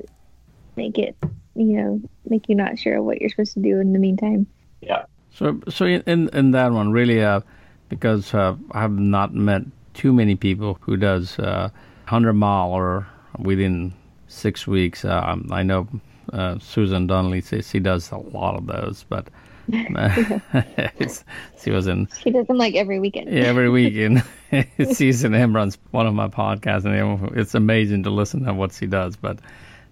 make 0.76 0.98
it 0.98 1.16
you 1.56 1.78
know 1.78 2.02
make 2.28 2.50
you 2.50 2.56
not 2.56 2.78
sure 2.78 3.02
what 3.02 3.22
you're 3.22 3.30
supposed 3.30 3.54
to 3.54 3.62
do 3.62 3.80
in 3.80 3.94
the 3.94 4.00
meantime. 4.00 4.48
Yeah. 4.82 5.06
So 5.32 5.60
so 5.70 5.86
in 5.86 6.30
in 6.30 6.52
that 6.52 6.72
one 6.72 6.92
really 6.92 7.24
uh, 7.24 7.42
because 7.90 8.34
uh, 8.34 8.56
I 8.72 8.82
have 8.82 8.98
not 8.98 9.34
met 9.34 9.62
too 9.94 10.12
many 10.14 10.36
people 10.36 10.78
who 10.82 10.98
does 10.98 11.40
uh, 11.40 11.70
hundred 12.06 12.34
mile 12.34 12.72
or 12.72 13.08
within 13.40 13.94
six 14.28 14.68
weeks. 14.68 15.06
Uh, 15.06 15.38
I 15.52 15.64
know 15.64 15.88
uh, 16.32 16.60
Susan 16.60 17.08
Donnelly 17.08 17.42
says 17.42 17.70
she 17.70 17.80
does 17.80 18.12
a 18.12 18.18
lot 18.18 18.56
of 18.56 18.68
those, 18.68 19.06
but 19.10 19.28
she 21.62 21.72
was 21.72 21.88
in. 21.88 22.08
She 22.22 22.32
does 22.32 22.48
them 22.48 22.58
like 22.58 22.76
every 22.76 23.00
weekend. 23.00 23.32
yeah, 23.32 23.44
every 23.44 23.70
weekend. 23.70 24.24
Susan 24.94 25.34
M 25.34 25.56
runs 25.56 25.78
one 25.92 26.08
of 26.08 26.14
my 26.14 26.28
podcasts, 26.28 26.86
and 26.86 27.38
it's 27.38 27.56
amazing 27.56 28.04
to 28.04 28.10
listen 28.10 28.46
to 28.46 28.54
what 28.54 28.74
she 28.74 28.86
does. 28.86 29.16
But 29.16 29.40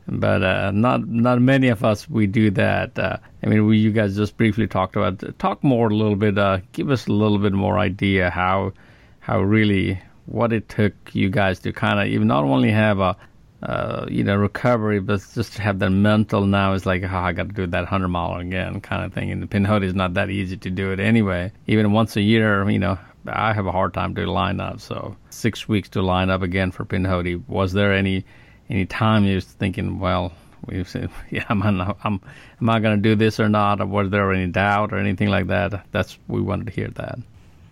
but 0.07 0.43
uh, 0.43 0.71
not 0.71 1.07
not 1.07 1.41
many 1.41 1.69
of 1.69 1.83
us 1.83 2.09
we 2.09 2.27
do 2.27 2.51
that. 2.51 2.97
Uh, 2.97 3.17
I 3.43 3.47
mean, 3.47 3.65
we, 3.65 3.77
you 3.77 3.91
guys 3.91 4.15
just 4.15 4.37
briefly 4.37 4.67
talked 4.67 4.95
about 4.95 5.23
talk 5.39 5.63
more 5.63 5.87
a 5.87 5.95
little 5.95 6.15
bit. 6.15 6.37
Uh, 6.37 6.59
give 6.71 6.89
us 6.89 7.07
a 7.07 7.11
little 7.11 7.39
bit 7.39 7.53
more 7.53 7.79
idea 7.79 8.29
how 8.29 8.73
how 9.19 9.41
really 9.41 9.99
what 10.25 10.53
it 10.53 10.69
took 10.69 10.93
you 11.13 11.29
guys 11.29 11.59
to 11.59 11.73
kind 11.73 11.99
of 11.99 12.07
even 12.07 12.27
not 12.27 12.43
only 12.43 12.71
have 12.71 12.99
a 12.99 13.17
uh, 13.61 14.05
you 14.09 14.25
know, 14.25 14.35
recovery, 14.35 14.99
but 14.99 15.25
just 15.33 15.53
to 15.53 15.61
have 15.61 15.79
that 15.79 15.89
mental 15.89 16.45
now 16.45 16.73
is 16.73 16.85
like, 16.85 17.01
oh, 17.03 17.15
I 17.15 17.31
got 17.31 17.47
to 17.47 17.53
do 17.53 17.65
that 17.65 17.79
100 17.79 18.09
mile 18.09 18.35
again 18.35 18.81
kind 18.81 19.05
of 19.05 19.13
thing. 19.13 19.31
And 19.31 19.41
the 19.41 19.47
Pinhoti 19.47 19.85
is 19.85 19.93
not 19.93 20.15
that 20.15 20.29
easy 20.29 20.57
to 20.57 20.69
do 20.69 20.91
it 20.91 20.99
anyway. 20.99 21.49
Even 21.65 21.93
once 21.93 22.17
a 22.17 22.21
year, 22.21 22.69
you 22.69 22.79
know, 22.79 22.99
I 23.25 23.53
have 23.53 23.65
a 23.65 23.71
hard 23.71 23.93
time 23.93 24.15
to 24.15 24.29
line 24.29 24.59
up. 24.59 24.81
So 24.81 25.15
six 25.29 25.65
weeks 25.65 25.87
to 25.89 26.01
line 26.01 26.29
up 26.29 26.41
again 26.41 26.71
for 26.71 26.83
Pinhoti. 26.83 27.41
Was 27.47 27.71
there 27.71 27.93
any 27.93 28.25
any 28.69 28.85
time 28.85 29.23
you 29.23 29.35
was 29.35 29.45
thinking, 29.45 29.97
well, 29.97 30.33
We've 30.65 30.87
said, 30.87 31.09
yeah, 31.29 31.45
am 31.49 31.59
not 31.59 31.97
I, 32.03 32.07
am, 32.07 32.21
am 32.61 32.69
I 32.69 32.79
going 32.79 32.95
to 32.95 33.01
do 33.01 33.15
this 33.15 33.39
or 33.39 33.49
not? 33.49 33.81
Or 33.81 33.85
was 33.85 34.09
there 34.09 34.31
any 34.31 34.51
doubt 34.51 34.93
or 34.93 34.97
anything 34.97 35.29
like 35.29 35.47
that? 35.47 35.85
That's 35.91 36.17
we 36.27 36.41
wanted 36.41 36.67
to 36.67 36.73
hear 36.73 36.87
that. 36.89 37.19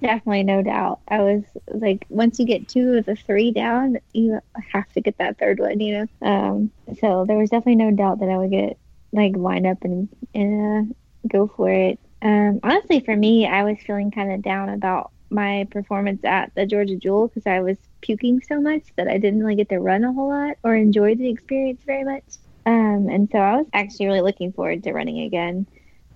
Definitely, 0.01 0.43
no 0.43 0.63
doubt. 0.63 1.01
I 1.07 1.19
was 1.21 1.43
like, 1.67 2.05
once 2.09 2.39
you 2.39 2.45
get 2.45 2.67
two 2.67 2.93
of 2.95 3.05
the 3.05 3.15
three 3.15 3.51
down, 3.51 3.97
you 4.13 4.39
have 4.71 4.91
to 4.93 5.01
get 5.01 5.17
that 5.19 5.37
third 5.37 5.59
one, 5.59 5.79
you 5.79 5.93
know. 6.21 6.27
Um, 6.27 6.71
so 6.99 7.25
there 7.27 7.37
was 7.37 7.51
definitely 7.51 7.75
no 7.75 7.91
doubt 7.91 8.19
that 8.19 8.29
I 8.29 8.37
would 8.37 8.49
get 8.49 8.79
like 9.13 9.35
lined 9.35 9.67
up 9.67 9.83
and 9.83 10.09
and 10.33 10.91
uh, 10.91 10.93
go 11.27 11.47
for 11.55 11.69
it. 11.69 11.99
Um, 12.23 12.59
honestly, 12.63 13.01
for 13.01 13.15
me, 13.15 13.45
I 13.45 13.63
was 13.63 13.77
feeling 13.85 14.09
kind 14.09 14.31
of 14.31 14.41
down 14.41 14.69
about 14.69 15.11
my 15.29 15.67
performance 15.69 16.23
at 16.23 16.51
the 16.55 16.65
Georgia 16.65 16.95
Jewel 16.97 17.27
because 17.27 17.45
I 17.45 17.59
was 17.61 17.77
puking 18.01 18.41
so 18.41 18.59
much 18.59 18.83
that 18.97 19.07
I 19.07 19.19
didn't 19.19 19.39
really 19.41 19.55
get 19.55 19.69
to 19.69 19.79
run 19.79 20.03
a 20.03 20.13
whole 20.13 20.29
lot 20.29 20.57
or 20.63 20.75
enjoy 20.75 21.13
the 21.15 21.29
experience 21.29 21.81
very 21.85 22.03
much. 22.03 22.23
Um, 22.65 23.07
and 23.09 23.29
so 23.31 23.37
I 23.37 23.57
was 23.57 23.67
actually 23.73 24.07
really 24.07 24.21
looking 24.21 24.51
forward 24.51 24.83
to 24.83 24.93
running 24.93 25.19
again. 25.21 25.67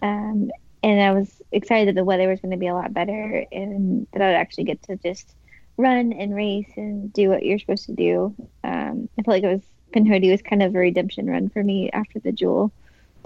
Um, 0.01 0.49
and 0.83 1.01
I 1.01 1.11
was 1.13 1.41
excited 1.55 1.87
that 1.87 1.99
the 1.99 2.03
weather 2.03 2.29
was 2.29 2.39
going 2.41 2.51
to 2.51 2.57
be 2.57 2.67
a 2.67 2.73
lot 2.73 2.93
better 2.93 3.45
and 3.51 4.07
that 4.13 4.21
I 4.21 4.27
would 4.27 4.35
actually 4.35 4.65
get 4.65 4.83
to 4.83 4.97
just 4.97 5.33
run 5.77 6.13
and 6.13 6.35
race 6.35 6.71
and 6.77 7.11
do 7.11 7.29
what 7.29 7.43
you're 7.43 7.59
supposed 7.59 7.85
to 7.87 7.93
do. 7.93 8.35
Um, 8.63 9.09
I 9.17 9.23
felt 9.23 9.35
like 9.35 9.43
it 9.43 9.53
was 9.53 9.61
Pinhoti 9.93 10.29
was 10.29 10.41
kind 10.41 10.61
of 10.61 10.75
a 10.75 10.79
redemption 10.79 11.27
run 11.27 11.49
for 11.49 11.63
me 11.63 11.89
after 11.91 12.19
the 12.19 12.31
Jewel, 12.31 12.71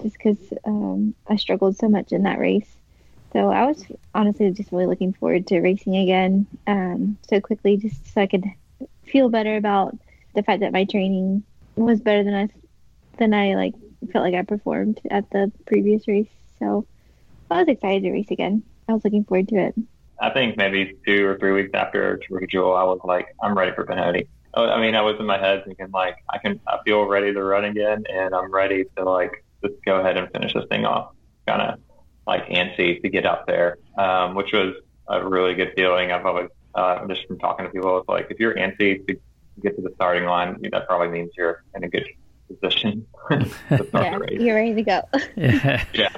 just 0.02 0.18
because 0.18 0.38
um, 0.66 1.16
I 1.28 1.36
struggled 1.36 1.78
so 1.78 1.90
much 1.90 2.12
in 2.12 2.24
that 2.24 2.40
race. 2.40 2.70
So 3.34 3.50
I 3.50 3.66
was 3.66 3.84
honestly 4.14 4.52
just 4.52 4.72
really 4.72 4.86
looking 4.86 5.14
forward 5.14 5.48
to 5.48 5.62
racing 5.62 5.96
again 5.96 6.48
um, 6.68 7.18
so 7.28 7.40
quickly, 7.42 7.78
just 7.78 8.14
so 8.14 8.22
I 8.22 8.28
could 8.28 8.46
feel 9.06 9.30
better 9.30 9.56
about 9.58 9.98
the 10.36 10.44
fact 10.44 10.62
that 10.62 10.74
my 10.74 10.86
training 10.86 11.44
was 11.76 12.02
better 12.02 12.24
than 12.24 12.36
I 12.36 12.50
than 13.18 13.34
I 13.34 13.56
like 13.56 13.74
felt 14.12 14.24
like 14.24 14.36
I 14.36 14.44
performed 14.44 15.00
at 15.10 15.30
the 15.32 15.52
previous 15.66 16.08
race. 16.08 16.30
So 16.60 16.86
I 17.52 17.60
was 17.60 17.68
excited 17.68 18.04
to 18.04 18.12
race 18.12 18.32
again. 18.32 18.64
I 18.88 18.94
was 18.94 19.04
looking 19.04 19.24
forward 19.24 19.48
to 19.50 19.56
it. 19.56 19.76
I 20.22 20.30
think 20.32 20.58
maybe 20.58 20.96
two 21.06 21.26
or 21.26 21.38
three 21.38 21.52
weeks 21.52 21.72
after 21.74 22.20
Jewel, 22.50 22.76
I 22.76 22.84
was 22.84 23.00
like, 23.04 23.28
I'm 23.42 23.58
ready 23.58 23.72
for 23.74 23.86
Pinhoti. 23.86 24.28
I 24.54 24.82
mean, 24.82 24.96
I 24.96 25.02
was 25.02 25.16
in 25.20 25.26
my 25.26 25.38
head 25.38 25.64
thinking 25.66 25.90
like, 25.94 26.16
I 26.30 26.40
can, 26.40 26.60
I 26.68 26.80
feel 26.84 27.06
ready 27.06 27.34
to 27.34 27.44
run 27.44 27.66
again, 27.66 28.04
and 28.12 28.34
I'm 28.34 28.52
ready 28.52 28.86
to 28.98 29.04
like 29.04 29.44
just 29.64 29.76
go 29.86 30.00
ahead 30.00 30.18
and 30.18 30.30
finish 30.32 30.54
this 30.54 30.66
thing 30.70 30.86
off. 30.86 31.14
Kind 31.48 31.62
of 31.62 31.80
like 32.28 32.48
antsy 32.48 33.02
to 33.02 33.10
get 33.10 33.26
out 33.26 33.48
there, 33.48 33.78
um, 33.98 34.36
which 34.36 34.52
was 34.52 34.76
a 35.08 35.26
really 35.28 35.54
good 35.54 35.74
feeling. 35.76 36.12
I've 36.12 36.26
always 36.26 36.50
uh, 36.76 37.08
just 37.08 37.26
from 37.28 37.40
talking 37.40 37.66
to 37.66 37.72
people, 37.72 37.98
it's 38.00 38.10
like 38.10 38.28
if 38.30 38.40
you're 38.40 38.56
antsy 38.56 39.06
to 39.08 39.20
get 39.62 39.76
to 39.76 39.82
the 39.82 39.92
starting 39.96 40.26
line, 40.26 40.58
that 40.72 40.88
probably 40.88 41.10
means 41.10 41.32
you're 41.38 41.64
in 41.76 41.84
a 41.84 41.90
good 41.90 42.08
position 42.48 43.06
to 43.30 43.50
start 43.50 43.90
yeah, 43.94 44.18
the 44.18 44.20
race. 44.20 44.40
You're 44.40 44.56
ready 44.56 44.76
to 44.76 44.84
go. 44.84 45.02
yeah. 45.36 45.86
Yeah. 45.94 46.10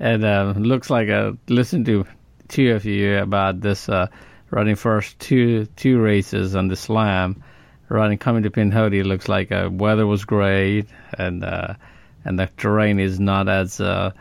And 0.00 0.24
uh, 0.24 0.54
looks 0.56 0.90
like 0.90 1.08
I 1.10 1.32
listened 1.48 1.86
to 1.86 2.06
two 2.48 2.72
of 2.72 2.84
you 2.84 3.18
about 3.18 3.60
this 3.60 3.88
uh, 3.88 4.08
running 4.50 4.76
first 4.76 5.18
two 5.20 5.66
two 5.76 6.00
races 6.00 6.56
on 6.56 6.68
the 6.68 6.76
slam. 6.76 7.42
Running 7.88 8.18
coming 8.18 8.44
to 8.44 8.50
Pinhoti 8.50 9.00
it 9.00 9.06
looks 9.06 9.28
like 9.28 9.52
uh, 9.52 9.68
weather 9.70 10.06
was 10.06 10.24
great 10.24 10.86
and 11.18 11.44
uh, 11.44 11.74
and 12.24 12.38
the 12.38 12.48
terrain 12.56 12.98
is 12.98 13.20
not 13.20 13.48
as 13.48 13.80
uh, 13.80 14.12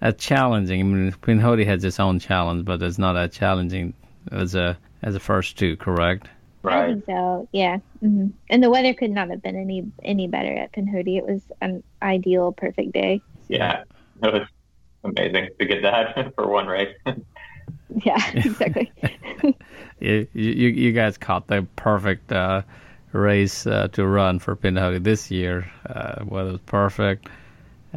as 0.00 0.16
challenging. 0.16 0.80
I 0.80 0.84
mean, 0.84 1.12
Pinhoti 1.12 1.64
has 1.66 1.84
its 1.84 2.00
own 2.00 2.18
challenge, 2.18 2.64
but 2.64 2.82
it's 2.82 2.98
not 2.98 3.16
as 3.16 3.30
challenging 3.32 3.94
as 4.32 4.54
a 4.54 4.78
as 5.02 5.14
the 5.14 5.20
first 5.20 5.58
two. 5.58 5.76
Correct? 5.76 6.28
I 6.64 6.68
Right. 6.68 6.86
think 6.94 7.04
so. 7.06 7.48
Yeah. 7.52 7.78
hmm 8.00 8.28
And 8.50 8.62
the 8.62 8.70
weather 8.70 8.92
could 8.94 9.10
not 9.12 9.30
have 9.30 9.42
been 9.42 9.56
any 9.56 9.92
any 10.02 10.26
better 10.26 10.52
at 10.54 10.72
Pinhoti. 10.72 11.16
It 11.18 11.24
was 11.26 11.42
an 11.60 11.84
ideal, 12.02 12.52
perfect 12.52 12.92
day. 12.92 13.22
Yeah. 13.48 13.84
It 14.22 14.32
was 14.32 14.48
amazing 15.04 15.48
to 15.58 15.66
get 15.66 15.82
that 15.82 16.32
for 16.34 16.48
one 16.48 16.66
race. 16.66 16.94
Yeah, 18.04 18.22
exactly. 18.34 18.92
You 19.98 20.26
you 20.34 20.68
you 20.68 20.92
guys 20.92 21.16
caught 21.16 21.46
the 21.46 21.66
perfect 21.76 22.30
uh, 22.30 22.62
race 23.12 23.66
uh, 23.66 23.88
to 23.92 24.06
run 24.06 24.38
for 24.38 24.54
Pinhoti 24.56 25.02
this 25.02 25.30
year. 25.30 25.70
Uh, 25.86 26.24
weather 26.24 26.52
was 26.52 26.60
perfect. 26.66 27.28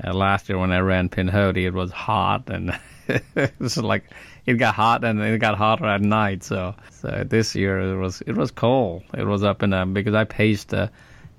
Uh, 0.02 0.14
last 0.14 0.47
year 0.47 0.58
when 0.58 0.72
I 0.72 0.80
ran 0.80 1.10
Pinhoti, 1.10 1.66
it 1.66 1.74
was 1.74 1.91
hot 1.91 2.49
and 2.49 2.78
it 3.08 3.54
was 3.60 3.78
like 3.78 4.06
it 4.45 4.54
got 4.54 4.76
hot 4.76 5.04
and 5.04 5.22
it 5.22 5.39
got 5.39 5.58
hotter 5.58 5.86
at 5.86 6.02
night. 6.02 6.43
So 6.43 6.74
so 6.89 7.26
this 7.28 7.56
year 7.56 7.80
it 7.80 7.97
was 7.97 8.22
it 8.22 8.36
was 8.38 8.52
cold. 8.52 9.04
It 9.18 9.26
was 9.26 9.43
up 9.43 9.62
in 9.62 9.74
uh, 9.74 9.86
because 9.86 10.16
I 10.16 10.24
paced 10.24 10.74
uh, 10.74 10.88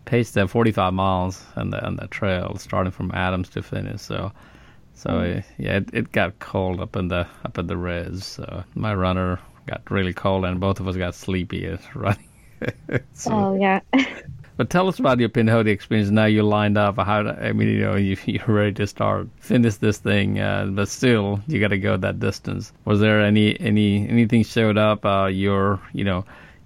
paced 0.04 0.34
the 0.34 0.46
45 0.46 0.92
miles 0.92 1.42
on 1.56 1.70
the 1.70 1.84
on 1.84 1.96
the 1.96 2.06
trail 2.08 2.56
starting 2.58 2.92
from 2.92 3.12
Adams 3.12 3.48
to 3.50 3.62
finish. 3.62 4.02
So 4.02 4.32
so 4.94 5.10
uh, 5.18 5.42
yeah, 5.58 5.78
it, 5.78 5.90
it 5.92 6.12
got 6.12 6.38
cold 6.38 6.80
up 6.80 6.96
in 6.96 7.08
the 7.08 7.26
up 7.44 7.58
in 7.58 7.66
the 7.66 7.76
res. 7.76 8.24
So 8.24 8.64
my 8.74 8.94
runner 8.94 9.40
got 9.66 9.90
really 9.90 10.12
cold 10.12 10.44
and 10.44 10.60
both 10.60 10.80
of 10.80 10.88
us 10.88 10.96
got 10.96 11.14
sleepy 11.14 11.66
as 11.66 11.80
running. 11.94 12.28
so, 13.12 13.32
oh 13.32 13.58
yeah. 13.58 13.80
but 14.56 14.70
tell 14.70 14.88
us 14.88 14.98
about 14.98 15.18
your 15.18 15.28
Pinhoti 15.28 15.68
experience. 15.68 16.10
Now 16.10 16.26
you're 16.26 16.44
lined 16.44 16.78
up. 16.78 16.96
How 16.96 17.26
I 17.26 17.52
mean, 17.52 17.68
you 17.68 17.80
know, 17.80 17.96
you, 17.96 18.16
you're 18.26 18.44
ready 18.46 18.74
to 18.74 18.86
start 18.86 19.28
finish 19.40 19.76
this 19.76 19.98
thing, 19.98 20.38
uh, 20.38 20.66
but 20.66 20.88
still 20.88 21.40
you 21.46 21.60
got 21.60 21.68
to 21.68 21.78
go 21.78 21.96
that 21.96 22.20
distance. 22.20 22.72
Was 22.84 23.00
there 23.00 23.22
any 23.22 23.58
any 23.58 24.08
anything 24.08 24.44
showed 24.44 24.78
up? 24.78 25.04
Uh, 25.04 25.26
you're 25.26 25.80
you 25.92 26.04
know. 26.04 26.24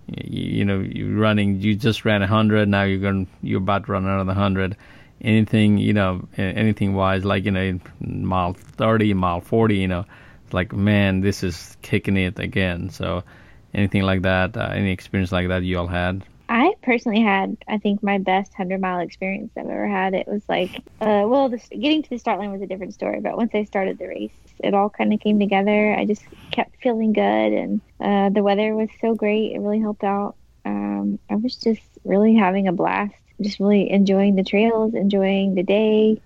You, 0.09 0.59
you 0.59 0.65
know, 0.65 0.79
you 0.79 1.19
running. 1.19 1.61
You 1.61 1.75
just 1.75 2.05
ran 2.05 2.23
a 2.23 2.29
hundred. 2.29 2.69
Now 2.69 2.85
you're 2.85 3.01
going. 3.01 3.27
You're 3.43 3.59
about 3.59 3.87
to 3.87 3.93
run 3.93 4.05
another 4.05 4.35
hundred. 4.35 4.77
Anything, 5.21 5.79
you 5.79 5.93
know, 5.93 6.29
anything 6.37 6.95
wise, 6.95 7.25
like 7.25 7.45
you 7.45 7.51
know, 7.51 7.81
mile 8.01 8.53
thirty, 8.53 9.15
mile 9.15 9.41
forty. 9.41 9.77
You 9.77 9.89
know, 9.89 10.05
it's 10.45 10.55
like 10.55 10.73
man, 10.73 11.21
this 11.21 11.43
is 11.43 11.77
kicking 11.83 12.17
it 12.17 12.39
again. 12.39 12.91
So, 12.91 13.25
anything 13.73 14.03
like 14.03 14.23
that, 14.23 14.57
uh, 14.57 14.71
any 14.73 14.93
experience 14.93 15.33
like 15.33 15.49
that 15.49 15.63
you 15.63 15.79
all 15.79 15.87
had? 15.87 16.25
I 16.49 16.75
personally 16.83 17.23
had, 17.23 17.57
I 17.67 17.79
think, 17.79 18.03
my 18.03 18.19
best 18.19 18.55
hundred 18.55 18.81
mile 18.81 19.01
experience 19.01 19.51
I've 19.57 19.67
ever 19.67 19.89
had. 19.89 20.15
It 20.15 20.29
was 20.29 20.43
like, 20.49 20.77
uh, 21.01 21.25
well, 21.27 21.49
the, 21.49 21.59
getting 21.71 22.03
to 22.05 22.11
the 22.11 22.19
start 22.19 22.39
line 22.39 22.53
was 22.53 22.63
a 22.63 22.67
different 22.67 22.95
story, 22.95 23.21
but 23.21 23.37
once 23.37 23.51
I 23.53 23.65
started 23.65 23.99
the 23.99 24.07
race, 24.07 24.31
it 24.61 24.73
all 24.73 24.89
kind 24.89 25.13
of 25.13 25.21
came 25.21 25.41
together. 25.41 25.93
I 25.93 26.05
just 26.05 26.23
kept 26.53 26.77
feeling 26.81 27.13
good, 27.13 27.23
and 27.23 27.81
uh, 28.01 28.29
the 28.29 28.43
weather 28.43 28.75
was 28.77 28.91
so 29.01 29.15
great. 29.15 29.53
It 29.55 29.59
really 29.59 29.81
helped 29.81 30.05
out. 30.05 30.37
Um, 30.65 31.19
I 31.29 31.35
was 31.35 31.57
just 31.57 31.83
really 32.05 32.37
having 32.37 32.69
a 32.69 32.73
blast, 32.73 33.15
just 33.41 33.61
really 33.61 33.91
enjoying 33.91 34.37
the 34.37 34.45
trails, 34.45 34.95
enjoying 34.95 35.55
the 35.55 35.63
day, 35.63 36.21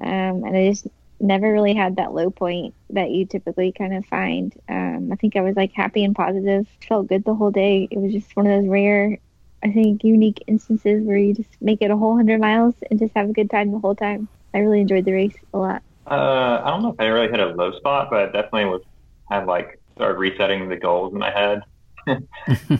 um, 0.00 0.44
and 0.44 0.56
I 0.56 0.70
just 0.70 0.86
never 1.20 1.50
really 1.52 1.74
had 1.74 1.96
that 1.96 2.12
low 2.12 2.30
point 2.30 2.74
that 2.90 3.10
you 3.10 3.26
typically 3.26 3.72
kind 3.72 3.94
of 3.94 4.04
find. 4.06 4.54
Um, 4.68 5.10
I 5.12 5.16
think 5.16 5.36
I 5.36 5.40
was 5.40 5.56
like 5.56 5.72
happy 5.72 6.04
and 6.04 6.14
positive, 6.14 6.66
felt 6.86 7.08
good 7.08 7.24
the 7.24 7.34
whole 7.34 7.50
day. 7.50 7.88
It 7.90 7.98
was 7.98 8.12
just 8.12 8.34
one 8.36 8.46
of 8.46 8.60
those 8.60 8.68
rare, 8.68 9.18
I 9.62 9.72
think, 9.72 10.04
unique 10.04 10.42
instances 10.46 11.04
where 11.04 11.16
you 11.16 11.34
just 11.34 11.50
make 11.60 11.82
it 11.82 11.90
a 11.90 11.96
whole 11.96 12.16
hundred 12.16 12.40
miles 12.40 12.74
and 12.90 12.98
just 12.98 13.14
have 13.16 13.30
a 13.30 13.32
good 13.32 13.50
time 13.50 13.72
the 13.72 13.78
whole 13.78 13.94
time. 13.94 14.28
I 14.54 14.58
really 14.58 14.80
enjoyed 14.80 15.04
the 15.04 15.12
race 15.12 15.36
a 15.54 15.58
lot. 15.58 15.82
Uh, 16.06 16.62
I 16.64 16.70
don't 16.70 16.82
know 16.82 16.92
if 16.92 17.00
I 17.00 17.06
really 17.06 17.28
hit 17.28 17.40
a 17.40 17.46
low 17.46 17.76
spot, 17.78 18.08
but 18.10 18.32
definitely 18.32 18.66
was 18.66 18.82
had 19.30 19.46
like 19.46 19.80
started 19.94 20.18
resetting 20.18 20.68
the 20.68 20.76
goals 20.76 21.12
in 21.12 21.18
my 21.18 21.30
head. 21.30 21.62
uh, 22.06 22.16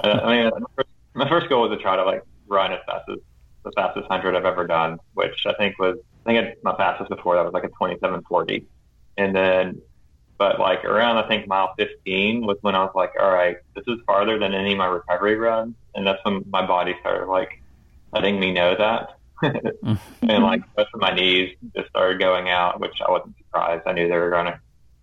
I 0.01 0.43
mean, 0.43 0.51
my 0.51 0.67
first, 0.77 0.89
my 1.15 1.29
first 1.29 1.49
goal 1.49 1.69
was 1.69 1.77
to 1.77 1.83
try 1.83 1.97
to 1.97 2.05
like 2.05 2.23
run 2.47 2.73
as 2.73 2.79
fast 2.87 3.09
as 3.09 3.19
the 3.67 3.73
fastest 3.73 4.07
hundred 4.09 4.37
I've 4.37 4.45
ever 4.45 4.67
done, 4.67 4.99
which 5.15 5.45
I 5.45 5.53
think 5.55 5.79
was 5.79 5.99
I 6.25 6.33
think 6.33 6.63
my 6.63 6.75
fastest 6.77 7.11
before 7.11 7.35
that 7.35 7.45
was 7.45 7.53
like 7.53 7.65
a 7.65 7.69
27:40, 7.69 8.65
and 9.19 9.37
then 9.37 9.83
but 10.39 10.59
like 10.61 10.85
around 10.85 11.19
I 11.19 11.29
think 11.29 11.47
mile 11.49 11.75
15 11.77 12.47
was 12.47 12.59
when 12.61 12.75
I 12.75 12.85
was 12.85 12.93
like, 12.95 13.13
all 13.21 13.31
right, 13.31 13.57
this 13.75 13.85
is 13.89 13.99
farther 14.07 14.39
than 14.39 14.55
any 14.55 14.73
of 14.73 14.79
my 14.79 14.87
recovery 14.87 15.37
runs, 15.37 15.75
and 15.95 16.07
that's 16.07 16.25
when 16.25 16.45
my 16.49 16.67
body 16.67 16.95
started 17.01 17.27
like 17.27 17.63
letting 18.13 18.39
me 18.41 18.53
know 18.53 18.75
that. 18.77 19.19
and 19.43 20.43
like 20.43 20.63
both 20.75 20.87
of 20.95 21.01
my 21.01 21.13
knees 21.13 21.57
just 21.77 21.91
started 21.91 22.19
going 22.19 22.49
out, 22.49 22.81
which 22.81 22.97
I 23.07 23.11
wasn't 23.11 23.37
surprised. 23.37 23.83
I 23.87 23.93
knew 23.93 24.09
they 24.09 24.17
were 24.17 24.31
going 24.31 24.47
to 24.47 24.59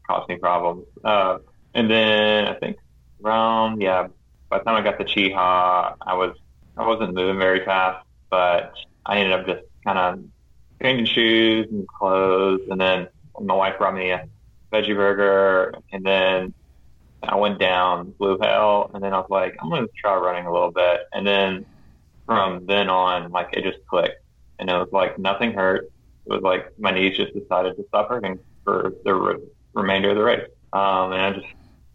cause 0.08 0.28
me 0.28 0.38
problems. 0.38 0.88
Uh, 1.04 1.38
and 1.76 1.90
then 1.90 2.48
I 2.48 2.56
think 2.56 2.78
around 3.24 3.82
yeah, 3.82 4.08
by 4.50 4.60
the 4.60 4.64
time 4.64 4.76
I 4.76 4.82
got 4.82 4.98
to 5.00 5.06
Cheaha, 5.06 5.96
I 6.02 6.14
was 6.14 6.36
I 6.78 6.88
wasn't 6.88 7.14
moving 7.14 7.40
very 7.40 7.64
fast, 7.66 8.06
but 8.34 8.74
I 9.06 9.20
ended 9.20 9.40
up 9.40 9.46
just 9.46 9.62
kind 9.86 10.00
of 10.00 10.24
changing 10.82 11.06
shoes 11.06 11.68
and 11.70 11.88
clothes, 11.88 12.62
and 12.72 12.82
then 12.82 13.08
my 13.40 13.54
wife 13.54 13.78
brought 13.78 13.94
me 13.94 14.10
a 14.10 14.28
veggie 14.72 14.96
burger, 14.96 15.76
and 15.92 16.04
then 16.04 16.54
I 17.22 17.36
went 17.36 17.60
down 17.60 18.16
blue 18.18 18.40
hell, 18.42 18.90
and 18.94 19.04
then 19.04 19.14
I 19.14 19.20
was 19.20 19.30
like, 19.30 19.56
I'm 19.62 19.70
to 19.70 19.88
try 19.96 20.16
running 20.16 20.48
a 20.48 20.52
little 20.52 20.72
bit, 20.72 21.02
and 21.14 21.28
then 21.28 21.66
from 22.26 22.66
then 22.66 22.90
on, 22.90 23.32
like 23.32 23.50
it 23.54 23.64
just 23.64 23.86
clicked 23.86 24.24
and 24.60 24.70
it 24.70 24.74
was 24.74 24.90
like 24.92 25.20
nothing 25.20 25.54
hurt. 25.54 25.92
It 26.26 26.32
was 26.32 26.42
like 26.42 26.68
my 26.80 26.92
knees 26.92 27.18
just 27.18 27.34
decided 27.34 27.76
to 27.76 27.86
stop 27.90 28.10
hurting 28.10 28.40
for 28.64 28.94
the 29.04 29.14
re- 29.14 29.44
remainder 29.74 30.12
of 30.12 30.16
the 30.16 30.24
race. 30.24 30.48
Um, 30.72 31.12
and 31.12 31.22
I 31.22 31.32
just, 31.34 31.46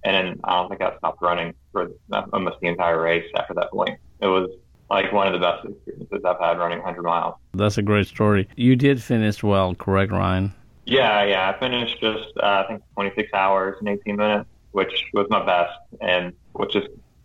and 0.04 0.14
then 0.14 0.40
I 0.44 0.56
don't 0.56 0.68
think 0.68 0.82
I 0.82 0.96
stopped 0.98 1.22
running 1.22 1.54
for 1.72 1.88
almost 2.32 2.56
the 2.60 2.68
entire 2.68 3.00
race 3.00 3.24
after 3.34 3.54
that 3.54 3.70
point. 3.70 3.98
It 4.20 4.26
was 4.26 4.50
like 4.90 5.12
one 5.12 5.26
of 5.26 5.32
the 5.32 5.38
best 5.38 5.66
experiences 5.66 6.24
I've 6.24 6.38
had 6.40 6.58
running 6.58 6.78
100 6.78 7.02
miles. 7.02 7.34
That's 7.54 7.78
a 7.78 7.82
great 7.82 8.06
story. 8.06 8.48
You 8.56 8.76
did 8.76 9.02
finish 9.02 9.42
well, 9.42 9.74
correct, 9.74 10.12
Ryan? 10.12 10.54
Yeah, 10.86 11.24
yeah. 11.24 11.52
I 11.54 11.58
finished 11.58 12.00
just, 12.00 12.36
uh, 12.42 12.64
I 12.64 12.68
think, 12.68 12.82
26 12.94 13.32
hours 13.34 13.76
and 13.80 13.88
18 13.88 14.16
minutes, 14.16 14.48
which 14.72 15.04
was 15.12 15.26
my 15.28 15.44
best, 15.44 15.78
and 16.00 16.32
which 16.52 16.74
is 16.74 16.84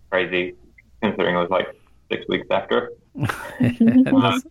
crazy 0.09 0.55
considering 1.01 1.35
it 1.35 1.39
was 1.39 1.49
like 1.49 1.67
six 2.11 2.27
weeks 2.27 2.47
after. 2.51 2.91
um, 3.15 4.43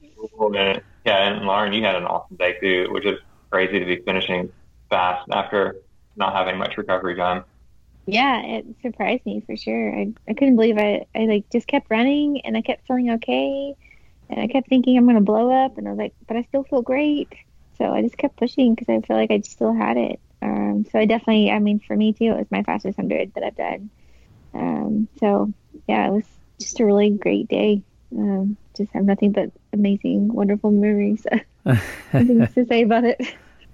yeah, 1.04 1.28
and 1.28 1.44
Lauren, 1.44 1.72
you 1.72 1.82
had 1.82 1.96
an 1.96 2.04
awesome 2.04 2.36
day 2.36 2.56
too, 2.60 2.88
which 2.90 3.04
is 3.04 3.18
crazy 3.50 3.78
to 3.78 3.84
be 3.84 3.96
finishing 4.02 4.50
fast 4.88 5.28
after 5.32 5.76
not 6.16 6.32
having 6.34 6.58
much 6.58 6.76
recovery 6.76 7.16
time. 7.16 7.44
Yeah, 8.06 8.42
it 8.42 8.66
surprised 8.82 9.24
me 9.26 9.42
for 9.46 9.56
sure. 9.56 9.94
I, 9.94 10.12
I 10.28 10.34
couldn't 10.34 10.56
believe 10.56 10.78
I, 10.78 11.06
I 11.14 11.20
like 11.26 11.44
just 11.52 11.66
kept 11.68 11.90
running 11.90 12.40
and 12.44 12.56
I 12.56 12.62
kept 12.62 12.86
feeling 12.86 13.10
okay. 13.12 13.74
And 14.28 14.40
I 14.40 14.48
kept 14.48 14.68
thinking 14.68 14.96
I'm 14.96 15.04
going 15.04 15.16
to 15.16 15.20
blow 15.22 15.50
up. 15.52 15.78
And 15.78 15.86
I 15.86 15.90
was 15.92 15.98
like, 15.98 16.14
but 16.26 16.36
I 16.36 16.42
still 16.44 16.64
feel 16.64 16.82
great. 16.82 17.32
So 17.78 17.84
I 17.92 18.02
just 18.02 18.18
kept 18.18 18.36
pushing 18.36 18.74
because 18.74 18.88
I 18.88 19.06
feel 19.06 19.16
like 19.16 19.30
I 19.30 19.40
still 19.40 19.72
had 19.72 19.96
it. 19.96 20.20
Um, 20.40 20.84
so 20.90 20.98
I 20.98 21.06
definitely, 21.06 21.50
I 21.50 21.58
mean, 21.60 21.80
for 21.80 21.96
me 21.96 22.12
too, 22.12 22.24
it 22.26 22.38
was 22.38 22.50
my 22.50 22.62
fastest 22.64 22.98
100 22.98 23.32
that 23.34 23.44
I've 23.44 23.56
done. 23.56 23.90
Um, 24.54 25.08
so 25.20 25.52
yeah, 25.86 26.08
it 26.08 26.12
was 26.12 26.26
just 26.60 26.80
a 26.80 26.86
really 26.86 27.10
great 27.10 27.48
day. 27.48 27.84
Um, 28.16 28.58
just 28.76 28.92
have 28.92 29.04
nothing 29.04 29.32
but 29.32 29.50
amazing, 29.72 30.32
wonderful 30.32 30.70
memories. 30.70 31.26
Nothing 32.18 32.48
to 32.54 32.66
say 32.66 32.82
about 32.82 33.04
it. 33.04 33.20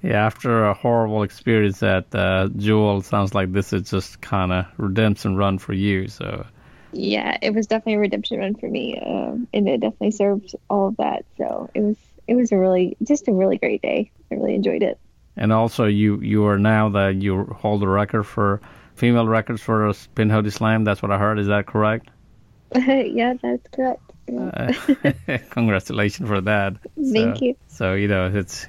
Yeah, 0.02 0.24
after 0.24 0.66
a 0.66 0.74
horrible 0.74 1.24
experience 1.24 1.82
at 1.82 2.14
uh, 2.14 2.48
Jewel, 2.56 3.02
sounds 3.02 3.34
like 3.34 3.52
this 3.52 3.72
is 3.72 3.90
just 3.90 4.20
kind 4.20 4.52
of 4.52 4.66
redemption 4.76 5.36
run 5.36 5.58
for 5.58 5.72
you. 5.72 6.08
So. 6.08 6.46
Yeah, 6.92 7.36
it 7.42 7.52
was 7.52 7.66
definitely 7.66 7.94
a 7.94 7.98
redemption 7.98 8.38
run 8.38 8.54
for 8.54 8.68
me, 8.68 8.98
um, 8.98 9.48
and 9.52 9.68
it 9.68 9.80
definitely 9.80 10.12
served 10.12 10.54
all 10.70 10.88
of 10.88 10.96
that. 10.98 11.24
So 11.36 11.68
it 11.74 11.80
was 11.80 11.96
it 12.26 12.34
was 12.34 12.52
a 12.52 12.56
really 12.56 12.96
just 13.02 13.28
a 13.28 13.32
really 13.32 13.58
great 13.58 13.82
day. 13.82 14.10
I 14.30 14.34
really 14.36 14.54
enjoyed 14.54 14.82
it. 14.82 14.98
And 15.36 15.52
also, 15.52 15.84
you 15.84 16.20
you 16.20 16.46
are 16.46 16.58
now 16.58 16.90
that 16.90 17.16
you 17.16 17.44
hold 17.44 17.82
the 17.82 17.88
record 17.88 18.24
for 18.24 18.60
female 18.94 19.26
records 19.26 19.60
for 19.60 19.88
a 19.88 19.92
Pinhoti 19.92 20.52
Slam. 20.52 20.84
That's 20.84 21.02
what 21.02 21.10
I 21.10 21.18
heard. 21.18 21.38
Is 21.38 21.48
that 21.48 21.66
correct? 21.66 22.08
yeah, 22.74 23.34
that's 23.40 23.66
correct. 23.68 24.02
Uh, 24.28 24.72
congratulations 25.50 26.28
for 26.28 26.40
that. 26.42 26.74
Thank 26.96 27.38
so, 27.38 27.44
you. 27.44 27.56
So 27.68 27.94
you 27.94 28.08
know 28.08 28.30
it's 28.32 28.66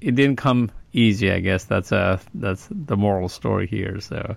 it 0.00 0.14
didn't 0.14 0.36
come 0.36 0.70
easy. 0.92 1.30
I 1.30 1.40
guess 1.40 1.64
that's 1.64 1.92
uh 1.92 2.18
that's 2.34 2.68
the 2.70 2.96
moral 2.96 3.28
story 3.28 3.66
here. 3.66 4.00
So 4.00 4.36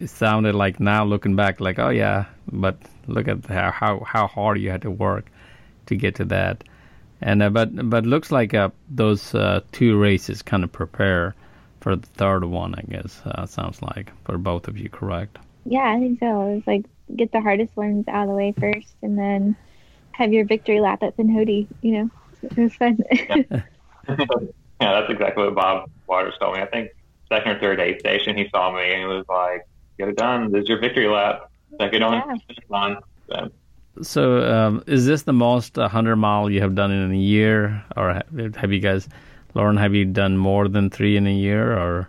it 0.00 0.08
sounded 0.08 0.54
like 0.54 0.80
now 0.80 1.04
looking 1.04 1.36
back, 1.36 1.60
like 1.60 1.78
oh 1.78 1.90
yeah, 1.90 2.26
but 2.50 2.78
look 3.06 3.28
at 3.28 3.46
how 3.46 3.70
how, 3.70 4.00
how 4.00 4.26
hard 4.26 4.60
you 4.60 4.70
had 4.70 4.82
to 4.82 4.90
work 4.90 5.26
to 5.86 5.96
get 5.96 6.16
to 6.16 6.24
that. 6.26 6.64
And 7.20 7.42
uh, 7.42 7.50
but 7.50 7.88
but 7.88 8.04
looks 8.04 8.32
like 8.32 8.54
uh, 8.54 8.70
those 8.88 9.34
uh, 9.34 9.60
two 9.70 9.98
races 9.98 10.42
kind 10.42 10.64
of 10.64 10.72
prepare 10.72 11.34
for 11.80 11.96
the 11.96 12.06
third 12.06 12.44
one. 12.44 12.74
I 12.74 12.82
guess 12.82 13.20
uh, 13.24 13.46
sounds 13.46 13.80
like 13.82 14.10
for 14.24 14.38
both 14.38 14.68
of 14.68 14.76
you, 14.76 14.88
correct? 14.88 15.38
Yeah, 15.64 15.84
I 15.84 16.00
think 16.00 16.18
so. 16.18 16.56
It's 16.56 16.66
like 16.66 16.84
get 17.14 17.30
the 17.30 17.40
hardest 17.40 17.76
ones 17.76 18.06
out 18.08 18.22
of 18.22 18.28
the 18.28 18.34
way 18.34 18.54
first, 18.58 18.94
and 19.02 19.16
then 19.16 19.56
have 20.12 20.32
your 20.32 20.44
victory 20.44 20.80
lap 20.80 21.02
at 21.02 21.16
Pinhoti. 21.16 21.68
You 21.80 21.92
know, 21.92 22.10
it 22.42 22.56
was 22.56 22.74
fun. 22.74 22.98
yeah. 24.82 24.92
yeah, 24.92 25.00
that's 25.00 25.12
exactly 25.12 25.44
what 25.44 25.54
Bob 25.54 25.90
Waters 26.06 26.34
told 26.38 26.56
me. 26.56 26.62
I 26.62 26.66
think 26.66 26.90
second 27.28 27.52
or 27.52 27.58
third 27.60 27.80
aid 27.80 28.00
station, 28.00 28.36
he 28.36 28.48
saw 28.50 28.72
me 28.72 28.92
and 28.92 29.00
he 29.00 29.06
was 29.06 29.24
like, 29.28 29.66
"Get 29.98 30.08
it 30.08 30.16
done. 30.16 30.52
This 30.52 30.62
is 30.62 30.68
your 30.68 30.78
victory 30.78 31.08
lap. 31.08 31.50
Second 31.78 32.02
on 32.02 32.12
yeah. 32.14 32.36
finish 32.46 32.64
line." 32.68 32.96
So. 33.28 33.50
So, 34.00 34.50
um, 34.50 34.82
is 34.86 35.04
this 35.04 35.22
the 35.24 35.34
most 35.34 35.76
100 35.76 36.16
mile 36.16 36.48
you 36.48 36.62
have 36.62 36.74
done 36.74 36.90
in 36.90 37.12
a 37.12 37.16
year, 37.16 37.84
or 37.94 38.22
have 38.56 38.72
you 38.72 38.80
guys, 38.80 39.06
Lauren, 39.52 39.76
have 39.76 39.94
you 39.94 40.06
done 40.06 40.38
more 40.38 40.66
than 40.66 40.88
three 40.88 41.18
in 41.18 41.26
a 41.26 41.32
year, 41.32 41.76
or 41.76 42.08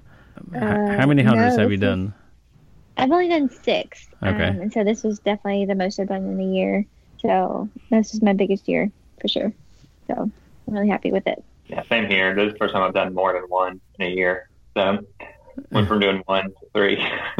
uh, 0.56 0.96
how 0.96 1.06
many 1.06 1.24
hundreds 1.24 1.58
no, 1.58 1.64
have 1.64 1.72
you 1.72 1.78
done? 1.78 2.14
I've 2.96 3.12
only 3.12 3.28
done 3.28 3.50
six. 3.50 4.08
Okay. 4.22 4.48
Um, 4.48 4.62
and 4.62 4.74
so 4.74 4.86
this 4.86 5.04
was 5.04 5.20
definitely 5.20 5.66
the 5.66 5.76
most 5.76 6.00
I've 6.00 6.08
done 6.08 6.24
in 6.24 6.40
a 6.40 6.54
year. 6.54 6.86
So 7.22 7.70
this 7.90 8.14
is 8.14 8.22
my 8.22 8.34
biggest 8.34 8.68
year 8.68 8.90
for 9.20 9.28
sure. 9.28 9.52
So 10.08 10.14
I'm 10.14 10.74
really 10.74 10.90
happy 10.90 11.12
with 11.12 11.28
it. 11.28 11.44
Yeah, 11.74 11.84
same 11.90 12.08
here. 12.08 12.36
This 12.36 12.48
is 12.48 12.54
the 12.54 12.60
first 12.60 12.74
time 12.74 12.84
I've 12.84 12.94
done 12.94 13.14
more 13.14 13.34
than 13.34 13.44
one 13.44 13.82
in 13.98 14.06
a 14.06 14.10
year. 14.10 14.50
So 14.78 15.00
went 15.72 15.88
from 15.88 16.00
doing 16.00 16.22
one 16.26 16.46
to 16.46 16.68
three. 16.74 16.98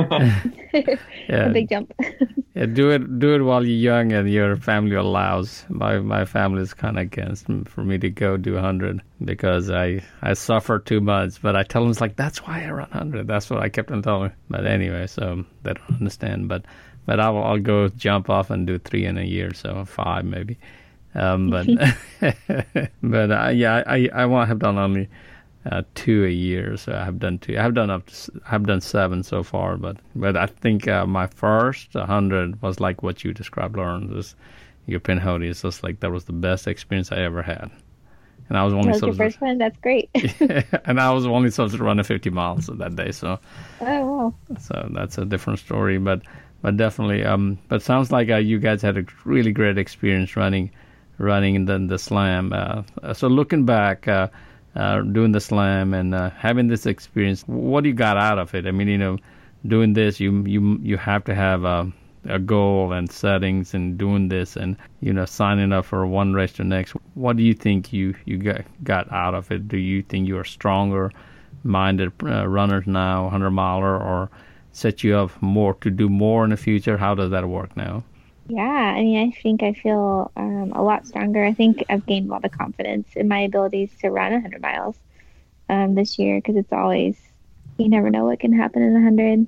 yeah, 1.30 1.46
a 1.46 1.50
big 1.54 1.70
jump. 1.70 1.94
yeah, 2.56 2.66
do 2.66 2.90
it 2.90 3.20
do 3.20 3.36
it 3.36 3.42
while 3.42 3.64
you're 3.64 3.96
young 3.96 4.12
and 4.12 4.28
your 4.32 4.56
family 4.56 4.96
allows. 4.96 5.66
My 5.70 6.00
my 6.00 6.26
family 6.26 6.64
is 6.64 6.74
kind 6.74 6.98
of 6.98 7.04
against 7.04 7.46
for 7.66 7.84
me 7.84 8.00
to 8.00 8.10
go 8.10 8.38
do 8.38 8.56
100 8.56 9.02
because 9.24 9.70
I 9.70 10.02
I 10.24 10.34
suffer 10.34 10.80
too 10.80 11.00
much. 11.00 11.42
But 11.42 11.56
I 11.56 11.64
tell 11.64 11.84
them 11.84 11.92
it's 11.92 12.02
like 12.02 12.16
that's 12.16 12.40
why 12.40 12.64
I 12.64 12.72
run 12.72 12.90
100. 12.90 13.28
That's 13.28 13.50
what 13.52 13.60
I 13.60 13.70
kept 13.70 13.92
on 13.92 14.02
telling. 14.02 14.32
But 14.50 14.66
anyway, 14.66 15.06
so 15.06 15.46
they 15.62 15.74
don't 15.74 15.98
understand. 16.00 16.48
But 16.48 16.66
but 17.06 17.20
I'll 17.20 17.38
I'll 17.38 17.60
go 17.60 17.88
jump 17.90 18.32
off 18.32 18.50
and 18.50 18.66
do 18.66 18.80
three 18.80 19.06
in 19.06 19.20
a 19.20 19.24
year, 19.24 19.54
so 19.54 19.86
five 19.86 20.26
maybe. 20.26 20.58
Um, 21.16 21.50
but 21.50 21.68
but 23.04 23.32
uh, 23.32 23.50
yeah, 23.50 23.84
I 23.86 24.10
I 24.14 24.26
want 24.26 24.46
to 24.46 24.48
have 24.48 24.60
done 24.60 24.78
only 24.78 25.10
uh, 25.70 25.84
two 25.96 26.26
a 26.26 26.30
year, 26.30 26.76
so 26.78 26.94
I 26.94 27.06
have 27.06 27.20
done 27.20 27.40
two. 27.40 27.58
I 27.58 27.62
have 27.62 27.74
done 27.74 27.90
up 27.90 28.08
to, 28.08 28.32
I 28.46 28.50
have 28.50 28.66
done 28.66 28.82
seven 28.82 29.24
so 29.24 29.44
far, 29.44 29.78
but 29.78 29.98
but 30.16 30.36
I 30.36 30.48
think 30.48 30.88
uh, 30.88 31.06
my 31.06 31.28
first 31.28 31.94
hundred 31.94 32.62
was 32.62 32.80
like 32.80 33.04
what 33.04 33.24
you 33.24 33.34
described, 33.34 33.78
Lauren. 33.78 34.14
This 34.14 34.36
your 34.86 35.00
Pinhoti 35.00 35.48
is 35.48 35.62
just 35.62 35.84
like 35.84 36.00
that 36.02 36.12
was 36.12 36.26
the 36.26 36.34
best 36.34 36.68
experience 36.68 37.12
I 37.12 37.20
ever 37.20 37.42
had. 37.42 37.72
And 38.50 38.58
I 38.58 38.64
was 38.66 38.74
only 38.74 38.92
that 38.92 39.02
was 39.02 39.02
your 39.02 39.14
first 39.14 39.40
one. 39.40 39.58
That's 39.58 39.78
great. 39.78 40.10
and 40.86 41.00
I 41.00 41.12
was 41.12 41.26
only 41.26 41.50
supposed 41.50 41.78
to 41.78 41.84
run 41.84 42.00
a 42.00 42.04
50 42.04 42.30
miles 42.30 42.68
that 42.68 42.96
day, 42.96 43.12
so. 43.12 43.40
Oh 43.80 43.86
wow. 44.06 44.34
So 44.60 44.90
that's 44.92 45.18
a 45.18 45.26
different 45.26 45.60
story, 45.60 45.98
but 45.98 46.22
but 46.62 46.76
definitely. 46.76 47.24
Um, 47.24 47.58
but 47.70 47.82
sounds 47.82 48.12
like 48.12 48.30
uh, 48.30 48.38
you 48.38 48.60
guys 48.60 48.82
had 48.82 48.98
a 48.98 49.06
really 49.24 49.52
great 49.54 49.78
experience 49.78 50.36
running, 50.36 50.72
running 51.24 51.66
the 51.66 51.80
the 51.80 51.98
slam. 51.98 52.54
Uh, 52.54 53.14
so 53.14 53.28
looking 53.28 53.66
back, 53.66 54.08
uh, 54.08 54.28
uh, 54.76 55.02
doing 55.02 55.32
the 55.32 55.40
slam 55.40 55.94
and 55.94 56.14
uh, 56.14 56.30
having 56.32 56.68
this 56.68 56.86
experience, 56.86 57.44
what 57.48 57.84
do 57.84 57.90
you 57.90 57.96
got 57.96 58.18
out 58.18 58.40
of 58.40 58.54
it? 58.56 58.68
I 58.68 58.72
mean, 58.72 58.88
you 58.88 58.98
know, 58.98 59.18
doing 59.66 59.94
this, 59.94 60.20
you 60.20 60.44
you 60.46 60.80
you 60.82 60.98
have 60.98 61.24
to 61.26 61.36
have 61.36 61.64
a 61.64 61.92
a 62.26 62.40
goal 62.40 62.94
and 62.94 63.12
settings 63.12 63.74
and 63.74 63.98
doing 63.98 64.30
this 64.30 64.56
and 64.56 64.78
you 65.02 65.12
know 65.12 65.26
signing 65.26 65.74
up 65.74 65.86
for 65.86 66.06
one 66.06 66.34
race 66.34 66.54
to 66.54 66.64
next. 66.64 66.92
What 67.16 67.38
do 67.38 67.44
you 67.44 67.54
think 67.54 67.94
you 67.94 68.16
you 68.26 68.38
got 68.38 68.66
got 68.84 69.12
out 69.12 69.36
of 69.36 69.52
it? 69.52 69.68
Do 69.68 69.78
you 69.78 70.02
think 70.02 70.28
you 70.28 70.38
are 70.38 70.46
stronger 70.46 71.12
minded 71.64 72.12
uh, 72.24 72.48
runners 72.48 72.88
now, 72.88 73.24
100 73.24 73.52
miler, 73.52 73.98
or 73.98 74.30
set 74.72 75.04
you 75.04 75.16
up 75.18 75.42
more 75.42 75.74
to 75.76 75.90
do 75.90 76.10
more 76.10 76.44
in 76.44 76.50
the 76.50 76.58
future? 76.58 76.98
How 76.98 77.16
does 77.16 77.32
that 77.32 77.48
work 77.48 77.76
now? 77.78 78.04
Yeah, 78.48 78.62
I 78.62 79.02
mean, 79.02 79.30
I 79.34 79.42
think 79.42 79.64
I 79.64 79.74
feel 79.74 80.32
um, 80.36 80.74
a 80.76 80.84
lot 80.84 81.08
stronger. 81.08 81.44
I 81.44 81.54
think 81.54 81.84
I've 81.90 82.06
gained 82.06 82.28
a 82.30 82.32
lot 82.32 82.46
of 82.46 82.52
confidence 82.52 83.10
in 83.16 83.28
my 83.28 83.40
abilities 83.42 83.96
to 84.02 84.10
run 84.12 84.34
100 84.34 84.62
miles 84.62 84.98
um, 85.70 85.96
this 85.96 86.20
year 86.20 86.38
because 86.40 86.58
it's 86.58 86.74
always, 86.74 87.18
you 87.78 87.90
never 87.90 88.10
know 88.10 88.26
what 88.26 88.40
can 88.40 88.54
happen 88.54 88.84
in 88.84 88.94
100. 88.94 89.48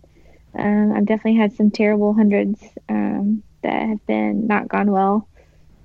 Um, 0.57 0.93
I've 0.93 1.05
definitely 1.05 1.39
had 1.39 1.53
some 1.53 1.71
terrible 1.71 2.13
hundreds 2.13 2.61
um, 2.89 3.43
that 3.63 3.83
have 3.89 4.05
been 4.07 4.47
not 4.47 4.69
gone 4.69 4.91
well. 4.91 5.29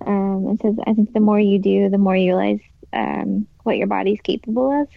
Um, 0.06 0.46
and 0.48 0.60
so 0.60 0.76
I 0.86 0.94
think 0.94 1.12
the 1.12 1.20
more 1.20 1.40
you 1.40 1.58
do, 1.60 1.90
the 1.90 1.98
more 1.98 2.16
you 2.16 2.36
realize 2.36 2.62
um, 2.92 3.48
what 3.64 3.78
your 3.78 3.88
body's 3.88 4.20
capable 4.22 4.82
of. 4.82 4.88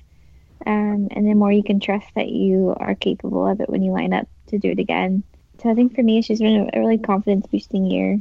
And 0.65 1.09
the 1.11 1.33
more 1.35 1.51
you 1.51 1.63
can 1.63 1.79
trust 1.79 2.07
that 2.15 2.29
you 2.29 2.75
are 2.77 2.95
capable 2.95 3.47
of 3.47 3.61
it 3.61 3.69
when 3.69 3.83
you 3.83 3.91
line 3.91 4.13
up 4.13 4.27
to 4.47 4.59
do 4.59 4.71
it 4.71 4.79
again. 4.79 5.23
So 5.63 5.69
I 5.69 5.75
think 5.75 5.95
for 5.95 6.03
me, 6.03 6.19
it's 6.19 6.27
just 6.27 6.41
been 6.41 6.69
a 6.73 6.79
really 6.79 6.97
confidence 6.97 7.47
boosting 7.47 7.85
year. 7.85 8.19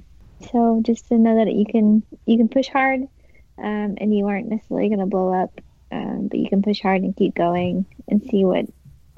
So 0.53 0.81
just 0.83 1.09
to 1.09 1.19
know 1.19 1.45
that 1.45 1.53
you 1.53 1.67
can 1.67 2.05
you 2.25 2.37
can 2.37 2.49
push 2.49 2.69
hard, 2.69 3.03
um, 3.59 3.97
and 3.99 4.17
you 4.17 4.29
aren't 4.29 4.49
necessarily 4.49 4.89
going 4.89 5.01
to 5.01 5.07
blow 5.07 5.33
up, 5.33 5.61
um, 5.91 6.29
but 6.29 6.39
you 6.39 6.49
can 6.49 6.63
push 6.63 6.81
hard 6.81 7.03
and 7.03 7.17
keep 7.17 7.35
going 7.35 7.85
and 8.07 8.23
see 8.31 8.45
what 8.45 8.67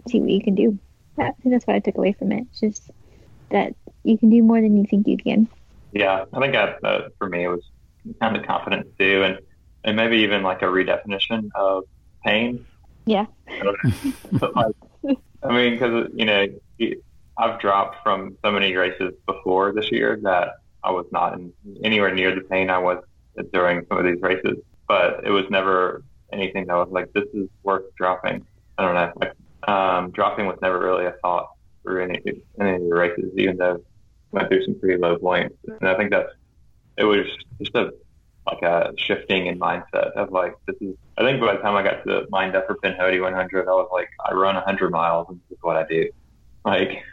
see 0.09 0.21
what 0.21 0.31
you 0.31 0.43
can 0.43 0.55
do. 0.55 0.79
I 1.19 1.33
think 1.33 1.53
that's 1.53 1.67
what 1.67 1.77
I 1.77 1.81
took 1.81 1.99
away 1.99 2.15
from 2.15 2.33
it. 2.33 2.47
It's 2.51 2.61
just 2.61 2.91
that 3.51 3.75
you 4.05 4.17
can 4.17 4.31
do 4.31 4.43
more 4.43 4.61
than 4.61 4.79
you 4.79 4.87
think 4.87 5.07
you 5.07 5.19
can. 5.19 5.47
Yeah, 5.93 6.25
I 6.33 6.41
think 6.41 6.55
that 6.55 6.83
uh, 6.83 7.09
for 7.19 7.29
me 7.29 7.45
it 7.45 7.49
was 7.49 7.63
kind 8.21 8.37
of 8.37 8.47
confidence 8.47 8.89
too, 8.99 9.23
and 9.23 9.39
and 9.85 9.97
maybe 9.97 10.17
even 10.19 10.43
like 10.43 10.63
a 10.63 10.67
redefinition 10.67 11.51
of 11.55 11.85
pain. 12.25 12.65
Yeah. 13.05 13.27
but 14.33 14.57
like, 14.57 14.75
I 15.43 15.53
mean, 15.55 15.75
because 15.75 16.11
you 16.15 16.25
know, 16.25 16.47
I've 17.37 17.61
dropped 17.61 17.97
from 18.03 18.37
so 18.45 18.51
many 18.51 18.75
races 18.75 19.13
before 19.27 19.73
this 19.73 19.91
year 19.91 20.19
that 20.23 20.57
I 20.83 20.91
was 20.91 21.07
not 21.11 21.35
in 21.35 21.53
anywhere 21.83 22.15
near 22.15 22.35
the 22.35 22.43
pain 22.43 22.71
I 22.71 22.79
was 22.79 23.03
during 23.53 23.85
some 23.89 23.99
of 23.99 24.05
these 24.05 24.21
races. 24.21 24.59
But 24.87 25.25
it 25.25 25.31
was 25.31 25.45
never 25.51 26.05
anything 26.33 26.67
that 26.67 26.75
was 26.75 26.89
like, 26.91 27.13
this 27.13 27.25
is 27.33 27.49
worth 27.63 27.85
dropping. 27.97 28.47
I 28.79 28.85
don't 28.85 28.95
know. 28.95 29.13
Like, 29.17 29.33
um, 29.69 30.11
dropping 30.11 30.47
was 30.47 30.59
never 30.61 30.79
really 30.79 31.07
a 31.07 31.15
thought 31.23 31.49
through 31.83 32.05
any 32.05 32.21
any 32.61 32.75
of 32.77 32.83
the 32.83 32.95
races, 32.95 33.33
even 33.37 33.57
though 33.57 33.77
I 33.77 34.37
went 34.37 34.49
through 34.49 34.65
some 34.65 34.79
pretty 34.79 35.01
low 35.01 35.17
points. 35.17 35.57
And 35.81 35.89
I 35.89 35.97
think 35.97 36.11
that's 36.11 36.33
it 36.97 37.05
was 37.05 37.27
just 37.61 37.75
a 37.75 37.93
like 38.47 38.63
a 38.63 38.93
shifting 38.99 39.47
in 39.47 39.59
mindset 39.59 40.13
of 40.13 40.31
like 40.31 40.55
this 40.67 40.77
is. 40.81 40.97
I 41.17 41.23
think 41.23 41.41
by 41.41 41.55
the 41.55 41.63
time 41.63 41.77
I 41.77 41.83
got 41.83 42.05
to 42.05 42.27
lined 42.31 42.57
up 42.57 42.67
for 42.67 42.77
Pinhoti 42.77 43.23
100, 43.23 43.69
I 43.69 43.71
was 43.71 43.89
like, 43.93 44.09
I 44.25 44.35
run 44.35 44.57
100 44.57 44.91
miles 44.91 45.27
and 45.29 45.41
this 45.49 45.57
is 45.57 45.63
what 45.63 45.77
I 45.77 45.87
do. 45.87 46.11
Like, 46.65 47.05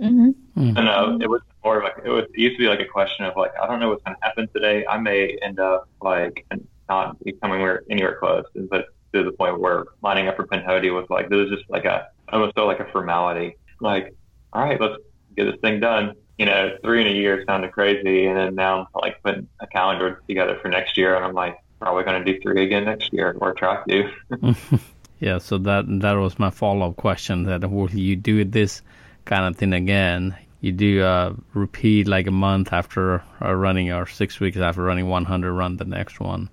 mm-hmm. 0.00 0.30
I 0.56 0.72
don't 0.72 0.84
know. 0.84 1.18
It 1.20 1.28
was 1.28 1.42
more 1.64 1.82
like 1.82 1.94
it 2.04 2.08
was. 2.08 2.24
It 2.34 2.40
used 2.40 2.56
to 2.56 2.64
be 2.64 2.68
like 2.68 2.80
a 2.80 2.86
question 2.86 3.24
of 3.24 3.36
like, 3.36 3.52
I 3.60 3.66
don't 3.66 3.80
know 3.80 3.88
what's 3.88 4.02
going 4.04 4.16
to 4.16 4.22
happen 4.24 4.48
today. 4.54 4.86
I 4.86 4.98
may 4.98 5.38
end 5.42 5.60
up 5.60 5.88
like 6.02 6.46
not 6.88 7.22
becoming 7.24 7.60
anywhere 7.90 8.16
close, 8.18 8.44
but 8.70 8.86
to 9.12 9.24
the 9.24 9.32
point 9.32 9.60
where 9.60 9.86
lining 10.02 10.28
up 10.28 10.36
for 10.36 10.46
Pinhoti 10.46 10.92
was 10.94 11.06
like, 11.10 11.28
this 11.28 11.38
was 11.38 11.50
just 11.50 11.68
like 11.70 11.84
a 11.84 12.08
almost 12.32 12.54
felt 12.54 12.66
like 12.66 12.80
a 12.80 12.90
formality. 12.92 13.56
Like, 13.80 14.14
all 14.52 14.62
right, 14.62 14.80
let's 14.80 14.96
get 15.36 15.44
this 15.44 15.60
thing 15.60 15.80
done. 15.80 16.14
You 16.38 16.46
know, 16.46 16.76
three 16.82 17.00
in 17.00 17.06
a 17.06 17.14
year 17.14 17.44
sounded 17.46 17.72
crazy, 17.72 18.26
and 18.26 18.36
then 18.36 18.54
now 18.54 18.80
I'm 18.80 18.86
like 18.94 19.22
putting 19.22 19.48
a 19.60 19.66
calendar 19.66 20.22
together 20.28 20.58
for 20.60 20.68
next 20.68 20.96
year, 20.96 21.16
and 21.16 21.24
I'm 21.24 21.34
like, 21.34 21.56
probably 21.80 22.04
going 22.04 22.24
to 22.24 22.32
do 22.32 22.38
three 22.40 22.64
again 22.64 22.84
next 22.84 23.12
year, 23.12 23.36
or 23.40 23.54
try 23.54 23.82
to. 23.88 24.10
yeah, 25.20 25.38
so 25.38 25.58
that 25.58 25.84
that 26.00 26.12
was 26.12 26.38
my 26.38 26.50
follow 26.50 26.90
up 26.90 26.96
question. 26.96 27.44
That 27.44 27.70
will 27.70 27.90
you 27.90 28.16
do 28.16 28.36
with 28.36 28.52
this 28.52 28.82
kind 29.26 29.44
of 29.44 29.56
thing 29.56 29.74
again? 29.74 30.34
You 30.62 30.72
do 30.72 31.02
uh, 31.02 31.34
repeat 31.52 32.08
like 32.08 32.26
a 32.26 32.32
month 32.32 32.72
after 32.72 33.22
uh, 33.42 33.54
running, 33.54 33.92
or 33.92 34.06
six 34.06 34.40
weeks 34.40 34.56
after 34.56 34.82
running 34.82 35.08
100, 35.08 35.52
run 35.52 35.76
the 35.76 35.84
next 35.84 36.18
one, 36.18 36.48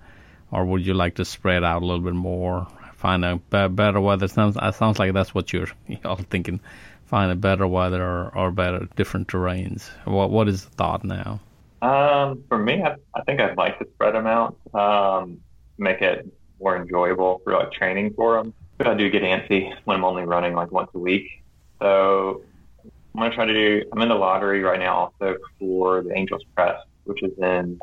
or 0.50 0.66
would 0.66 0.84
you 0.84 0.92
like 0.92 1.14
to 1.14 1.24
spread 1.24 1.64
out 1.64 1.82
a 1.82 1.86
little 1.86 2.04
bit 2.04 2.14
more? 2.14 2.66
Find 2.96 3.24
a 3.24 3.36
better 3.36 4.00
weather. 4.00 4.28
Sounds 4.28 4.56
sounds 4.76 4.98
like 4.98 5.14
that's 5.14 5.34
what 5.34 5.52
you're 5.52 5.68
all 6.04 6.16
thinking 6.16 6.60
find 7.14 7.30
a 7.30 7.36
better 7.36 7.66
weather 7.66 8.02
or, 8.02 8.32
or 8.34 8.50
better 8.50 8.88
different 8.96 9.28
terrains? 9.28 9.88
What 10.04 10.30
what 10.30 10.48
is 10.48 10.64
the 10.64 10.70
thought 10.70 11.04
now? 11.04 11.40
Um, 11.82 12.42
for 12.48 12.58
me, 12.58 12.82
I, 12.82 12.96
I 13.14 13.22
think 13.22 13.40
I'd 13.40 13.56
like 13.56 13.78
to 13.78 13.86
spread 13.94 14.14
them 14.14 14.26
out, 14.26 14.56
um, 14.74 15.38
make 15.78 16.00
it 16.00 16.26
more 16.60 16.76
enjoyable 16.76 17.40
for 17.44 17.52
like 17.52 17.72
training 17.72 18.14
for 18.14 18.36
them. 18.36 18.54
But 18.78 18.88
I 18.88 18.94
do 18.94 19.08
get 19.10 19.22
antsy 19.22 19.72
when 19.84 19.96
I'm 19.96 20.04
only 20.04 20.24
running 20.24 20.54
like 20.54 20.72
once 20.72 20.90
a 20.94 20.98
week. 20.98 21.44
So 21.80 22.42
I'm 23.14 23.20
gonna 23.20 23.34
try 23.34 23.46
to 23.46 23.52
do. 23.52 23.84
I'm 23.92 24.00
in 24.02 24.08
the 24.08 24.14
lottery 24.14 24.62
right 24.62 24.80
now 24.80 24.96
also 24.96 25.36
for 25.58 26.02
the 26.02 26.12
Angeles 26.14 26.42
Crest, 26.56 26.84
which 27.04 27.22
is 27.22 27.32
in 27.38 27.78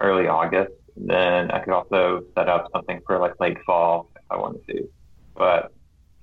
early 0.00 0.26
August. 0.26 0.72
And 0.96 1.08
then 1.08 1.50
I 1.50 1.58
could 1.60 1.72
also 1.74 2.24
set 2.34 2.48
up 2.48 2.68
something 2.74 3.00
for 3.06 3.18
like 3.18 3.38
late 3.40 3.58
fall 3.66 4.10
if 4.16 4.22
I 4.30 4.36
wanted 4.36 4.66
to. 4.68 4.88
But 5.36 5.72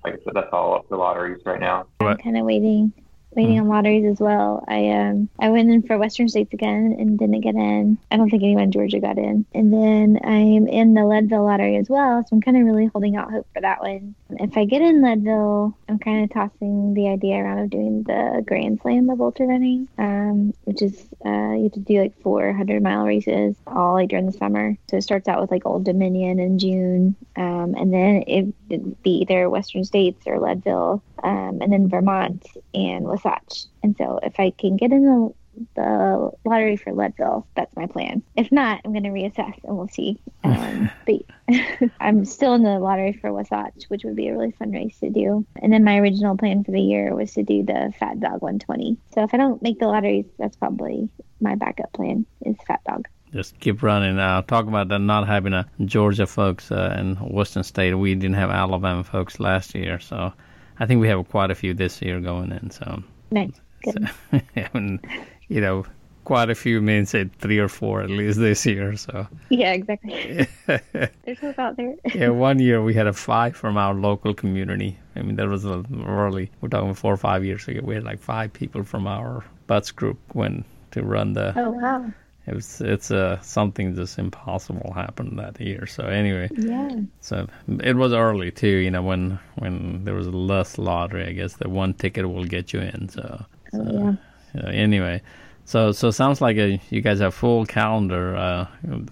like 0.03 0.15
I 0.15 0.17
said, 0.23 0.33
that's 0.33 0.49
all 0.51 0.75
up 0.75 0.87
to 0.89 0.97
lotteries 0.97 1.41
right 1.45 1.59
now. 1.59 1.87
I'm 1.99 2.17
kind 2.17 2.37
of 2.37 2.45
waiting 2.45 2.93
waiting 3.37 3.59
on 3.59 3.67
lotteries 3.67 4.05
as 4.05 4.19
well. 4.19 4.65
I 4.67 4.89
um 4.89 5.29
I 5.39 5.49
went 5.49 5.69
in 5.69 5.83
for 5.83 5.97
Western 5.97 6.27
States 6.27 6.53
again 6.53 6.95
and 6.99 7.17
didn't 7.17 7.41
get 7.41 7.55
in. 7.55 7.97
I 8.11 8.17
don't 8.17 8.29
think 8.29 8.43
anyone 8.43 8.63
in 8.63 8.71
Georgia 8.71 8.99
got 8.99 9.17
in. 9.17 9.45
And 9.53 9.71
then 9.71 10.19
I'm 10.23 10.67
in 10.67 10.95
the 10.95 11.05
Leadville 11.05 11.45
lottery 11.45 11.77
as 11.77 11.87
well, 11.87 12.23
so 12.23 12.35
I'm 12.35 12.41
kind 12.41 12.57
of 12.57 12.63
really 12.63 12.87
holding 12.87 13.15
out 13.15 13.31
hope 13.31 13.47
for 13.53 13.61
that 13.61 13.81
one. 13.81 14.15
If 14.31 14.57
I 14.57 14.65
get 14.65 14.81
in 14.81 15.01
Leadville, 15.01 15.77
I'm 15.87 15.99
kind 15.99 16.23
of 16.23 16.31
tossing 16.31 16.95
the 16.95 17.09
idea 17.09 17.35
around 17.35 17.59
of 17.59 17.69
doing 17.69 18.03
the 18.03 18.43
Grand 18.45 18.81
Slam 18.81 19.09
of 19.09 19.21
ultra 19.21 19.45
running, 19.45 19.87
um, 19.97 20.53
which 20.63 20.81
is 20.81 21.07
uh, 21.25 21.53
you 21.53 21.63
have 21.63 21.73
to 21.73 21.79
do 21.79 22.01
like 22.01 22.19
400 22.21 22.81
mile 22.81 23.05
races 23.05 23.55
all 23.67 23.93
like 23.93 24.09
during 24.09 24.25
the 24.25 24.31
summer. 24.31 24.75
So 24.89 24.97
it 24.97 25.03
starts 25.03 25.27
out 25.27 25.39
with 25.39 25.51
like 25.51 25.65
Old 25.65 25.85
Dominion 25.85 26.39
in 26.39 26.57
June, 26.57 27.15
um, 27.35 27.75
and 27.75 27.93
then 27.93 28.23
it'd 28.25 29.03
be 29.03 29.11
either 29.21 29.49
Western 29.49 29.83
States 29.83 30.25
or 30.25 30.39
Leadville, 30.39 31.03
um, 31.23 31.59
and 31.61 31.71
then 31.71 31.89
Vermont 31.89 32.45
and 32.73 33.05
Wasatch. 33.05 33.65
And 33.83 33.95
so 33.97 34.19
if 34.23 34.39
I 34.39 34.51
can 34.51 34.77
get 34.77 34.91
in 34.91 35.03
the 35.03 35.33
the 35.75 36.31
lottery 36.45 36.77
for 36.77 36.93
Leadville. 36.93 37.47
That's 37.55 37.75
my 37.75 37.87
plan. 37.87 38.21
If 38.35 38.51
not, 38.51 38.81
I'm 38.83 38.91
going 38.91 39.03
to 39.03 39.09
reassess 39.09 39.59
and 39.63 39.77
we'll 39.77 39.87
see. 39.87 40.19
Um, 40.43 40.89
but 41.05 41.91
I'm 41.99 42.25
still 42.25 42.53
in 42.53 42.63
the 42.63 42.79
lottery 42.79 43.13
for 43.13 43.33
Wasatch, 43.33 43.85
which 43.87 44.03
would 44.03 44.15
be 44.15 44.27
a 44.27 44.37
really 44.37 44.51
fun 44.51 44.71
race 44.71 44.99
to 44.99 45.09
do. 45.09 45.45
And 45.61 45.71
then 45.71 45.83
my 45.83 45.97
original 45.97 46.37
plan 46.37 46.63
for 46.63 46.71
the 46.71 46.81
year 46.81 47.15
was 47.15 47.33
to 47.33 47.43
do 47.43 47.63
the 47.63 47.93
Fat 47.99 48.19
Dog 48.19 48.41
120. 48.41 48.97
So 49.13 49.23
if 49.23 49.33
I 49.33 49.37
don't 49.37 49.61
make 49.61 49.79
the 49.79 49.87
lotteries, 49.87 50.25
that's 50.37 50.55
probably 50.55 51.09
my 51.41 51.55
backup 51.55 51.93
plan 51.93 52.25
is 52.45 52.55
Fat 52.67 52.83
Dog 52.85 53.07
just 53.33 53.59
keep 53.59 53.83
running. 53.83 54.15
Now, 54.15 54.39
talk 54.39 54.67
about 54.67 54.87
that 54.87 54.99
not 54.99 55.27
having 55.27 55.53
a 55.53 55.67
Georgia 55.83 56.25
folks 56.25 56.71
uh, 56.71 56.95
in 56.97 57.15
Western 57.15 57.63
State. 57.63 57.93
We 57.93 58.15
didn't 58.15 58.37
have 58.37 58.49
Alabama 58.49 59.03
folks 59.03 59.37
last 59.37 59.75
year, 59.75 59.99
so 59.99 60.31
I 60.79 60.85
think 60.85 61.01
we 61.01 61.07
have 61.07 61.27
quite 61.29 61.51
a 61.51 61.55
few 61.55 61.73
this 61.73 62.01
year 62.01 62.19
going 62.19 62.51
in. 62.51 62.71
So 62.71 63.03
nice, 63.31 63.59
good. 63.83 64.09
So, 64.31 64.39
and, 64.73 64.99
you 65.47 65.61
know, 65.61 65.85
quite 66.23 66.49
a 66.49 66.55
few 66.55 66.81
means 66.81 67.11
say 67.11 67.29
three 67.39 67.57
or 67.57 67.69
four 67.69 68.01
at 68.01 68.09
least 68.09 68.39
this 68.39 68.65
year. 68.65 68.95
So 68.97 69.27
yeah, 69.49 69.71
exactly. 69.71 70.47
There's 70.65 71.39
hope 71.39 71.59
out 71.59 71.77
there. 71.77 71.95
yeah, 72.13 72.29
one 72.29 72.59
year 72.59 72.81
we 72.81 72.93
had 72.93 73.07
a 73.07 73.13
five 73.13 73.55
from 73.55 73.77
our 73.77 73.93
local 73.93 74.33
community. 74.33 74.97
I 75.15 75.21
mean, 75.21 75.35
that 75.37 75.47
was 75.47 75.65
a 75.65 75.83
early. 76.05 76.51
We're 76.61 76.69
talking 76.69 76.93
four 76.93 77.13
or 77.13 77.17
five 77.17 77.43
years 77.45 77.67
ago. 77.67 77.81
We 77.83 77.95
had 77.95 78.03
like 78.03 78.19
five 78.19 78.53
people 78.53 78.83
from 78.83 79.07
our 79.07 79.45
butts 79.67 79.91
group 79.91 80.19
went 80.33 80.65
to 80.91 81.03
run 81.03 81.33
the. 81.33 81.53
Oh 81.55 81.71
wow 81.71 82.11
it 82.47 82.55
was 82.55 82.81
it's 82.81 83.11
uh 83.11 83.39
something 83.41 83.93
just 83.95 84.17
impossible 84.17 84.93
happened 84.93 85.37
that 85.37 85.59
year. 85.59 85.85
So 85.85 86.03
anyway, 86.05 86.49
yeah. 86.55 87.01
So 87.19 87.47
it 87.67 87.95
was 87.95 88.13
early 88.13 88.51
too, 88.51 88.67
you 88.67 88.89
know, 88.89 89.03
when 89.03 89.37
when 89.55 90.05
there 90.05 90.13
was 90.13 90.27
less 90.27 90.77
lottery. 90.77 91.27
I 91.27 91.33
guess 91.33 91.53
the 91.57 91.69
one 91.69 91.93
ticket 91.93 92.27
will 92.29 92.45
get 92.45 92.73
you 92.73 92.79
in. 92.79 93.09
So, 93.09 93.45
oh, 93.73 93.93
yeah. 93.93 94.15
So 94.53 94.67
anyway, 94.69 95.21
so 95.65 95.91
so 95.91 96.09
sounds 96.09 96.39
like 96.39 96.57
a, 96.57 96.79
you 96.89 97.01
guys 97.01 97.19
have 97.19 97.33
full 97.33 97.65
calendar 97.65 98.35
uh, 98.35 98.67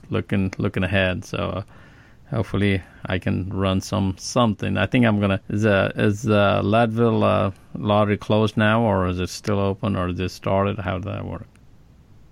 looking 0.09 0.53
looking 0.57 0.83
ahead. 0.83 1.25
So. 1.25 1.37
Uh, 1.37 1.63
hopefully 2.31 2.81
I 3.05 3.19
can 3.19 3.49
run 3.49 3.81
some 3.81 4.15
something. 4.17 4.77
I 4.77 4.87
think 4.87 5.05
I'm 5.05 5.19
gonna. 5.19 5.39
Is 5.49 5.65
uh, 5.65 5.91
is 5.95 6.27
uh, 6.27 6.61
Leadville 6.63 7.23
uh, 7.23 7.51
lottery 7.75 8.17
closed 8.17 8.57
now, 8.57 8.81
or 8.81 9.07
is 9.07 9.19
it 9.19 9.29
still 9.29 9.59
open, 9.59 9.95
or 9.95 10.09
is 10.09 10.19
it 10.19 10.29
started? 10.29 10.79
How 10.79 10.97
does 10.97 11.05
that 11.05 11.25
work? 11.25 11.47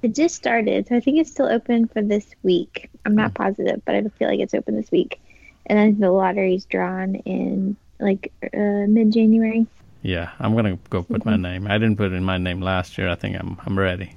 It 0.04 0.14
just 0.14 0.36
started, 0.36 0.88
so 0.88 0.98
I 0.98 1.00
think 1.00 1.18
it's 1.18 1.32
still 1.32 1.48
open 1.48 1.88
for 1.88 2.02
this 2.02 2.28
week. 2.44 2.90
I'm 3.06 3.16
not 3.16 3.32
hmm. 3.32 3.44
positive, 3.44 3.82
but 3.86 3.96
I 3.96 4.02
feel 4.02 4.28
like 4.28 4.40
it's 4.40 4.54
open 4.54 4.76
this 4.76 4.92
week. 4.92 5.20
And 5.66 5.80
then 5.80 6.00
the 6.00 6.12
lottery's 6.12 6.66
drawn 6.66 7.16
in 7.16 7.78
like 8.00 8.32
uh, 8.44 8.86
mid 8.88 9.14
January. 9.14 9.66
Yeah, 10.02 10.32
I'm 10.40 10.56
gonna 10.56 10.78
go 10.90 11.04
put 11.04 11.22
mm-hmm. 11.22 11.30
my 11.30 11.38
name. 11.38 11.68
I 11.68 11.78
didn't 11.78 11.96
put 11.96 12.12
in 12.12 12.24
my 12.24 12.38
name 12.38 12.62
last 12.62 12.98
year. 12.98 13.10
I 13.10 13.16
think 13.16 13.38
I'm 13.40 13.58
I'm 13.66 13.80
ready. 13.80 14.14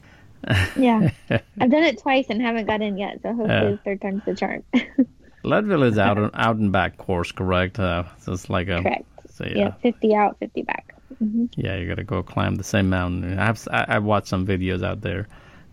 yeah, 0.77 1.11
I've 1.31 1.71
done 1.71 1.85
it 1.85 1.99
twice 1.99 2.27
and 2.29 2.43
haven't 2.43 2.67
got 2.67 2.83
in 2.83 2.99
yet, 2.99 3.23
so 3.23 3.29
hopefully 3.29 3.57
uh, 3.57 3.71
the 3.71 3.81
third 3.85 4.03
time's 4.03 4.25
the 4.27 4.35
charm. 4.35 4.65
Leadville 5.45 5.85
is 5.85 5.97
out 5.97 6.19
and 6.19 6.31
out 6.35 6.57
and 6.57 6.73
back 6.73 6.99
course, 6.99 7.31
correct? 7.31 7.79
Uh, 7.79 8.03
so 8.19 8.33
it's 8.33 8.51
like 8.51 8.69
a 8.69 8.83
correct. 8.83 9.05
So, 9.31 9.45
yeah. 9.45 9.57
yeah, 9.57 9.71
50 9.83 10.15
out, 10.15 10.39
50 10.39 10.63
back. 10.63 10.95
Mm-hmm. 11.23 11.47
Yeah, 11.57 11.77
you 11.77 11.87
got 11.87 11.97
to 11.97 12.05
go 12.05 12.23
climb 12.23 12.57
the 12.57 12.65
same 12.65 12.89
mountain. 12.89 13.39
I've 13.39 13.67
I've 13.71 14.03
watched 14.03 14.29
some 14.29 14.47
videos 14.47 14.85
out 14.85 15.03
there, 15.03 15.29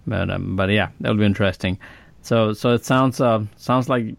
but 0.06 0.30
um, 0.30 0.56
but 0.56 0.70
yeah, 0.70 0.90
that'll 1.00 1.18
be 1.18 1.26
interesting. 1.26 1.80
So 2.22 2.54
so 2.54 2.74
it 2.74 2.86
sounds 2.86 3.20
uh, 3.20 3.44
sounds 3.58 3.90
like 3.90 4.16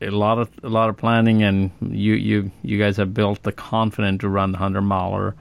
a 0.00 0.10
lot 0.10 0.38
of 0.38 0.50
a 0.62 0.68
lot 0.68 0.88
of 0.88 0.96
planning, 0.96 1.42
and 1.42 1.70
you 1.80 2.14
you 2.14 2.50
you 2.62 2.78
guys 2.78 2.96
have 2.96 3.14
built 3.14 3.42
the 3.42 3.52
confidence 3.52 4.20
to 4.20 4.28
run 4.28 4.52
the 4.52 4.58
hundred 4.58 4.82
miler 4.82 5.34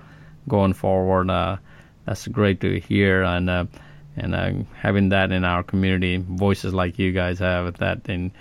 going 0.47 0.73
forward. 0.73 1.29
Uh, 1.29 1.57
that's 2.05 2.27
great 2.27 2.61
to 2.61 2.79
hear, 2.79 3.23
and 3.23 3.49
uh, 3.49 3.65
and 4.15 4.35
uh, 4.35 4.51
having 4.75 5.09
that 5.09 5.31
in 5.31 5.43
our 5.43 5.63
community, 5.63 6.17
voices 6.17 6.73
like 6.73 6.99
you 6.99 7.11
guys 7.11 7.39
have 7.39 7.77
that, 7.77 8.09
and 8.09 8.31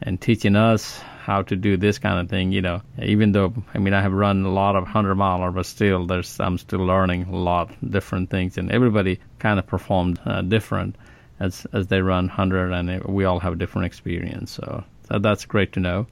and 0.00 0.20
teaching 0.20 0.56
us 0.56 1.00
how 1.22 1.42
to 1.42 1.56
do 1.56 1.76
this 1.76 1.98
kind 1.98 2.18
of 2.18 2.28
thing. 2.28 2.52
You 2.52 2.62
know, 2.62 2.82
even 3.00 3.32
though 3.32 3.54
I 3.74 3.78
mean 3.78 3.94
I 3.94 4.02
have 4.02 4.12
run 4.12 4.44
a 4.44 4.52
lot 4.52 4.76
of 4.76 4.86
hundred 4.86 5.14
miler, 5.14 5.50
but 5.50 5.66
still 5.66 6.06
there's 6.06 6.40
I'm 6.40 6.58
still 6.58 6.84
learning 6.84 7.24
a 7.24 7.36
lot 7.36 7.70
different 7.88 8.30
things, 8.30 8.58
and 8.58 8.70
everybody 8.70 9.20
kind 9.38 9.58
of 9.58 9.66
performed 9.66 10.20
uh, 10.26 10.42
different 10.42 10.96
as 11.40 11.66
as 11.72 11.86
they 11.86 12.02
run 12.02 12.28
hundred, 12.28 12.72
and 12.72 13.04
we 13.04 13.24
all 13.24 13.40
have 13.40 13.58
different 13.58 13.86
experience. 13.86 14.52
So, 14.52 14.84
so 15.08 15.18
that's 15.18 15.44
great 15.44 15.72
to 15.72 15.80
know. 15.80 16.06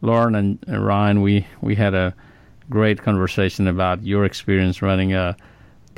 Lauren 0.00 0.34
and 0.34 0.58
Ryan, 0.68 1.22
we 1.22 1.46
we 1.60 1.74
had 1.74 1.94
a 1.94 2.14
great 2.70 3.02
conversation 3.02 3.66
about 3.66 4.04
your 4.04 4.24
experience 4.24 4.82
running 4.82 5.12
a 5.14 5.36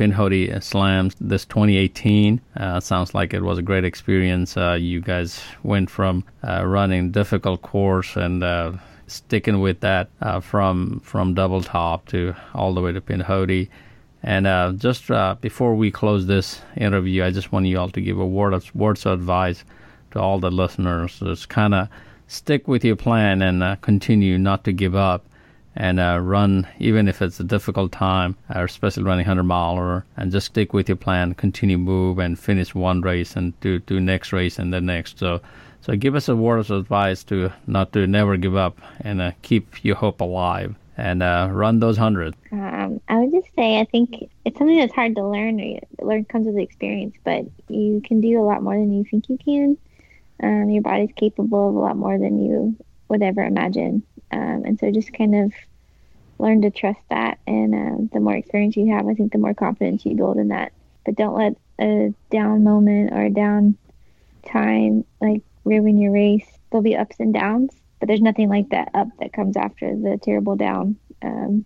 Pinhoti 0.00 0.62
Slams 0.62 1.14
this 1.20 1.44
2018. 1.44 2.40
Uh, 2.56 2.80
sounds 2.80 3.12
like 3.14 3.34
it 3.34 3.42
was 3.42 3.58
a 3.58 3.62
great 3.62 3.84
experience. 3.84 4.56
Uh, 4.56 4.72
you 4.72 4.98
guys 4.98 5.42
went 5.62 5.90
from 5.90 6.24
uh, 6.42 6.64
running 6.66 7.10
difficult 7.10 7.60
course 7.60 8.16
and 8.16 8.42
uh, 8.42 8.72
sticking 9.08 9.60
with 9.60 9.80
that 9.80 10.08
uh, 10.22 10.40
from 10.40 11.00
from 11.00 11.34
Double 11.34 11.62
Top 11.62 12.06
to 12.06 12.34
all 12.54 12.72
the 12.72 12.80
way 12.80 12.92
to 12.92 13.00
Pinhoti. 13.02 13.68
And 14.22 14.80
just 14.80 15.08
before 15.42 15.74
we 15.74 15.90
close 15.90 16.26
this 16.26 16.62
interview, 16.76 17.22
I 17.22 17.30
just 17.30 17.52
want 17.52 17.66
you 17.66 17.78
all 17.78 17.90
to 17.90 18.00
give 18.00 18.18
a 18.18 18.26
word 18.26 18.54
of 18.54 18.74
words 18.74 19.04
of 19.04 19.20
advice 19.20 19.64
to 20.12 20.20
all 20.20 20.38
the 20.38 20.50
listeners. 20.50 21.18
Just 21.18 21.50
kind 21.50 21.74
of 21.74 21.88
stick 22.26 22.66
with 22.68 22.84
your 22.84 22.96
plan 22.96 23.42
and 23.42 23.80
continue 23.82 24.38
not 24.38 24.64
to 24.64 24.72
give 24.72 24.94
up 24.94 25.26
and 25.80 25.98
uh, 25.98 26.18
run 26.20 26.68
even 26.78 27.08
if 27.08 27.22
it's 27.22 27.40
a 27.40 27.44
difficult 27.44 27.90
time, 27.90 28.36
or 28.54 28.64
especially 28.64 29.02
running 29.02 29.24
100 29.24 29.44
mile 29.44 29.76
or 29.76 30.04
and 30.18 30.30
just 30.30 30.48
stick 30.48 30.74
with 30.74 30.90
your 30.90 30.96
plan, 30.96 31.32
continue 31.32 31.78
move 31.78 32.18
and 32.18 32.38
finish 32.38 32.74
one 32.74 33.00
race 33.00 33.34
and 33.34 33.58
do 33.60 33.78
do 33.78 33.98
next 33.98 34.30
race 34.30 34.58
and 34.58 34.74
the 34.74 34.80
next. 34.82 35.18
So 35.18 35.40
so 35.80 35.96
give 35.96 36.14
us 36.14 36.28
a 36.28 36.36
word 36.36 36.58
of 36.58 36.70
advice 36.70 37.24
to 37.24 37.50
not 37.66 37.94
to 37.94 38.06
never 38.06 38.36
give 38.36 38.56
up 38.56 38.78
and 39.00 39.22
uh, 39.22 39.32
keep 39.40 39.82
your 39.82 39.96
hope 39.96 40.20
alive 40.20 40.74
and 40.98 41.22
uh, 41.22 41.48
run 41.50 41.80
those 41.80 41.96
hundreds. 41.96 42.36
Um, 42.52 43.00
I 43.08 43.16
would 43.16 43.32
just 43.32 43.48
say 43.56 43.80
I 43.80 43.86
think 43.86 44.30
it's 44.44 44.58
something 44.58 44.76
that's 44.76 44.92
hard 44.92 45.16
to 45.16 45.26
learn. 45.26 45.80
Learn 45.98 46.26
comes 46.26 46.46
with 46.46 46.58
experience, 46.58 47.16
but 47.24 47.46
you 47.68 48.02
can 48.04 48.20
do 48.20 48.38
a 48.38 48.44
lot 48.44 48.62
more 48.62 48.74
than 48.74 48.92
you 48.92 49.04
think 49.04 49.30
you 49.30 49.38
can. 49.38 49.78
Um, 50.42 50.68
your 50.68 50.82
body's 50.82 51.12
capable 51.16 51.70
of 51.70 51.74
a 51.74 51.78
lot 51.78 51.96
more 51.96 52.18
than 52.18 52.44
you 52.44 52.76
would 53.08 53.22
ever 53.22 53.42
imagine. 53.42 54.02
Um, 54.30 54.62
and 54.64 54.78
so 54.78 54.90
just 54.90 55.12
kind 55.12 55.34
of 55.34 55.52
learn 56.40 56.62
to 56.62 56.70
trust 56.70 57.00
that. 57.10 57.38
And 57.46 57.74
uh, 57.74 58.08
the 58.12 58.20
more 58.20 58.34
experience 58.34 58.76
you 58.76 58.92
have, 58.92 59.06
I 59.06 59.14
think 59.14 59.32
the 59.32 59.38
more 59.38 59.54
confidence 59.54 60.04
you 60.04 60.14
build 60.14 60.38
in 60.38 60.48
that. 60.48 60.72
But 61.04 61.16
don't 61.16 61.36
let 61.36 61.56
a 61.80 62.14
down 62.30 62.64
moment 62.64 63.12
or 63.12 63.22
a 63.22 63.30
down 63.30 63.76
time 64.46 65.04
like 65.20 65.42
ruin 65.64 65.98
your 65.98 66.12
race. 66.12 66.46
There'll 66.70 66.82
be 66.82 66.96
ups 66.96 67.16
and 67.18 67.34
downs, 67.34 67.72
but 67.98 68.08
there's 68.08 68.20
nothing 68.20 68.48
like 68.48 68.70
that 68.70 68.90
up 68.94 69.08
that 69.18 69.32
comes 69.32 69.56
after 69.56 69.94
the 69.94 70.18
terrible 70.22 70.56
down. 70.56 70.96
Um, 71.22 71.64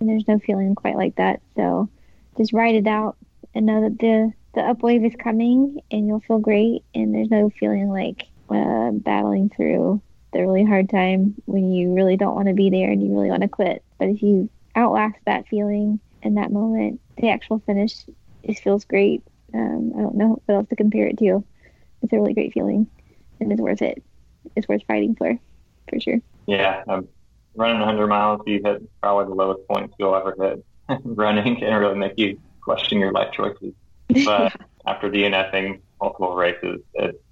and 0.00 0.08
there's 0.08 0.28
no 0.28 0.38
feeling 0.38 0.74
quite 0.74 0.96
like 0.96 1.16
that. 1.16 1.40
So 1.56 1.88
just 2.36 2.52
ride 2.52 2.74
it 2.74 2.86
out 2.86 3.16
and 3.54 3.66
know 3.66 3.82
that 3.82 3.98
the 3.98 4.32
the 4.54 4.60
up 4.60 4.82
wave 4.82 5.04
is 5.04 5.14
coming 5.18 5.80
and 5.90 6.06
you'll 6.06 6.20
feel 6.20 6.38
great. 6.38 6.84
And 6.94 7.14
there's 7.14 7.30
no 7.30 7.50
feeling 7.50 7.88
like 7.88 8.26
uh, 8.50 8.90
battling 8.92 9.48
through 9.48 10.02
the 10.32 10.40
really 10.40 10.64
hard 10.64 10.88
time 10.88 11.34
when 11.44 11.72
you 11.72 11.94
really 11.94 12.16
don't 12.16 12.34
want 12.34 12.48
to 12.48 12.54
be 12.54 12.70
there 12.70 12.90
and 12.90 13.02
you 13.02 13.12
really 13.12 13.30
want 13.30 13.42
to 13.42 13.48
quit. 13.48 13.82
But 13.98 14.08
if 14.08 14.22
you 14.22 14.48
outlast 14.74 15.18
that 15.26 15.46
feeling 15.48 16.00
in 16.22 16.34
that 16.34 16.52
moment, 16.52 17.00
the 17.18 17.30
actual 17.30 17.58
finish 17.60 18.04
it 18.42 18.58
feels 18.58 18.84
great. 18.84 19.22
Um, 19.54 19.92
I 19.96 20.00
don't 20.00 20.16
know 20.16 20.42
what 20.46 20.54
else 20.54 20.68
to 20.70 20.76
compare 20.76 21.06
it 21.06 21.18
to. 21.18 21.44
It's 22.02 22.12
a 22.12 22.16
really 22.16 22.34
great 22.34 22.52
feeling, 22.52 22.88
and 23.40 23.52
it's 23.52 23.60
worth 23.60 23.82
it. 23.82 24.02
It's 24.56 24.66
worth 24.68 24.82
fighting 24.86 25.14
for, 25.14 25.38
for 25.88 26.00
sure. 26.00 26.20
Yeah, 26.46 26.82
um, 26.88 27.08
running 27.54 27.78
100 27.78 28.06
miles, 28.08 28.40
you 28.46 28.60
hit 28.64 28.82
probably 29.00 29.26
the 29.26 29.34
lowest 29.34 29.66
point 29.68 29.92
you'll 29.98 30.16
ever 30.16 30.34
hit. 30.38 30.64
running 31.04 31.56
can 31.56 31.74
really 31.74 31.96
make 31.96 32.14
you 32.16 32.40
question 32.60 32.98
your 32.98 33.12
life 33.12 33.32
choices. 33.32 33.74
But 34.26 34.52
after 34.84 35.10
DNFing 35.10 35.80
multiple 36.00 36.34
races, 36.34 36.80
it, 36.94 37.22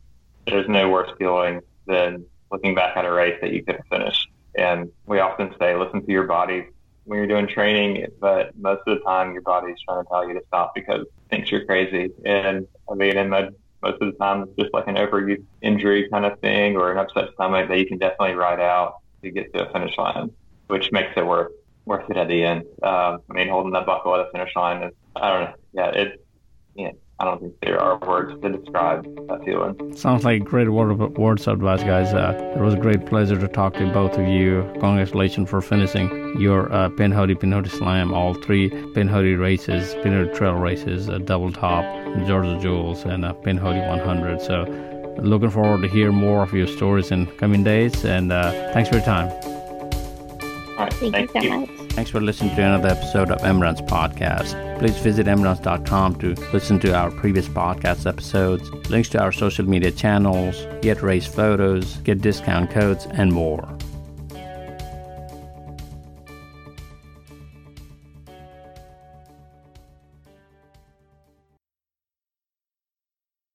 there's 0.46 0.68
no 0.68 0.88
worse 0.88 1.11
feeling 1.18 1.61
than 1.86 2.24
looking 2.51 2.74
back 2.74 2.96
at 2.96 3.05
a 3.05 3.12
race 3.12 3.38
that 3.40 3.53
you 3.53 3.64
could 3.64 3.76
have 3.76 3.86
finished. 3.90 4.28
And 4.55 4.90
we 5.07 5.20
often 5.20 5.55
say, 5.59 5.76
listen 5.76 6.05
to 6.05 6.12
your 6.12 6.24
body 6.24 6.66
when 7.05 7.18
you're 7.18 7.28
doing 7.28 7.46
training, 7.46 8.07
but 8.20 8.57
most 8.57 8.82
of 8.86 8.98
the 8.98 9.05
time 9.05 9.32
your 9.32 9.42
body's 9.42 9.76
trying 9.84 10.05
to 10.05 10.09
tell 10.09 10.26
you 10.26 10.34
to 10.34 10.42
stop 10.48 10.74
because 10.74 11.03
it 11.03 11.12
thinks 11.30 11.51
you're 11.51 11.64
crazy. 11.64 12.11
And 12.24 12.66
I 12.90 12.94
mean, 12.94 13.16
and 13.16 13.30
most 13.30 13.55
of 13.82 13.98
the 14.01 14.12
time 14.20 14.42
it's 14.42 14.57
just 14.59 14.74
like 14.74 14.86
an 14.88 14.96
overuse 14.96 15.42
injury 15.62 16.09
kind 16.11 16.24
of 16.24 16.38
thing 16.40 16.76
or 16.76 16.90
an 16.90 16.98
upset 16.98 17.30
stomach 17.34 17.68
that 17.68 17.78
you 17.78 17.86
can 17.86 17.98
definitely 17.98 18.34
ride 18.34 18.61
out 18.61 18.96
to 19.22 19.30
get 19.30 19.53
to 19.55 19.68
a 19.68 19.72
finish 19.72 19.96
line, 19.96 20.30
which 20.66 20.92
makes 20.92 21.12
it 21.16 21.26
worth 21.26 21.53
worth 21.86 22.09
it 22.11 22.16
at 22.16 22.28
the 22.28 22.42
end. 22.44 22.62
Um, 22.82 23.20
I 23.30 23.32
mean, 23.34 23.48
holding 23.48 23.72
that 23.72 23.86
buckle 23.86 24.14
at 24.14 24.26
the 24.26 24.32
finish 24.32 24.55
line 24.55 24.82
is, 24.82 24.92
I 25.16 25.30
don't 25.30 25.44
know, 25.44 25.55
yeah, 25.72 25.90
it, 25.90 26.26
yeah, 26.74 26.90
I 27.20 27.24
don't 27.26 27.38
think 27.38 27.54
there 27.60 27.78
are 27.78 27.98
words 27.98 28.32
to 28.40 28.48
describe 28.48 29.04
that 29.28 29.44
feeling. 29.44 29.94
Sounds 29.94 30.24
like 30.24 30.42
great 30.42 30.70
word 30.70 30.90
of, 30.90 31.18
words 31.18 31.46
of 31.46 31.58
advice, 31.58 31.82
guys. 31.82 32.14
Uh, 32.14 32.54
it 32.56 32.60
was 32.60 32.72
a 32.72 32.78
great 32.78 33.04
pleasure 33.04 33.38
to 33.38 33.46
talk 33.46 33.74
to 33.74 33.92
both 33.92 34.16
of 34.16 34.26
you. 34.26 34.62
Congratulations 34.80 35.50
for 35.50 35.60
finishing 35.60 36.08
your 36.40 36.72
uh, 36.72 36.88
Pinhoti 36.88 37.34
Pinhoti 37.34 37.70
Slam, 37.70 38.14
all 38.14 38.32
three 38.32 38.70
Pinhoti 38.70 39.38
races, 39.38 39.94
Pinhoti 39.96 40.34
Trail 40.34 40.54
races, 40.54 41.10
uh, 41.10 41.18
Double 41.18 41.52
Top, 41.52 41.84
Georgia 42.26 42.58
Jewels, 42.58 43.04
and 43.04 43.26
uh, 43.26 43.34
Pinhoti 43.34 43.86
100. 43.86 44.40
So, 44.40 44.64
looking 45.22 45.50
forward 45.50 45.82
to 45.82 45.88
hear 45.88 46.12
more 46.12 46.42
of 46.42 46.54
your 46.54 46.68
stories 46.68 47.10
in 47.10 47.26
coming 47.36 47.62
days. 47.62 48.02
And 48.02 48.32
uh, 48.32 48.72
thanks 48.72 48.88
for 48.88 48.96
your 48.96 49.04
time. 49.04 49.28
All 49.28 50.86
right, 50.86 50.92
thank, 50.94 51.12
thank 51.12 51.34
you 51.34 51.40
so 51.42 51.46
you. 51.46 51.60
much. 51.60 51.80
Thanks 51.91 52.11
for 52.11 52.20
listening 52.20 52.55
to 52.57 52.62
another 52.62 52.88
episode 52.88 53.30
of 53.30 53.41
Emran's 53.41 53.82
podcast. 53.82 54.78
Please 54.78 54.97
visit 54.99 55.26
emrans.com 55.26 56.18
to 56.20 56.34
listen 56.53 56.78
to 56.80 56.95
our 56.95 57.11
previous 57.11 57.49
podcast 57.49 58.07
episodes, 58.07 58.70
links 58.88 59.09
to 59.11 59.20
our 59.20 59.32
social 59.32 59.66
media 59.66 59.91
channels, 59.91 60.66
get 60.80 61.03
race 61.03 61.26
photos, 61.26 61.97
get 61.99 62.22
discount 62.22 62.70
codes, 62.70 63.07
and 63.11 63.32
more. 63.32 63.68